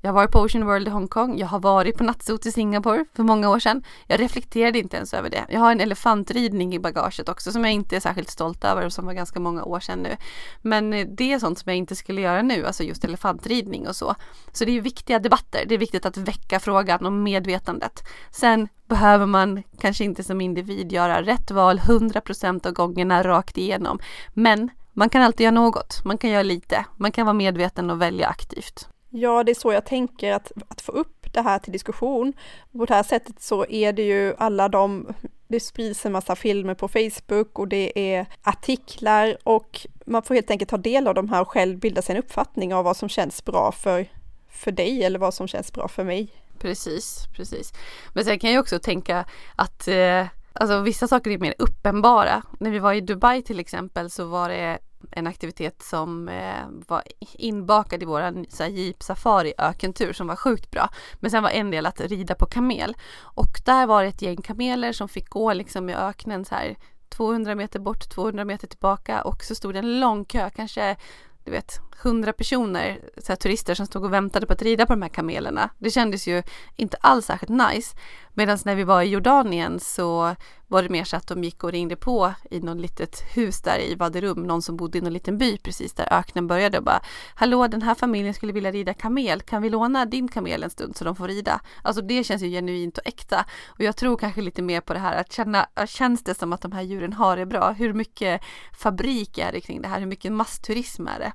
Jag 0.00 0.08
har 0.08 0.14
varit 0.14 0.30
på 0.30 0.40
Ocean 0.40 0.66
World 0.66 0.88
i 0.88 0.90
Hongkong. 0.90 1.38
Jag 1.38 1.46
har 1.46 1.60
varit 1.60 1.98
på 1.98 2.04
nattsot 2.04 2.46
i 2.46 2.52
Singapore 2.52 3.04
för 3.14 3.22
många 3.22 3.50
år 3.50 3.58
sedan. 3.58 3.82
Jag 4.06 4.20
reflekterade 4.20 4.78
inte 4.78 4.96
ens 4.96 5.14
över 5.14 5.30
det. 5.30 5.46
Jag 5.48 5.60
har 5.60 5.72
en 5.72 5.80
elefantridning 5.80 6.74
i 6.74 6.78
bagaget 6.78 7.28
också 7.28 7.52
som 7.52 7.64
jag 7.64 7.72
inte 7.72 7.96
är 7.96 8.00
särskilt 8.00 8.30
stolt 8.30 8.64
över 8.64 8.86
och 8.86 8.92
som 8.92 9.06
var 9.06 9.12
ganska 9.12 9.40
många 9.40 9.64
år 9.64 9.80
sedan 9.80 9.98
nu. 9.98 10.16
Men 10.62 10.92
eh, 10.92 11.06
det 11.08 11.32
är 11.32 11.38
sånt 11.38 11.58
som 11.58 11.70
jag 11.70 11.76
inte 11.76 11.96
skulle 11.96 12.20
göra 12.20 12.42
nu, 12.42 12.66
alltså 12.66 12.82
just 12.82 13.04
elefantridning 13.04 13.88
och 13.88 13.96
så. 13.96 14.14
Så 14.52 14.64
det 14.64 14.76
är 14.76 14.80
viktiga 14.80 15.18
debatter. 15.18 15.64
Det 15.68 15.74
är 15.74 15.78
viktigt 15.78 16.06
att 16.06 16.16
väcka 16.16 16.60
frågan 16.60 17.06
om 17.06 17.22
medvetandet. 17.22 18.04
Sen 18.30 18.68
behöver 18.86 19.26
man 19.26 19.62
kanske 19.80 20.04
inte 20.04 20.24
som 20.24 20.40
individ 20.40 20.92
göra 20.92 21.22
rätt 21.22 21.50
val 21.50 21.78
100% 21.78 22.66
av 22.66 22.72
gångerna 22.72 23.22
rakt 23.22 23.58
igenom. 23.58 23.98
Men 24.34 24.70
man 24.92 25.08
kan 25.08 25.22
alltid 25.22 25.44
göra 25.44 25.54
något. 25.54 26.04
Man 26.04 26.18
kan 26.18 26.30
göra 26.30 26.42
lite. 26.42 26.84
Man 26.96 27.12
kan 27.12 27.26
vara 27.26 27.34
medveten 27.34 27.90
och 27.90 28.02
välja 28.02 28.26
aktivt. 28.26 28.88
Ja, 29.10 29.44
det 29.44 29.52
är 29.52 29.54
så 29.54 29.72
jag 29.72 29.84
tänker 29.84 30.32
att, 30.32 30.52
att 30.68 30.80
få 30.80 30.92
upp 30.92 31.32
det 31.32 31.40
här 31.42 31.58
till 31.58 31.72
diskussion. 31.72 32.32
På 32.72 32.84
det 32.84 32.94
här 32.94 33.02
sättet 33.02 33.42
så 33.42 33.66
är 33.66 33.92
det 33.92 34.02
ju 34.02 34.34
alla 34.38 34.68
de, 34.68 35.14
det 35.48 35.60
sprids 35.60 36.06
en 36.06 36.12
massa 36.12 36.36
filmer 36.36 36.74
på 36.74 36.88
Facebook 36.88 37.58
och 37.58 37.68
det 37.68 38.14
är 38.14 38.26
artiklar 38.42 39.36
och 39.44 39.86
man 40.06 40.22
får 40.22 40.34
helt 40.34 40.50
enkelt 40.50 40.70
ta 40.70 40.76
del 40.76 41.06
av 41.08 41.14
de 41.14 41.28
här 41.28 41.40
och 41.40 41.48
själv 41.48 41.78
bilda 41.78 42.02
sig 42.02 42.16
en 42.16 42.22
uppfattning 42.22 42.74
av 42.74 42.84
vad 42.84 42.96
som 42.96 43.08
känns 43.08 43.44
bra 43.44 43.72
för, 43.72 44.06
för 44.48 44.72
dig 44.72 45.04
eller 45.04 45.18
vad 45.18 45.34
som 45.34 45.48
känns 45.48 45.72
bra 45.72 45.88
för 45.88 46.04
mig. 46.04 46.28
Precis, 46.58 47.26
precis. 47.36 47.72
Men 48.12 48.24
sen 48.24 48.38
kan 48.38 48.52
jag 48.52 48.60
också 48.60 48.78
tänka 48.78 49.24
att 49.56 49.88
eh, 49.88 50.26
alltså 50.52 50.80
vissa 50.80 51.08
saker 51.08 51.30
är 51.30 51.38
mer 51.38 51.54
uppenbara. 51.58 52.42
När 52.58 52.70
vi 52.70 52.78
var 52.78 52.92
i 52.92 53.00
Dubai 53.00 53.42
till 53.42 53.60
exempel 53.60 54.10
så 54.10 54.24
var 54.24 54.48
det 54.48 54.78
en 55.10 55.26
aktivitet 55.26 55.82
som 55.82 56.28
eh, 56.28 56.66
var 56.88 57.02
inbakad 57.20 58.02
i 58.02 58.06
våran 58.06 58.46
jeep 58.70 59.02
safari 59.02 59.52
ökentur 59.58 60.12
som 60.12 60.26
var 60.26 60.36
sjukt 60.36 60.70
bra. 60.70 60.88
Men 61.14 61.30
sen 61.30 61.42
var 61.42 61.50
en 61.50 61.70
del 61.70 61.86
att 61.86 62.00
rida 62.00 62.34
på 62.34 62.46
kamel 62.46 62.96
och 63.20 63.60
där 63.64 63.86
var 63.86 64.02
det 64.02 64.08
ett 64.08 64.22
gäng 64.22 64.36
kameler 64.36 64.92
som 64.92 65.08
fick 65.08 65.28
gå 65.28 65.52
liksom 65.52 65.90
i 65.90 65.94
öknen 65.94 66.44
så 66.44 66.54
här 66.54 66.76
200 67.08 67.54
meter 67.54 67.78
bort, 67.78 68.10
200 68.10 68.44
meter 68.44 68.66
tillbaka 68.66 69.22
och 69.22 69.44
så 69.44 69.54
stod 69.54 69.74
det 69.74 69.78
en 69.78 70.00
lång 70.00 70.24
kö, 70.24 70.50
kanske 70.50 70.96
du 71.44 71.50
vet, 71.50 71.80
hundra 72.02 72.32
personer, 72.32 73.00
så 73.16 73.32
här, 73.32 73.36
turister 73.36 73.74
som 73.74 73.86
stod 73.86 74.04
och 74.04 74.12
väntade 74.12 74.46
på 74.46 74.52
att 74.52 74.62
rida 74.62 74.86
på 74.86 74.92
de 74.92 75.02
här 75.02 75.08
kamelerna. 75.08 75.70
Det 75.78 75.90
kändes 75.90 76.26
ju 76.26 76.42
inte 76.76 76.96
alls 77.00 77.26
särskilt 77.26 77.52
nice. 77.70 77.96
Medan 78.34 78.58
när 78.64 78.74
vi 78.74 78.84
var 78.84 79.02
i 79.02 79.08
Jordanien 79.08 79.80
så 79.80 80.34
var 80.66 80.82
det 80.82 80.88
mer 80.88 81.04
så 81.04 81.16
att 81.16 81.26
de 81.26 81.44
gick 81.44 81.64
och 81.64 81.72
ringde 81.72 81.96
på 81.96 82.34
i 82.50 82.60
något 82.60 82.80
litet 82.80 83.20
hus 83.36 83.62
där 83.62 83.78
i 83.78 83.94
Vaderum, 83.94 84.42
någon 84.42 84.62
som 84.62 84.76
bodde 84.76 84.98
i 84.98 85.00
någon 85.00 85.12
liten 85.12 85.38
by 85.38 85.58
precis 85.58 85.92
där 85.92 86.08
öknen 86.12 86.46
började 86.46 86.78
och 86.78 86.84
bara 86.84 87.00
Hallå 87.34 87.66
den 87.66 87.82
här 87.82 87.94
familjen 87.94 88.34
skulle 88.34 88.52
vilja 88.52 88.72
rida 88.72 88.94
kamel, 88.94 89.40
kan 89.40 89.62
vi 89.62 89.70
låna 89.70 90.04
din 90.04 90.28
kamel 90.28 90.62
en 90.62 90.70
stund 90.70 90.96
så 90.96 91.04
de 91.04 91.16
får 91.16 91.28
rida? 91.28 91.60
Alltså 91.82 92.02
det 92.02 92.24
känns 92.24 92.42
ju 92.42 92.50
genuint 92.50 92.98
och 92.98 93.06
äkta 93.06 93.44
och 93.66 93.80
jag 93.80 93.96
tror 93.96 94.16
kanske 94.16 94.40
lite 94.40 94.62
mer 94.62 94.80
på 94.80 94.92
det 94.92 95.00
här 95.00 95.16
att 95.16 95.32
känna, 95.32 95.66
känns 95.86 96.24
det 96.24 96.34
som 96.34 96.52
att 96.52 96.62
de 96.62 96.72
här 96.72 96.82
djuren 96.82 97.12
har 97.12 97.36
det 97.36 97.46
bra? 97.46 97.70
Hur 97.70 97.92
mycket 97.92 98.42
fabrik 98.72 99.38
är 99.38 99.52
det 99.52 99.60
kring 99.60 99.82
det 99.82 99.88
här? 99.88 100.00
Hur 100.00 100.06
mycket 100.06 100.32
massturism 100.32 101.06
är 101.06 101.18
det? 101.18 101.32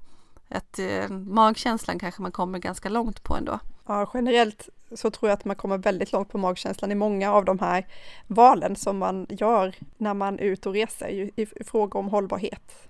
Att 0.54 0.80
eh, 0.80 1.10
magkänslan 1.10 2.00
kanske 2.00 2.22
man 2.22 2.32
kommer 2.32 2.60
ganska 2.60 2.90
långt 2.90 3.24
på 3.24 3.36
ändå. 3.36 3.60
Ja, 3.88 4.12
generellt 4.14 4.70
så 4.96 5.12
tror 5.12 5.30
jag 5.30 5.38
att 5.38 5.46
man 5.46 5.56
kommer 5.56 5.78
väldigt 5.78 6.12
långt 6.12 6.30
på 6.30 6.38
magkänslan 6.38 6.92
i 6.92 6.96
många 6.96 7.34
av 7.34 7.46
de 7.46 7.60
här 7.60 7.88
valen 8.28 8.76
som 8.76 8.98
man 8.98 9.28
gör 9.30 9.76
när 9.98 10.14
man 10.14 10.40
är 10.40 10.44
ute 10.44 10.70
och 10.70 10.76
reser 10.76 11.08
i, 11.08 11.32
i, 11.36 11.42
i 11.42 11.64
fråga 11.64 12.00
om 12.00 12.10
hållbarhet. 12.10 12.88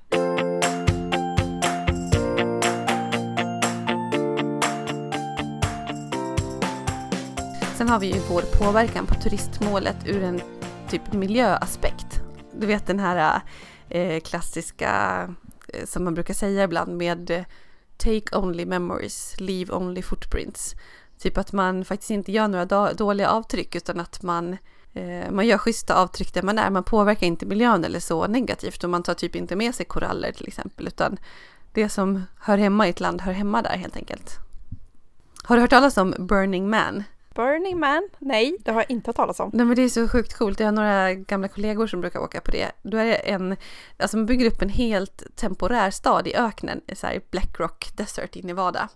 Sen 7.78 7.89
har 7.89 7.99
vi 7.99 8.08
ju 8.08 8.19
vår 8.30 8.41
påverkan 8.60 9.06
på 9.06 9.13
turistmålet 9.13 10.08
ur 10.08 10.23
en 10.23 10.41
typ 10.89 11.13
miljöaspekt. 11.13 12.21
Du 12.54 12.67
vet 12.67 12.88
den 12.88 12.99
här 12.99 13.41
eh, 13.89 14.19
klassiska 14.19 14.89
Eh, 15.74 15.86
som 15.86 16.03
man 16.03 16.13
brukar 16.13 16.34
säga 16.34 16.63
ibland 16.63 16.97
med 16.97 17.30
eh, 17.32 17.43
take 17.97 18.38
only 18.38 18.65
memories, 18.65 19.36
leave 19.39 19.74
only 19.74 20.01
footprints. 20.01 20.76
Typ 21.19 21.38
att 21.38 21.51
man 21.51 21.86
faktiskt 21.86 22.11
inte 22.11 22.32
gör 22.32 22.47
några 22.47 22.93
dåliga 22.93 23.30
avtryck 23.30 23.76
utan 23.76 23.99
att 23.99 24.24
man, 24.24 24.57
eh, 24.93 25.32
man 25.32 25.47
gör 25.47 25.57
schyssta 25.57 25.95
avtryck 25.95 26.34
där 26.34 26.41
man 26.41 26.59
är. 26.59 26.69
Man 26.69 26.84
påverkar 26.84 27.28
inte 27.28 27.45
miljön 27.45 27.84
eller 27.84 27.99
så 27.99 28.28
negativt 28.28 28.84
och 28.84 28.89
man 28.89 29.03
tar 29.03 29.13
typ 29.13 29.36
inte 29.36 29.55
med 29.55 29.76
sig 29.76 29.86
koraller 29.86 30.32
till 30.32 30.47
exempel 30.47 30.88
utan 30.88 31.17
det 31.74 31.89
som 31.89 32.24
hör 32.39 32.57
hemma 32.57 32.88
i 32.88 32.89
ett 32.89 32.99
land 32.99 33.21
hör 33.21 33.34
hemma 33.34 33.61
där 33.61 33.78
helt 33.78 33.95
enkelt. 33.95 34.38
Har 35.43 35.55
du 35.55 35.61
hört 35.61 35.69
talas 35.69 35.97
om 35.97 36.15
Burning 36.19 36.69
Man? 36.69 37.03
Burning 37.34 37.79
Man? 37.79 38.09
Nej, 38.19 38.57
det 38.59 38.71
har 38.71 38.81
jag 38.81 38.91
inte 38.91 39.09
hört 39.09 39.15
talas 39.15 39.39
om. 39.39 39.49
Nej 39.53 39.65
men 39.65 39.75
det 39.75 39.81
är 39.81 39.89
så 39.89 40.07
sjukt 40.07 40.34
coolt. 40.34 40.59
Jag 40.59 40.67
har 40.67 40.71
några 40.71 41.13
gamla 41.13 41.47
kollegor 41.47 41.88
som 41.88 42.01
brukar 42.01 42.19
åka 42.19 42.41
på 42.41 42.51
det. 42.51 42.71
Då 42.84 42.97
är 42.97 43.05
det 43.05 43.15
en, 43.15 43.55
alltså 43.97 44.17
man 44.17 44.25
bygger 44.25 44.45
upp 44.45 44.61
en 44.61 44.69
helt 44.69 45.23
temporär 45.36 45.91
stad 45.91 46.27
i 46.27 46.36
öknen, 46.36 46.81
så 46.93 47.07
här 47.07 47.21
Black 47.31 47.59
Rock 47.59 47.89
Desert 47.95 48.36
i 48.36 48.43
Nevada. 48.43 48.89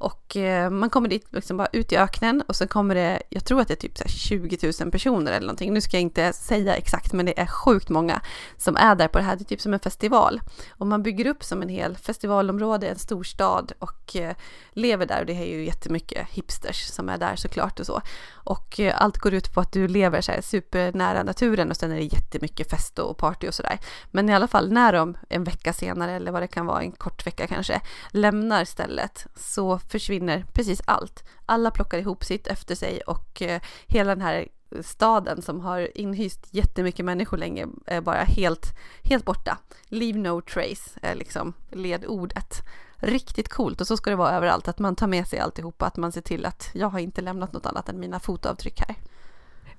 Och 0.00 0.36
eh, 0.36 0.70
man 0.70 0.90
kommer 0.90 1.08
dit 1.08 1.26
liksom 1.30 1.56
bara 1.56 1.68
ut 1.72 1.92
i 1.92 1.96
öknen 1.96 2.42
och 2.48 2.56
så 2.56 2.66
kommer 2.66 2.94
det, 2.94 3.22
jag 3.28 3.44
tror 3.44 3.60
att 3.60 3.68
det 3.68 3.74
är 3.74 3.88
typ 3.88 3.98
så 3.98 4.08
20 4.08 4.72
000 4.80 4.90
personer 4.90 5.32
eller 5.32 5.46
någonting. 5.46 5.72
Nu 5.72 5.80
ska 5.80 5.96
jag 5.96 6.02
inte 6.02 6.32
säga 6.32 6.74
exakt 6.74 7.12
men 7.12 7.26
det 7.26 7.40
är 7.40 7.46
sjukt 7.46 7.88
många 7.88 8.20
som 8.56 8.76
är 8.76 8.94
där 8.94 9.08
på 9.08 9.18
det 9.18 9.24
här. 9.24 9.36
Det 9.36 9.42
är 9.42 9.44
typ 9.44 9.60
som 9.60 9.74
en 9.74 9.80
festival. 9.80 10.40
Och 10.70 10.86
man 10.86 11.02
bygger 11.02 11.26
upp 11.26 11.44
som 11.44 11.62
en 11.62 11.68
hel 11.68 11.96
festivalområde, 11.96 12.88
en 12.88 12.98
stor 12.98 13.22
stad 13.22 13.72
och 13.78 14.16
eh, 14.16 14.34
lever 14.72 15.06
där. 15.06 15.20
Och 15.20 15.26
det 15.26 15.32
är 15.32 15.44
ju 15.44 15.64
jättemycket 15.64 16.28
hipsters 16.30 16.86
som 16.86 17.08
är 17.08 17.18
där 17.18 17.36
såklart 17.36 17.69
och 17.78 17.86
så. 17.86 18.02
Och 18.34 18.80
eh, 18.80 19.02
allt 19.02 19.18
går 19.18 19.34
ut 19.34 19.54
på 19.54 19.60
att 19.60 19.72
du 19.72 19.88
lever 19.88 20.20
så 20.20 20.32
här 20.32 20.40
supernära 20.40 21.22
naturen 21.22 21.70
och 21.70 21.76
sen 21.76 21.90
är 21.92 21.96
det 21.96 22.14
jättemycket 22.14 22.70
fest 22.70 22.98
och 22.98 23.16
party 23.16 23.48
och 23.48 23.54
sådär. 23.54 23.78
Men 24.10 24.28
i 24.28 24.34
alla 24.34 24.48
fall 24.48 24.72
när 24.72 24.92
de 24.92 25.16
en 25.28 25.44
vecka 25.44 25.72
senare 25.72 26.12
eller 26.12 26.32
vad 26.32 26.42
det 26.42 26.48
kan 26.48 26.66
vara, 26.66 26.82
en 26.82 26.92
kort 26.92 27.26
vecka 27.26 27.46
kanske, 27.46 27.80
lämnar 28.10 28.64
stället 28.64 29.26
så 29.36 29.78
försvinner 29.78 30.44
precis 30.52 30.82
allt. 30.84 31.24
Alla 31.46 31.70
plockar 31.70 31.98
ihop 31.98 32.24
sitt 32.24 32.46
efter 32.46 32.74
sig 32.74 33.00
och 33.00 33.42
eh, 33.42 33.60
hela 33.86 34.14
den 34.14 34.24
här 34.24 34.48
staden 34.80 35.42
som 35.42 35.60
har 35.60 35.98
inhyst 35.98 36.46
jättemycket 36.50 37.04
människor 37.04 37.36
länge 37.36 37.66
är 37.86 38.00
bara 38.00 38.22
helt, 38.22 38.66
helt 39.02 39.24
borta. 39.24 39.58
Leave 39.88 40.18
no 40.18 40.40
trace 40.40 41.00
är 41.02 41.14
liksom 41.14 41.52
ledordet. 41.70 42.62
Riktigt 43.00 43.48
coolt 43.48 43.80
och 43.80 43.86
så 43.86 43.96
ska 43.96 44.10
det 44.10 44.16
vara 44.16 44.32
överallt, 44.32 44.68
att 44.68 44.78
man 44.78 44.96
tar 44.96 45.06
med 45.06 45.26
sig 45.26 45.38
alltihopa, 45.38 45.86
att 45.86 45.96
man 45.96 46.12
ser 46.12 46.20
till 46.20 46.46
att 46.46 46.70
jag 46.72 46.88
har 46.88 46.98
inte 46.98 47.20
lämnat 47.20 47.52
något 47.52 47.66
annat 47.66 47.88
än 47.88 48.00
mina 48.00 48.20
fotavtryck 48.20 48.80
här. 48.80 48.96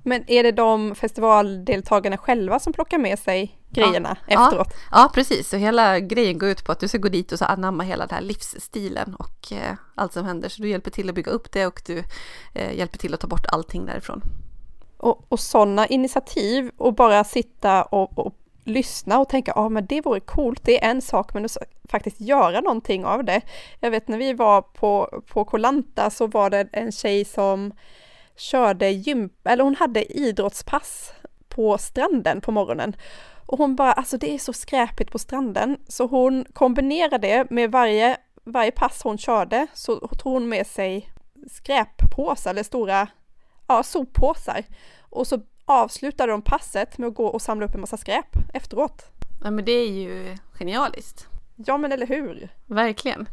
Men 0.03 0.23
är 0.27 0.43
det 0.43 0.51
de 0.51 0.95
festivaldeltagarna 0.95 2.17
själva 2.17 2.59
som 2.59 2.73
plockar 2.73 2.97
med 2.97 3.19
sig 3.19 3.59
grejerna 3.69 4.17
ja. 4.27 4.45
efteråt? 4.45 4.67
Ja, 4.91 5.01
ja, 5.01 5.11
precis. 5.13 5.49
Så 5.49 5.57
hela 5.57 5.99
grejen 5.99 6.37
går 6.37 6.49
ut 6.49 6.65
på 6.65 6.71
att 6.71 6.79
du 6.79 6.87
ska 6.87 6.97
gå 6.97 7.09
dit 7.09 7.31
och 7.31 7.39
så 7.39 7.45
anamma 7.45 7.83
hela 7.83 8.05
den 8.05 8.15
här 8.15 8.21
livsstilen 8.21 9.15
och 9.15 9.51
eh, 9.51 9.75
allt 9.95 10.13
som 10.13 10.25
händer. 10.25 10.49
Så 10.49 10.61
du 10.61 10.69
hjälper 10.69 10.91
till 10.91 11.09
att 11.09 11.15
bygga 11.15 11.31
upp 11.31 11.51
det 11.51 11.67
och 11.67 11.81
du 11.85 12.03
eh, 12.53 12.77
hjälper 12.77 12.97
till 12.97 13.13
att 13.13 13.19
ta 13.19 13.27
bort 13.27 13.45
allting 13.45 13.85
därifrån. 13.85 14.21
Och, 14.97 15.25
och 15.29 15.39
sådana 15.39 15.87
initiativ 15.87 16.71
och 16.77 16.95
bara 16.95 17.23
sitta 17.23 17.83
och, 17.83 18.19
och 18.19 18.35
lyssna 18.63 19.19
och 19.19 19.29
tänka, 19.29 19.53
ja 19.55 19.61
ah, 19.61 19.69
men 19.69 19.85
det 19.85 20.01
vore 20.01 20.19
coolt, 20.19 20.61
det 20.63 20.83
är 20.83 20.89
en 20.89 21.01
sak, 21.01 21.33
men 21.33 21.45
att 21.45 21.57
faktiskt 21.89 22.21
göra 22.21 22.61
någonting 22.61 23.05
av 23.05 23.23
det. 23.23 23.41
Jag 23.79 23.91
vet 23.91 24.07
när 24.07 24.17
vi 24.17 24.33
var 24.33 24.61
på, 24.61 25.21
på 25.27 25.45
Kolanta 25.45 26.09
så 26.09 26.27
var 26.27 26.49
det 26.49 26.67
en 26.71 26.91
tjej 26.91 27.25
som 27.25 27.73
körde 28.35 28.89
gym, 28.89 29.29
eller 29.43 29.63
hon 29.63 29.75
hade 29.75 30.17
idrottspass 30.17 31.13
på 31.49 31.77
stranden 31.77 32.41
på 32.41 32.51
morgonen. 32.51 32.95
Och 33.45 33.57
hon 33.57 33.75
bara, 33.75 33.93
alltså 33.93 34.17
det 34.17 34.33
är 34.33 34.37
så 34.37 34.53
skräpigt 34.53 35.11
på 35.11 35.19
stranden, 35.19 35.77
så 35.87 36.07
hon 36.07 36.45
kombinerade 36.53 37.27
det 37.27 37.49
med 37.49 37.71
varje, 37.71 38.17
varje 38.43 38.71
pass 38.71 39.01
hon 39.03 39.17
körde, 39.17 39.67
så 39.73 39.95
tog 39.95 40.33
hon 40.33 40.49
med 40.49 40.67
sig 40.67 41.09
skräppåsar 41.51 42.51
eller 42.51 42.63
stora 42.63 43.07
ja, 43.67 43.83
soppåsar. 43.83 44.63
Och 44.99 45.27
så 45.27 45.41
avslutade 45.71 46.31
de 46.31 46.41
passet 46.41 46.97
med 46.97 47.07
att 47.07 47.15
gå 47.15 47.27
och 47.27 47.41
samla 47.41 47.65
upp 47.65 47.75
en 47.75 47.81
massa 47.81 47.97
skräp 47.97 48.37
efteråt. 48.53 49.05
Ja 49.43 49.51
men 49.51 49.65
det 49.65 49.71
är 49.71 49.91
ju 49.91 50.37
genialiskt. 50.53 51.27
Ja 51.55 51.77
men 51.77 51.91
eller 51.91 52.07
hur? 52.07 52.49
Verkligen. 52.65 53.27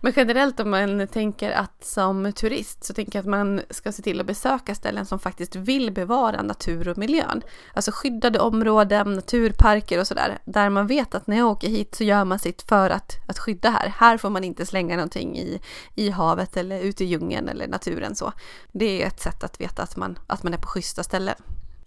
Men 0.00 0.12
generellt 0.16 0.60
om 0.60 0.70
man 0.70 1.08
tänker 1.08 1.50
att 1.50 1.84
som 1.84 2.32
turist 2.32 2.84
så 2.84 2.94
tänker 2.94 3.18
jag 3.18 3.20
att 3.20 3.30
man 3.30 3.60
ska 3.70 3.92
se 3.92 4.02
till 4.02 4.20
att 4.20 4.26
besöka 4.26 4.74
ställen 4.74 5.06
som 5.06 5.18
faktiskt 5.18 5.56
vill 5.56 5.92
bevara 5.92 6.42
natur 6.42 6.88
och 6.88 6.98
miljön. 6.98 7.42
Alltså 7.74 7.90
skyddade 7.94 8.40
områden, 8.40 9.12
naturparker 9.12 10.00
och 10.00 10.06
sådär. 10.06 10.38
Där 10.44 10.70
man 10.70 10.86
vet 10.86 11.14
att 11.14 11.26
när 11.26 11.36
jag 11.36 11.48
åker 11.48 11.68
hit 11.68 11.94
så 11.94 12.04
gör 12.04 12.24
man 12.24 12.38
sitt 12.38 12.62
för 12.62 12.90
att, 12.90 13.16
att 13.28 13.38
skydda 13.38 13.70
här. 13.70 13.94
Här 13.96 14.18
får 14.18 14.30
man 14.30 14.44
inte 14.44 14.66
slänga 14.66 14.96
någonting 14.96 15.38
i, 15.38 15.60
i 15.94 16.10
havet 16.10 16.56
eller 16.56 16.80
ute 16.80 17.04
i 17.04 17.06
djungeln 17.06 17.48
eller 17.48 17.68
naturen 17.68 18.14
så. 18.14 18.32
Det 18.72 19.02
är 19.02 19.06
ett 19.06 19.20
sätt 19.20 19.44
att 19.44 19.60
veta 19.60 19.82
att 19.82 19.96
man, 19.96 20.18
att 20.26 20.42
man 20.42 20.54
är 20.54 20.58
på 20.58 20.68
schyssta 20.68 21.02
ställen. 21.02 21.36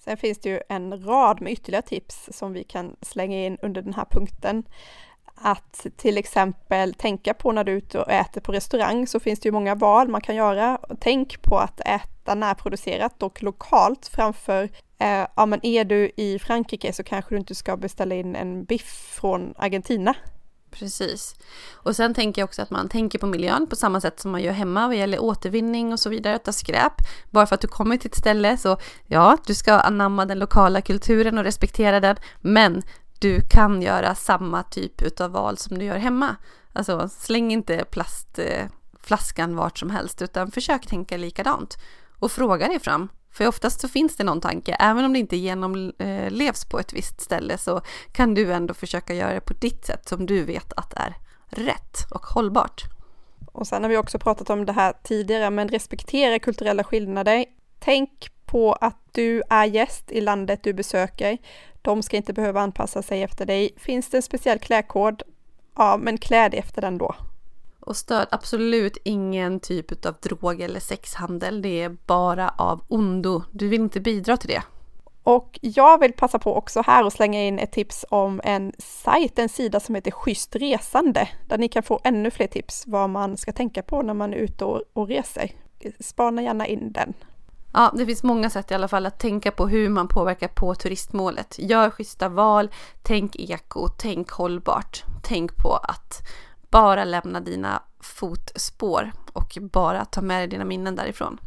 Sen 0.07 0.17
finns 0.17 0.39
det 0.39 0.49
ju 0.49 0.59
en 0.69 1.05
rad 1.05 1.41
med 1.41 1.53
ytterligare 1.53 1.85
tips 1.85 2.29
som 2.31 2.53
vi 2.53 2.63
kan 2.63 2.95
slänga 3.01 3.45
in 3.45 3.57
under 3.61 3.81
den 3.81 3.93
här 3.93 4.05
punkten 4.05 4.63
att 5.35 5.85
till 5.97 6.17
exempel 6.17 6.93
tänka 6.93 7.33
på 7.33 7.51
när 7.51 7.63
du 7.63 7.71
är 7.71 7.75
ute 7.75 7.99
och 7.99 8.11
äter 8.11 8.41
på 8.41 8.51
restaurang 8.51 9.07
så 9.07 9.19
finns 9.19 9.39
det 9.39 9.47
ju 9.47 9.51
många 9.51 9.75
val 9.75 10.07
man 10.07 10.21
kan 10.21 10.35
göra. 10.35 10.79
Tänk 10.99 11.41
på 11.41 11.57
att 11.57 11.79
äta 11.79 12.35
närproducerat 12.35 13.23
och 13.23 13.43
lokalt 13.43 14.07
framför, 14.07 14.63
eh, 14.99 15.27
ja 15.35 15.45
men 15.45 15.65
är 15.65 15.83
du 15.83 16.11
i 16.17 16.39
Frankrike 16.39 16.93
så 16.93 17.03
kanske 17.03 17.35
du 17.35 17.39
inte 17.39 17.55
ska 17.55 17.77
beställa 17.77 18.15
in 18.15 18.35
en 18.35 18.63
biff 18.63 19.17
från 19.19 19.53
Argentina. 19.57 20.15
Precis. 20.71 21.35
Och 21.73 21.95
sen 21.95 22.13
tänker 22.13 22.41
jag 22.41 22.47
också 22.47 22.61
att 22.61 22.69
man 22.69 22.89
tänker 22.89 23.19
på 23.19 23.27
miljön 23.27 23.67
på 23.67 23.75
samma 23.75 24.01
sätt 24.01 24.19
som 24.19 24.31
man 24.31 24.41
gör 24.41 24.51
hemma 24.51 24.87
vad 24.87 24.95
gäller 24.95 25.19
återvinning 25.19 25.93
och 25.93 25.99
så 25.99 26.09
vidare, 26.09 26.35
att 26.35 26.43
ta 26.43 26.51
skräp. 26.51 26.93
Bara 27.29 27.45
för 27.45 27.55
att 27.55 27.61
du 27.61 27.67
kommer 27.67 27.97
till 27.97 28.09
ett 28.09 28.17
ställe 28.17 28.57
så 28.57 28.77
ja, 29.05 29.37
du 29.45 29.53
ska 29.55 29.73
anamma 29.73 30.25
den 30.25 30.39
lokala 30.39 30.81
kulturen 30.81 31.37
och 31.37 31.43
respektera 31.43 31.99
den, 31.99 32.15
men 32.41 32.83
du 33.19 33.41
kan 33.41 33.81
göra 33.81 34.15
samma 34.15 34.63
typ 34.63 35.21
av 35.21 35.31
val 35.31 35.57
som 35.57 35.77
du 35.79 35.85
gör 35.85 35.97
hemma. 35.97 36.35
Alltså 36.73 37.09
släng 37.09 37.51
inte 37.51 37.85
plastflaskan 37.91 39.51
eh, 39.51 39.57
vart 39.57 39.77
som 39.77 39.89
helst 39.89 40.21
utan 40.21 40.51
försök 40.51 40.87
tänka 40.87 41.17
likadant 41.17 41.77
och 42.19 42.31
fråga 42.31 42.67
dig 42.67 42.79
fram. 42.79 43.09
För 43.37 43.47
oftast 43.47 43.81
så 43.81 43.87
finns 43.87 44.15
det 44.15 44.23
någon 44.23 44.41
tanke, 44.41 44.75
även 44.79 45.05
om 45.05 45.13
det 45.13 45.19
inte 45.19 45.37
genomlevs 45.37 46.63
eh, 46.63 46.69
på 46.69 46.79
ett 46.79 46.93
visst 46.93 47.21
ställe 47.21 47.57
så 47.57 47.81
kan 48.11 48.33
du 48.33 48.53
ändå 48.53 48.73
försöka 48.73 49.13
göra 49.13 49.33
det 49.33 49.41
på 49.41 49.53
ditt 49.53 49.85
sätt 49.85 50.09
som 50.09 50.25
du 50.25 50.43
vet 50.43 50.73
att 50.73 50.93
är 50.93 51.15
rätt 51.49 51.97
och 52.11 52.25
hållbart. 52.25 52.83
Och 53.51 53.67
sen 53.67 53.83
har 53.83 53.89
vi 53.89 53.97
också 53.97 54.19
pratat 54.19 54.49
om 54.49 54.65
det 54.65 54.71
här 54.73 54.93
tidigare, 55.03 55.49
men 55.49 55.67
respektera 55.67 56.39
kulturella 56.39 56.83
skillnader. 56.83 57.45
Tänk 57.79 58.31
på 58.45 58.73
att 58.73 58.97
du 59.11 59.43
är 59.49 59.65
gäst 59.65 60.11
i 60.11 60.21
landet 60.21 60.63
du 60.63 60.73
besöker. 60.73 61.37
De 61.81 62.03
ska 62.03 62.17
inte 62.17 62.33
behöva 62.33 62.61
anpassa 62.61 63.01
sig 63.01 63.23
efter 63.23 63.45
dig. 63.45 63.73
Finns 63.77 64.09
det 64.09 64.17
en 64.17 64.23
speciell 64.23 64.59
klädkod? 64.59 65.23
Ja, 65.75 65.97
men 65.97 66.17
klä 66.17 66.49
dig 66.49 66.59
efter 66.59 66.81
den 66.81 66.97
då. 66.97 67.15
Och 67.87 67.97
stöd 67.97 68.27
absolut 68.31 68.97
ingen 69.03 69.59
typ 69.59 70.05
av 70.05 70.15
drog 70.21 70.61
eller 70.61 70.79
sexhandel. 70.79 71.61
Det 71.61 71.81
är 71.81 71.97
bara 72.05 72.49
av 72.49 72.81
ondo. 72.87 73.43
Du 73.51 73.67
vill 73.67 73.81
inte 73.81 73.99
bidra 73.99 74.37
till 74.37 74.49
det. 74.49 74.63
Och 75.23 75.59
jag 75.61 75.99
vill 75.99 76.13
passa 76.13 76.39
på 76.39 76.55
också 76.55 76.81
här 76.85 77.05
och 77.05 77.13
slänga 77.13 77.43
in 77.43 77.59
ett 77.59 77.71
tips 77.71 78.05
om 78.09 78.41
en 78.43 78.73
sajt, 78.77 79.39
en 79.39 79.49
sida 79.49 79.79
som 79.79 79.95
heter 79.95 80.11
Schysst 80.11 80.55
resande, 80.55 81.29
där 81.47 81.57
ni 81.57 81.67
kan 81.67 81.83
få 81.83 81.99
ännu 82.03 82.31
fler 82.31 82.47
tips 82.47 82.83
vad 82.87 83.09
man 83.09 83.37
ska 83.37 83.51
tänka 83.51 83.83
på 83.83 84.01
när 84.01 84.13
man 84.13 84.33
är 84.33 84.37
ute 84.37 84.65
och, 84.65 84.81
och 84.93 85.07
reser. 85.07 85.51
Spana 85.99 86.41
gärna 86.41 86.67
in 86.67 86.91
den. 86.91 87.13
Ja, 87.73 87.93
det 87.97 88.05
finns 88.05 88.23
många 88.23 88.49
sätt 88.49 88.71
i 88.71 88.73
alla 88.73 88.87
fall 88.87 89.05
att 89.05 89.19
tänka 89.19 89.51
på 89.51 89.67
hur 89.67 89.89
man 89.89 90.07
påverkar 90.07 90.47
på 90.47 90.75
turistmålet. 90.75 91.55
Gör 91.59 91.89
schyssta 91.89 92.29
val, 92.29 92.69
tänk 93.03 93.35
eko, 93.35 93.87
tänk 93.87 94.29
hållbart. 94.29 95.03
Tänk 95.23 95.55
på 95.55 95.73
att 95.73 96.21
bara 96.69 97.03
lämna 97.03 97.39
dina 97.39 97.83
fotspår 97.99 99.11
och 99.33 99.57
bara 99.61 100.05
ta 100.05 100.21
med 100.21 100.39
dig 100.39 100.47
dina 100.47 100.65
minnen 100.65 100.95
därifrån 100.95 101.39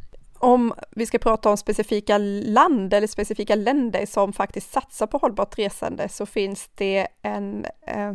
om 0.43 0.75
vi 0.91 1.07
ska 1.07 1.19
prata 1.19 1.51
om 1.51 1.57
specifika 1.57 2.19
land 2.19 2.95
eller 2.95 3.07
specifika 3.07 3.55
länder 3.55 4.07
som 4.07 4.33
faktiskt 4.33 4.73
satsar 4.73 5.07
på 5.07 5.19
hållbart 5.19 5.59
resande 5.59 6.09
så 6.09 6.27
finns 6.27 6.71
det 6.75 7.07
en, 7.23 7.67
eh, 7.87 8.13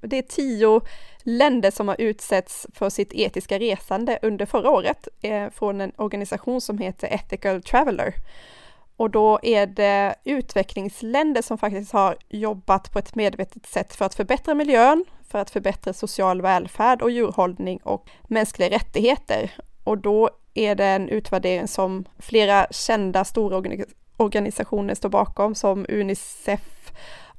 det 0.00 0.18
är 0.18 0.22
tio 0.22 0.80
länder 1.22 1.70
som 1.70 1.88
har 1.88 1.96
utsetts 2.00 2.66
för 2.74 2.90
sitt 2.90 3.12
etiska 3.12 3.58
resande 3.58 4.18
under 4.22 4.46
förra 4.46 4.70
året 4.70 5.08
eh, 5.22 5.50
från 5.50 5.80
en 5.80 5.92
organisation 5.96 6.60
som 6.60 6.78
heter 6.78 7.08
Ethical 7.08 7.62
Traveller. 7.62 8.14
Och 8.98 9.10
då 9.10 9.38
är 9.42 9.66
det 9.66 10.14
utvecklingsländer 10.24 11.42
som 11.42 11.58
faktiskt 11.58 11.92
har 11.92 12.16
jobbat 12.28 12.92
på 12.92 12.98
ett 12.98 13.14
medvetet 13.14 13.66
sätt 13.66 13.94
för 13.94 14.04
att 14.04 14.14
förbättra 14.14 14.54
miljön, 14.54 15.04
för 15.28 15.38
att 15.38 15.50
förbättra 15.50 15.92
social 15.92 16.42
välfärd 16.42 17.02
och 17.02 17.10
djurhållning 17.10 17.78
och 17.82 18.08
mänskliga 18.22 18.70
rättigheter. 18.70 19.50
Och 19.84 19.98
då 19.98 20.30
är 20.54 20.74
det 20.74 20.84
en 20.84 21.08
utvärdering 21.08 21.68
som 21.68 22.04
flera 22.18 22.66
kända 22.70 23.24
stora 23.24 23.62
organisationer 24.16 24.94
står 24.94 25.08
bakom 25.08 25.54
som 25.54 25.86
Unicef 25.88 26.92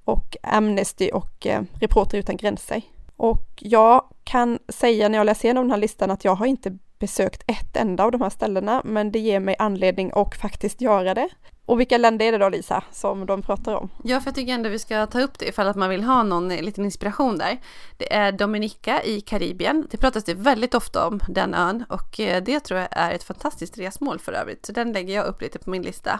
och 0.04 0.38
Amnesty 0.44 1.10
och 1.10 1.48
eh, 1.48 1.62
Reporter 1.80 2.18
utan 2.18 2.38
gränser. 2.38 2.82
Och 3.18 3.48
jag 3.60 4.04
kan 4.24 4.60
säga 4.70 5.10
när 5.10 5.18
jag 5.18 5.26
läser 5.26 5.46
igenom 5.46 5.64
den 5.64 5.72
här 5.72 5.78
listan 5.78 6.12
att 6.12 6.26
jag 6.26 6.36
har 6.36 6.46
inte 6.46 6.78
besökt 7.00 7.44
ett 7.48 7.78
enda 7.78 8.04
av 8.04 8.12
de 8.12 8.22
här 8.22 8.30
ställena, 8.30 8.82
men 8.86 9.12
det 9.12 9.20
ger 9.20 9.40
mig 9.40 9.56
anledning 9.60 10.12
att 10.16 10.36
faktiskt 10.36 10.82
göra 10.82 11.14
det. 11.14 11.30
Och 11.66 11.80
vilka 11.80 11.98
länder 11.98 12.26
är 12.26 12.32
det 12.32 12.38
då 12.38 12.50
Lisa, 12.50 12.84
som 12.92 13.26
de 13.26 13.42
pratar 13.42 13.76
om? 13.76 13.90
Ja, 14.04 14.20
för 14.20 14.28
jag 14.28 14.36
tycker 14.36 14.54
ändå 14.54 14.70
vi 14.70 14.80
ska 14.80 15.06
ta 15.06 15.22
upp 15.22 15.40
det 15.40 15.48
ifall 15.48 15.68
att 15.68 15.76
man 15.76 15.90
vill 15.90 16.04
ha 16.04 16.24
någon 16.24 16.50
liten 16.50 16.86
inspiration 16.86 17.38
där. 17.38 17.58
Det 17.98 18.14
är 18.14 18.32
Dominica 18.32 19.04
i 19.04 19.22
Karibien. 19.22 19.88
Det 19.92 19.98
pratas 19.98 20.24
det 20.24 20.34
väldigt 20.34 20.76
ofta 20.76 21.08
om 21.08 21.20
den 21.28 21.54
ön 21.54 21.84
och 21.90 22.20
eh, 22.20 22.44
det 22.44 22.60
tror 22.60 22.80
jag 22.80 22.90
är 22.92 23.12
ett 23.12 23.24
fantastiskt 23.24 23.78
resmål 23.78 24.20
för 24.20 24.34
övrigt. 24.34 24.66
Så 24.66 24.72
den 24.72 24.94
lägger 24.94 25.16
jag 25.16 25.26
upp 25.26 25.42
lite 25.42 25.60
på 25.60 25.70
min 25.70 25.82
lista. 25.82 26.20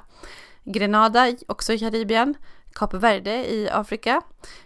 Grenada, 0.64 1.34
också 1.48 1.74
i 1.74 1.80
Karibien. 1.80 2.36
Kap 2.74 2.94
Verde 2.94 3.52
i 3.52 3.70
Afrika. 3.70 4.22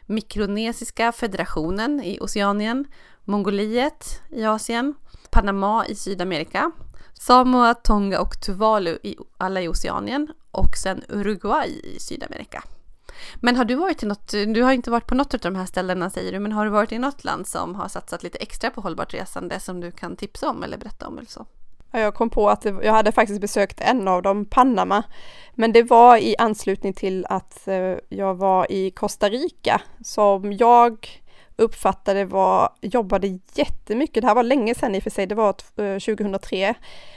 Mikronesiska 0.05 1.11
federationen 1.11 2.03
i 2.03 2.19
Oceanien. 2.21 2.85
Mongoliet 3.23 4.21
i 4.29 4.45
Asien. 4.45 4.95
Panama 5.33 5.85
i 5.85 5.95
Sydamerika. 5.95 6.71
Samoa, 7.13 7.73
Tonga 7.73 8.19
och 8.19 8.41
Tuvalu 8.41 8.97
i 9.03 9.15
alla 9.37 9.61
i 9.61 9.67
Oceanien 9.67 10.27
och 10.51 10.77
sen 10.83 11.03
Uruguay 11.09 11.81
i 11.83 11.99
Sydamerika. 11.99 12.63
Men 13.35 13.55
har 13.55 13.65
du 13.65 13.75
varit 13.75 14.03
i 14.03 14.05
något, 14.05 14.31
du 14.31 14.61
har 14.61 14.71
inte 14.71 14.91
varit 14.91 15.07
på 15.07 15.15
något 15.15 15.33
av 15.33 15.39
de 15.39 15.55
här 15.55 15.65
ställena 15.65 16.09
säger 16.09 16.31
du, 16.31 16.39
men 16.39 16.51
har 16.51 16.65
du 16.65 16.71
varit 16.71 16.91
i 16.91 16.99
något 16.99 17.23
land 17.23 17.47
som 17.47 17.75
har 17.75 17.87
satsat 17.87 18.23
lite 18.23 18.37
extra 18.37 18.69
på 18.69 18.81
hållbart 18.81 19.13
resande 19.13 19.59
som 19.59 19.79
du 19.79 19.91
kan 19.91 20.15
tipsa 20.15 20.49
om 20.49 20.63
eller 20.63 20.77
berätta 20.77 21.07
om 21.07 21.17
eller 21.17 21.29
så? 21.29 21.45
Jag 21.91 22.13
kom 22.13 22.29
på 22.29 22.49
att 22.49 22.65
jag 22.65 22.93
hade 22.93 23.11
faktiskt 23.11 23.41
besökt 23.41 23.81
en 23.81 24.07
av 24.07 24.21
dem, 24.21 24.45
Panama, 24.45 25.03
men 25.53 25.71
det 25.71 25.83
var 25.83 26.17
i 26.17 26.35
anslutning 26.37 26.93
till 26.93 27.25
att 27.29 27.67
eh, 27.67 27.95
jag 28.09 28.35
var 28.35 28.71
i 28.71 28.91
Costa 28.91 29.29
Rica 29.29 29.81
som 30.03 30.53
jag 30.53 31.22
uppfattade 31.55 32.25
var, 32.25 32.69
jobbade 32.81 33.39
jättemycket, 33.53 34.21
det 34.21 34.27
här 34.27 34.35
var 34.35 34.43
länge 34.43 34.75
sedan 34.75 34.95
i 34.95 34.99
och 34.99 35.03
för 35.03 35.09
sig, 35.09 35.27
det 35.27 35.35
var 35.35 35.53
2003. 35.99 36.67
Eh, 36.67 36.75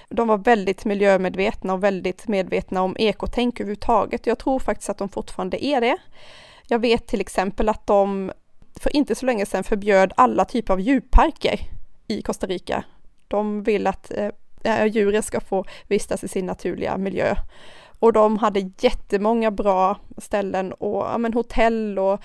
de 0.09 0.29
var 0.29 0.39
väldigt 0.39 0.85
miljömedvetna 0.85 1.73
och 1.73 1.85
väldigt 1.85 2.29
medvetna 2.29 2.83
om 2.83 2.97
ekotänk 2.99 3.61
överhuvudtaget. 3.61 4.27
Jag 4.27 4.39
tror 4.39 4.59
faktiskt 4.59 4.91
att 4.91 4.99
de 4.99 5.09
fortfarande 5.09 5.65
är 5.65 5.81
det. 5.81 5.97
Jag 6.69 6.79
vet 6.79 7.07
till 7.07 7.21
exempel 7.21 7.69
att 7.69 7.87
de 7.87 8.33
för 8.81 8.97
inte 8.97 9.15
så 9.15 9.27
länge 9.27 9.47
sedan 9.47 9.65
förbjöd 9.65 10.13
alla 10.17 10.45
typer 10.45 10.73
av 10.73 10.81
djurparker 10.81 11.61
i 12.07 12.23
Costa 12.23 12.47
Rica. 12.47 12.85
De 13.29 13.63
vill 13.63 13.87
att 13.87 14.13
eh, 14.13 14.31
eh 14.65 14.87
djuren 14.87 15.23
ska 15.23 15.41
få 15.41 15.65
vistas 15.89 16.25
i 16.25 16.29
sin 16.29 16.47
naturliga 16.47 16.97
miljö. 16.97 17.35
Och 17.99 18.13
de 18.13 18.39
hade 18.39 18.71
jättemånga 18.79 19.51
bra 19.51 19.97
ställen 20.19 20.73
och 20.73 21.07
ja, 21.07 21.19
men 21.19 21.35
hotell 21.35 21.99
och, 21.99 22.21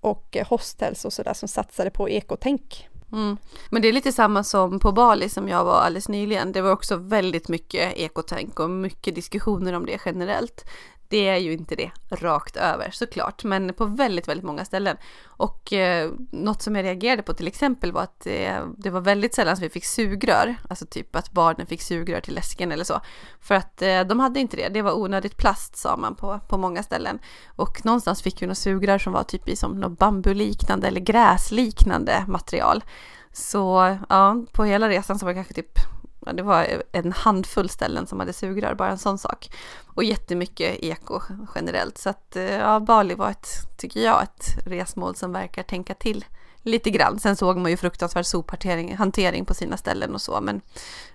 och 0.00 0.36
eh, 0.36 0.46
hostels 0.46 1.04
och 1.04 1.12
sådär 1.12 1.34
som 1.34 1.48
satsade 1.48 1.90
på 1.90 2.08
ekotänk. 2.08 2.88
Mm. 3.12 3.36
Men 3.70 3.82
det 3.82 3.88
är 3.88 3.92
lite 3.92 4.12
samma 4.12 4.44
som 4.44 4.80
på 4.80 4.92
Bali 4.92 5.28
som 5.28 5.48
jag 5.48 5.64
var 5.64 5.80
alldeles 5.80 6.08
nyligen. 6.08 6.52
Det 6.52 6.62
var 6.62 6.72
också 6.72 6.96
väldigt 6.96 7.48
mycket 7.48 7.96
ekotänk 7.96 8.60
och 8.60 8.70
mycket 8.70 9.14
diskussioner 9.14 9.72
om 9.72 9.86
det 9.86 10.00
generellt. 10.04 10.64
Det 11.10 11.28
är 11.28 11.36
ju 11.36 11.52
inte 11.52 11.74
det 11.74 11.90
rakt 12.10 12.56
över 12.56 12.90
såklart, 12.90 13.44
men 13.44 13.74
på 13.74 13.84
väldigt, 13.84 14.28
väldigt 14.28 14.44
många 14.44 14.64
ställen. 14.64 14.96
Och 15.26 15.72
eh, 15.72 16.10
något 16.30 16.62
som 16.62 16.76
jag 16.76 16.84
reagerade 16.84 17.22
på 17.22 17.34
till 17.34 17.46
exempel 17.46 17.92
var 17.92 18.02
att 18.02 18.26
eh, 18.26 18.66
det 18.76 18.90
var 18.90 19.00
väldigt 19.00 19.34
sällan 19.34 19.56
som 19.56 19.62
vi 19.62 19.70
fick 19.70 19.84
sugrör, 19.84 20.56
alltså 20.68 20.86
typ 20.86 21.16
att 21.16 21.30
barnen 21.30 21.66
fick 21.66 21.82
sugrör 21.82 22.20
till 22.20 22.34
läsken 22.34 22.72
eller 22.72 22.84
så. 22.84 23.00
För 23.40 23.54
att 23.54 23.82
eh, 23.82 24.00
de 24.00 24.20
hade 24.20 24.40
inte 24.40 24.56
det, 24.56 24.68
det 24.68 24.82
var 24.82 24.92
onödigt 24.92 25.36
plast 25.36 25.76
sa 25.76 25.96
man 25.96 26.14
på, 26.14 26.40
på 26.48 26.58
många 26.58 26.82
ställen. 26.82 27.18
Och 27.56 27.84
någonstans 27.84 28.22
fick 28.22 28.42
vi 28.42 28.46
några 28.46 28.54
sugrör 28.54 28.98
som 28.98 29.12
var 29.12 29.22
typ 29.22 29.48
i 29.48 29.56
som 29.56 29.80
något 29.80 29.98
bambuliknande 29.98 30.88
eller 30.88 31.00
gräsliknande 31.00 32.24
material. 32.28 32.84
Så 33.32 33.96
ja, 34.08 34.36
på 34.52 34.64
hela 34.64 34.88
resan 34.88 35.18
så 35.18 35.26
var 35.26 35.32
det 35.32 35.36
kanske 35.36 35.54
typ 35.54 35.78
det 36.20 36.42
var 36.42 36.82
en 36.92 37.12
handfull 37.12 37.68
ställen 37.68 38.06
som 38.06 38.20
hade 38.20 38.32
sugrör, 38.32 38.74
bara 38.74 38.90
en 38.90 38.98
sån 38.98 39.18
sak. 39.18 39.50
Och 39.86 40.04
jättemycket 40.04 40.76
eko 40.82 41.20
generellt. 41.54 41.98
Så 41.98 42.10
att 42.10 42.36
eh, 42.36 42.42
ja, 42.44 42.80
Bali 42.80 43.14
var 43.14 43.30
ett, 43.30 43.48
tycker 43.76 44.00
jag, 44.00 44.22
ett 44.22 44.66
resmål 44.66 45.16
som 45.16 45.32
verkar 45.32 45.62
tänka 45.62 45.94
till 45.94 46.24
lite 46.62 46.90
grann. 46.90 47.18
Sen 47.18 47.36
såg 47.36 47.56
man 47.56 47.70
ju 47.70 47.76
fruktansvärd 47.76 48.26
sophantering 48.26 49.44
på 49.44 49.54
sina 49.54 49.76
ställen 49.76 50.14
och 50.14 50.20
så, 50.20 50.40
men 50.40 50.60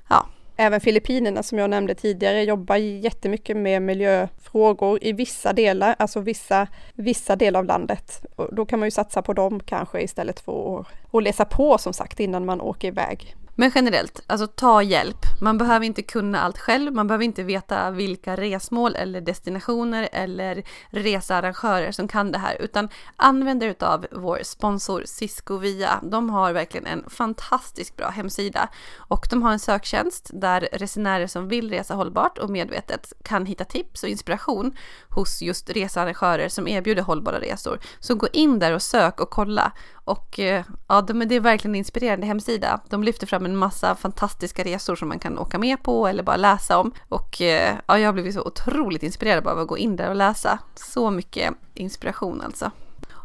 ja. 0.10 0.26
Även 0.58 0.82
Filippinerna 0.82 1.44
som 1.44 1.58
jag 1.58 1.70
nämnde 1.70 1.96
tidigare 1.96 2.44
jobbar 2.44 2.76
jättemycket 2.76 3.58
med 3.58 3.82
miljöfrågor 3.82 5.00
i 5.02 5.14
vissa 5.14 5.54
delar, 5.54 5.96
alltså 6.00 6.20
vissa, 6.20 6.68
vissa 6.94 7.36
delar 7.36 7.60
av 7.60 7.66
landet. 7.66 8.26
Och 8.36 8.56
då 8.56 8.66
kan 8.66 8.80
man 8.80 8.88
ju 8.88 8.92
satsa 8.92 9.22
på 9.22 9.34
dem 9.34 9.60
kanske 9.60 10.02
istället 10.02 10.40
för 10.40 10.80
att, 10.80 10.88
att 11.12 11.24
läsa 11.24 11.46
på 11.46 11.78
som 11.78 11.94
sagt 11.94 12.20
innan 12.20 12.46
man 12.46 12.62
åker 12.62 12.88
iväg. 12.88 13.36
Men 13.58 13.72
generellt, 13.76 14.22
alltså 14.28 14.48
ta 14.48 14.82
hjälp. 14.82 15.18
Man 15.42 15.58
behöver 15.58 15.86
inte 15.86 16.02
kunna 16.02 16.42
allt 16.42 16.58
själv, 16.58 16.94
man 16.94 17.08
behöver 17.08 17.26
inte 17.26 17.44
veta 17.44 17.92
vilka 17.92 18.36
resmål 18.36 18.96
eller 18.96 19.22
destinationer 19.22 20.10
eller 20.12 20.64
researrangörer 20.90 21.92
som 21.92 22.08
kan 22.08 22.32
det 22.32 22.38
här, 22.38 22.62
utan 22.62 22.90
använd 23.16 23.64
er 23.64 23.76
av 23.80 24.06
vår 24.12 24.40
sponsor 24.44 25.04
Cisco 25.06 25.58
Via. 25.58 26.00
De 26.04 26.30
har 26.30 26.54
verkligen 26.54 26.88
en 26.88 27.10
fantastiskt 27.10 27.98
bra 27.98 28.10
hemsida 28.10 28.70
och 28.98 29.28
de 29.30 29.44
har 29.44 29.52
en 29.52 29.60
söktjänst 29.60 30.30
där 30.34 30.68
resenärer 30.72 31.28
som 31.28 31.48
vill 31.48 31.70
resa 31.70 31.96
hållbart 31.96 32.38
och 32.38 32.50
medvetet 32.50 33.14
kan 33.24 33.46
hitta 33.46 33.66
tips 33.66 34.04
och 34.04 34.10
inspiration 34.10 34.78
hos 35.16 35.42
just 35.42 35.70
researrangörer 35.70 36.50
som 36.50 36.68
erbjuder 36.68 37.04
hållbara 37.04 37.40
resor. 37.40 37.80
Så 38.00 38.16
gå 38.16 38.28
in 38.34 38.60
där 38.60 38.74
och 38.74 38.82
sök 38.82 39.20
och 39.20 39.30
kolla 39.30 39.72
och 39.94 40.40
eh, 40.40 40.66
ja, 40.88 41.02
det 41.02 41.36
är 41.36 41.40
verkligen 41.40 41.76
en 41.76 41.80
inspirerande 41.80 42.28
hemsida. 42.28 42.82
De 42.90 43.04
lyfter 43.04 43.28
fram 43.28 43.46
en 43.46 43.56
massa 43.56 43.96
fantastiska 43.96 44.64
resor 44.64 44.96
som 44.96 45.08
man 45.08 45.20
kan 45.20 45.40
åka 45.40 45.60
med 45.60 45.84
på 45.84 46.08
eller 46.08 46.24
bara 46.24 46.38
läsa 46.38 46.78
om. 46.78 46.92
Och 47.10 47.42
eh, 47.42 47.76
ja, 47.88 48.00
jag 48.00 48.08
har 48.08 48.14
blivit 48.14 48.34
så 48.34 48.42
otroligt 48.42 49.04
inspirerad 49.04 49.48
av 49.48 49.60
att 49.60 49.68
gå 49.68 49.78
in 49.78 49.96
där 49.96 50.10
och 50.10 50.16
läsa. 50.16 50.60
Så 50.76 51.12
mycket 51.12 51.54
inspiration 51.74 52.42
alltså. 52.42 52.72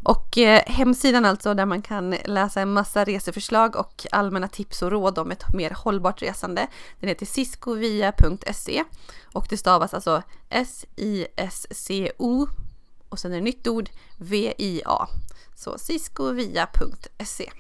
Och 0.03 0.39
eh, 0.39 0.63
hemsidan 0.67 1.25
alltså 1.25 1.55
där 1.55 1.67
man 1.67 1.83
kan 1.83 2.11
läsa 2.25 2.61
en 2.61 2.73
massa 2.73 3.05
reseförslag 3.05 3.77
och 3.77 4.07
allmänna 4.13 4.49
tips 4.49 4.83
och 4.83 4.91
råd 4.91 5.19
om 5.19 5.31
ett 5.31 5.55
mer 5.55 5.71
hållbart 5.71 6.23
resande. 6.23 6.67
Den 7.01 7.09
heter 7.09 7.27
siscovia.se 7.27 8.85
och 9.33 9.47
det 9.51 9.57
stavas 9.57 9.95
alltså 9.95 10.23
S-I-S-C-O 10.49 12.47
och 13.09 13.19
sen 13.19 13.33
är 13.33 13.37
det 13.37 13.43
nytt 13.43 13.69
ord 13.69 13.91
V-I-A. 14.17 15.09
Så 15.55 15.79
siscovia.se. 15.79 17.51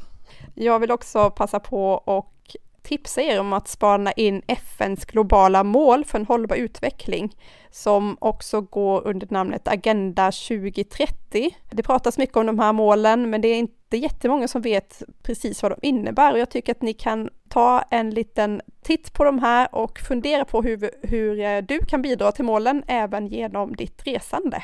Jag 0.55 0.79
vill 0.79 0.91
också 0.91 1.31
passa 1.31 1.61
på 1.61 1.93
och 1.93 2.40
tipsa 2.83 3.23
er 3.23 3.41
om 3.41 3.53
att 3.53 3.69
spana 3.69 4.13
in 4.13 4.43
FNs 4.47 5.05
globala 5.05 5.65
mål 5.65 6.05
för 6.05 6.19
en 6.19 6.27
hållbar 6.27 6.57
utveckling 6.57 7.37
som 7.71 8.17
också 8.21 8.61
går 8.61 9.07
under 9.07 9.27
namnet 9.31 9.69
Agenda 9.69 10.33
2030. 10.33 11.51
Det 11.71 11.83
pratas 11.83 12.19
mycket 12.19 12.37
om 12.37 12.47
de 12.47 12.59
här 12.59 12.73
målen, 12.73 13.31
men 13.31 13.41
det 13.41 13.49
är 13.49 13.59
inte 13.59 13.97
jättemånga 13.97 14.49
som 14.49 14.63
vet 14.63 15.03
precis 15.23 15.63
vad 15.63 15.73
de 15.73 15.79
innebär 15.87 16.33
och 16.33 16.39
jag 16.39 16.51
tycker 16.51 16.73
att 16.73 16.83
ni 16.83 16.93
kan 16.93 17.31
ta 17.49 17.83
en 17.91 18.11
liten 18.11 18.61
titt 18.83 19.13
på 19.13 19.25
de 19.25 19.39
här 19.39 19.75
och 19.75 19.99
fundera 19.99 20.45
på 20.45 20.63
hur, 20.63 20.91
hur 21.03 21.41
eh, 21.41 21.59
du 21.59 21.79
kan 21.79 22.03
bidra 22.03 22.33
till 22.33 22.45
målen 22.45 22.83
även 22.87 23.27
genom 23.27 23.77
ditt 23.77 24.07
resande. 24.07 24.63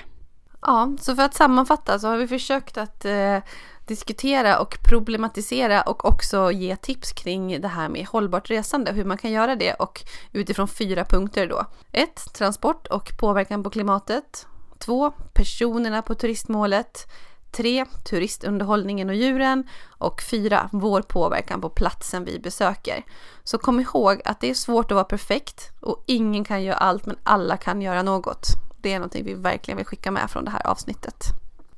Ja, 0.67 0.93
så 1.01 1.17
för 1.17 1.23
att 1.23 1.35
sammanfatta 1.35 1.99
så 1.99 2.09
har 2.09 2.17
vi 2.17 2.29
försökt 2.29 2.79
att 2.79 3.05
eh, 3.05 3.39
diskutera 3.87 4.59
och 4.59 4.79
problematisera 4.89 5.83
och 5.83 6.05
också 6.05 6.53
ge 6.53 6.77
tips 6.77 7.13
kring 7.13 7.61
det 7.61 7.69
här 7.69 7.89
med 7.89 8.07
hållbart 8.07 8.51
resande, 8.51 8.93
hur 8.93 9.05
man 9.05 9.19
kan 9.19 9.31
göra 9.31 9.57
det 9.57 9.75
och 9.75 10.05
utifrån 10.33 10.69
fyra 10.69 11.05
punkter 11.05 11.47
då. 11.47 11.65
1. 11.93 12.35
Transport 12.35 12.87
och 12.87 13.13
påverkan 13.19 13.63
på 13.63 13.71
klimatet. 13.71 14.47
2. 14.79 15.11
Personerna 15.11 16.03
på 16.03 16.15
turistmålet. 16.15 17.07
3. 17.53 17.85
Turistunderhållningen 18.11 19.09
och 19.09 19.15
djuren. 19.15 19.69
Och 19.99 20.23
4. 20.23 20.69
Vår 20.73 21.03
påverkan 21.03 21.61
på 21.61 21.69
platsen 21.69 22.25
vi 22.25 22.39
besöker. 22.39 23.03
Så 23.45 23.59
kom 23.59 23.81
ihåg 23.81 24.23
att 24.25 24.41
det 24.41 24.51
är 24.51 24.55
svårt 24.55 24.91
att 24.91 24.95
vara 24.95 25.05
perfekt 25.05 25.71
och 25.81 26.05
ingen 26.07 26.45
kan 26.45 26.63
göra 26.63 26.77
allt 26.77 27.07
men 27.07 27.17
alla 27.23 27.57
kan 27.57 27.83
göra 27.83 28.03
något 28.03 28.66
det 28.81 28.93
är 28.93 28.99
någonting 28.99 29.25
vi 29.25 29.35
verkligen 29.35 29.77
vill 29.77 29.87
skicka 29.87 30.11
med 30.11 30.31
från 30.31 30.45
det 30.45 30.51
här 30.51 30.67
avsnittet. 30.67 31.25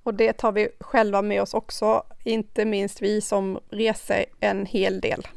Och 0.03 0.15
det 0.15 0.33
tar 0.33 0.53
vi 0.53 0.69
själva 0.81 1.23
med 1.23 1.43
oss 1.43 1.55
också, 1.55 2.03
inte 2.25 2.65
minst 2.65 3.03
vi 3.03 3.21
som 3.21 3.59
reser 3.71 4.25
en 4.41 4.67
hel 4.67 5.01
del. 5.01 5.29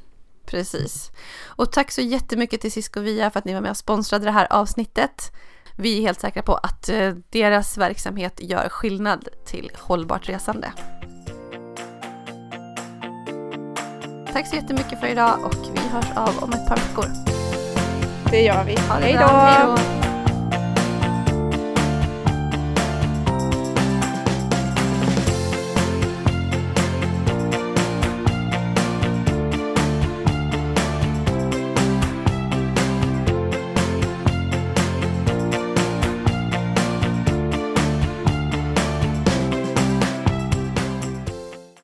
Precis. 0.45 1.11
Och 1.45 1.71
tack 1.71 1.91
så 1.91 2.01
jättemycket 2.01 2.61
till 2.61 2.71
Cisco 2.71 2.99
Via 2.99 3.29
för 3.29 3.39
att 3.39 3.45
ni 3.45 3.53
var 3.53 3.61
med 3.61 3.71
och 3.71 3.77
sponsrade 3.77 4.25
det 4.25 4.31
här 4.31 4.47
avsnittet. 4.49 5.31
Vi 5.77 5.97
är 5.97 6.01
helt 6.01 6.19
säkra 6.19 6.41
på 6.41 6.53
att 6.53 6.89
eh, 6.89 7.13
deras 7.29 7.77
verksamhet 7.77 8.33
gör 8.39 8.69
skillnad 8.69 9.27
till 9.45 9.71
hållbart 9.75 10.29
resande. 10.29 10.73
Tack 14.33 14.47
så 14.47 14.55
jättemycket 14.55 14.99
för 14.99 15.07
idag 15.07 15.45
och 15.45 15.55
vi 15.73 15.79
hörs 15.79 16.11
av 16.15 16.43
om 16.43 16.53
ett 16.53 16.67
par 16.67 16.77
veckor. 16.77 17.05
Det 18.31 18.41
gör 18.41 18.63
vi. 18.63 18.75
Hej 18.77 19.13
då! 19.13 20.10